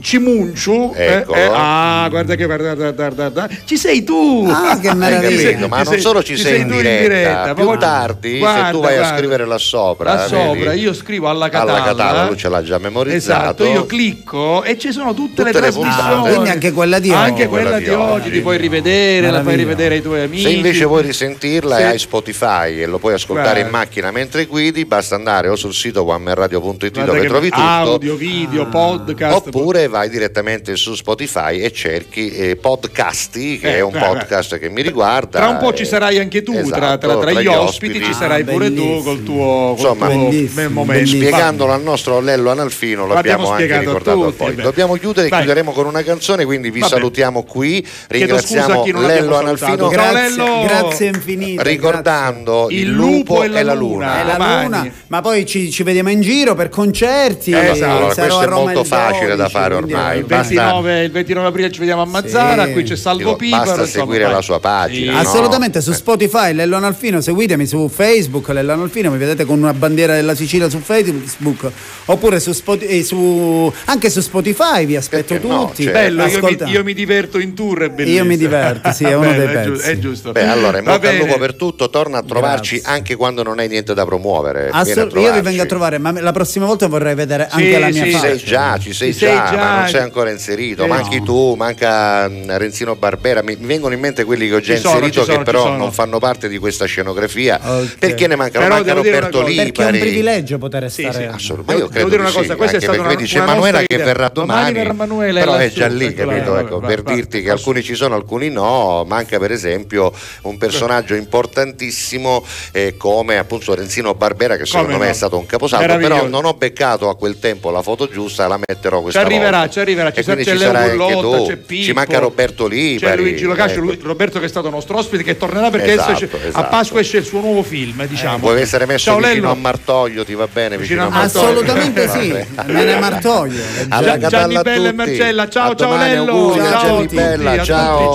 [0.00, 1.36] Cimunciu, eh, Eccolo.
[1.36, 4.46] eh, ah, guarda che guarda, guarda, guarda, guarda, ci sei tu!
[4.50, 5.50] Ah, che Hai meraviglia.
[5.50, 5.68] capito?
[5.68, 7.86] Ma non solo ci, ci sei, sei in tu in diretta, diretta, più ma guarda-
[7.86, 9.14] tardi se guarda, tu vai guarda.
[9.14, 10.80] a scrivere là sopra, Là sopra, vedi?
[10.80, 11.72] io scrivo alla Catalla.
[11.74, 13.64] alla Catalla, lui ce l'ha già memorizzato.
[13.64, 16.08] Esatto, io clicco e ci sono tutte, le Tutte le trasmissioni.
[16.10, 16.30] puntate.
[16.30, 17.46] Quindi anche quella di Anche oggi.
[17.50, 20.42] quella di oggi, ti puoi rivedere, la fai rivedere ai tuoi amici.
[20.42, 21.82] Se invece vuoi risentirla Sì.
[21.82, 23.66] e hai Spotify e lo puoi ascoltare Guarda.
[23.66, 27.60] in macchina mentre guidi, basta andare o sul sito onemanradio.it Guarda dove trovi tutto.
[27.62, 29.34] audio, video, podcast.
[29.46, 34.08] Oppure vai direttamente su Spotify e cerchi eh, Podcasti, che Eh, è un guarda.
[34.18, 35.38] podcast che mi riguarda.
[35.38, 37.46] Tra un po' e- ci sarai anche tu, tra, Esatto, tra- tra tra gli gli
[37.46, 38.04] ospiti, ospiti.
[38.04, 41.06] ci sarai Ah, pure tu col tuo, col Insomma, tuo momento.
[41.06, 44.52] Spiegandolo al nostro Lello Analfino, L'abbiamo l'abbiamo anche ricordato a tutti, voi.
[44.52, 44.62] beh.
[44.62, 45.38] Dobbiamo chiudere, Vai.
[45.40, 46.92] chiuderemo con una canzone, quindi vi Vabbè.
[46.92, 47.86] salutiamo qui.
[48.08, 49.36] Ringraziamo Lello.
[49.36, 49.88] Analfino.
[49.88, 50.62] Grazie, Lello.
[50.66, 51.62] grazie infinite.
[51.62, 54.20] Ricordando Il il, lupo e la luna.
[54.20, 54.64] E la domani.
[54.64, 57.50] luna, ma poi ci, ci vediamo in giro per concerti.
[57.50, 57.74] Eh, allora,
[58.12, 60.18] sarò questo è molto il facile da 12, fare ormai.
[60.18, 62.72] Il Basta- 29, il 29 aprile ci vediamo a Mazzara, Sì.
[62.72, 63.64] qui c'è Salvo Piparo.
[63.64, 65.18] basta seguire la sua pagina, no?
[65.18, 70.14] Assolutamente su Spotify Lello Analfino, seguitemi su Facebook Lello Analfino, mi vedete con una bandiera
[70.14, 71.70] della Sicilia su Facebook
[72.06, 75.84] oppure su, Spot- eh, su- anche su Spotify vi aspetto Perché no, tutti.
[75.84, 78.22] cioè- Bello, io mi, io mi diverto in tour, è bellissimo.
[78.22, 79.90] Io mi diverto, sì, è uno Bello, dei pezzi.
[79.90, 80.32] È giusto.
[80.32, 81.26] Beh, allora, in Va bocca al bene.
[81.26, 82.92] lupo per tutto, torna a trovarci Grazie.
[82.94, 84.68] anche quando non hai niente da promuovere.
[84.72, 87.88] Assolut- io vi vengo a trovare, ma la prossima volta vorrei vedere Sì, anche la
[87.88, 88.10] mia sì.
[88.10, 88.26] Ci faccia.
[88.28, 89.56] sei già, ci sei Ci sei già, già.
[89.64, 90.84] Ma non sei ancora inserito.
[90.84, 91.24] Eh, Manchi no.
[91.24, 93.42] tu, manca mm, Renzino Barbera.
[93.42, 95.76] Mi, mi vengono in mente quelli che ho già Ci inserito, sono, che però sono.
[95.76, 97.58] non fanno parte di questa scenografia.
[97.62, 97.98] Ok.
[97.98, 98.64] Perché ne mancano?
[98.64, 99.98] Però Manca Roberto cosa, Perché è un Lipari.
[99.98, 101.16] privilegio poter Sì, stare.
[101.28, 102.98] sì, Assolutamente, io Devo- credo devo dire di una cosa, sì, questa è anche stata
[102.98, 106.56] perché una- dice una Emanuela che verrà Domani però è già lì, capito?
[106.58, 110.12] Ecco, per dirti che alcuni ci sono, alcuni no, manca per esempio
[110.42, 115.96] un personaggio importantissimo eh, come appunto Renzino Barbera che secondo me è stato un caposaldo,
[115.98, 119.20] però non ho beccato a quel tempo la foto giusta, la metterò questa
[119.50, 122.98] arriverà, ci arriverà, ci c'è ci anche Burlotta, c'è Pippo, Ci manca Roberto Lipari.
[122.98, 123.80] C'è Luigi Locascio, ecco.
[123.82, 126.68] lui- Roberto che è stato nostro ospite che tornerà perché Esatto, adesso esce- a esatto.
[126.68, 128.38] Pasqua esce il suo nuovo film, diciamo.
[128.38, 129.50] Vuoi essere messo Ciao, vicino Lello.
[129.50, 131.48] a martoglio, ti va bene vicino, Vicino a a martoglio?
[131.50, 132.72] Assolutamente sì, Vabbè.
[132.72, 133.62] me ne martoglio.
[133.88, 134.92] Alla Gian- Catalla Gianni a Bella e.
[134.92, 137.64] Marcella, ciao A ciao Lello, a ciao a Gianni a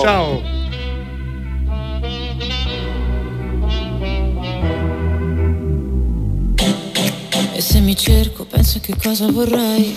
[0.00, 0.54] ciao.
[7.54, 9.96] E se mi cerco penso che cosa vorrei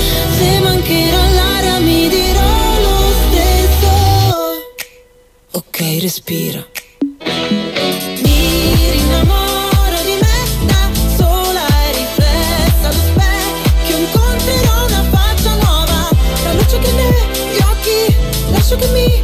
[5.53, 6.65] Ok, respira.
[8.23, 16.09] Mi rinnamoro di me da sola e riflessa allo specchio Incontrerò una faccia nuova
[16.43, 18.15] La luce che negli occhi
[18.51, 19.23] Lascio che mi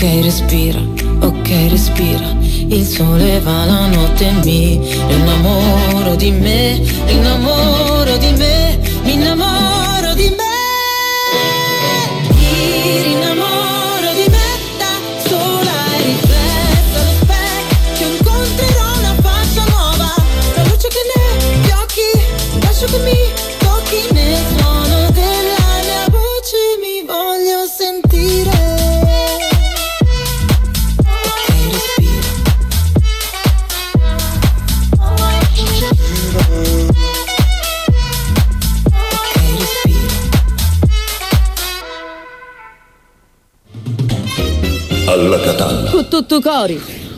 [0.00, 0.80] Ok respira,
[1.20, 2.34] ok respira.
[2.40, 8.89] Il sole va la notte mi rinnamoro di me, rinnamoro di me.
[46.42, 47.09] Cody.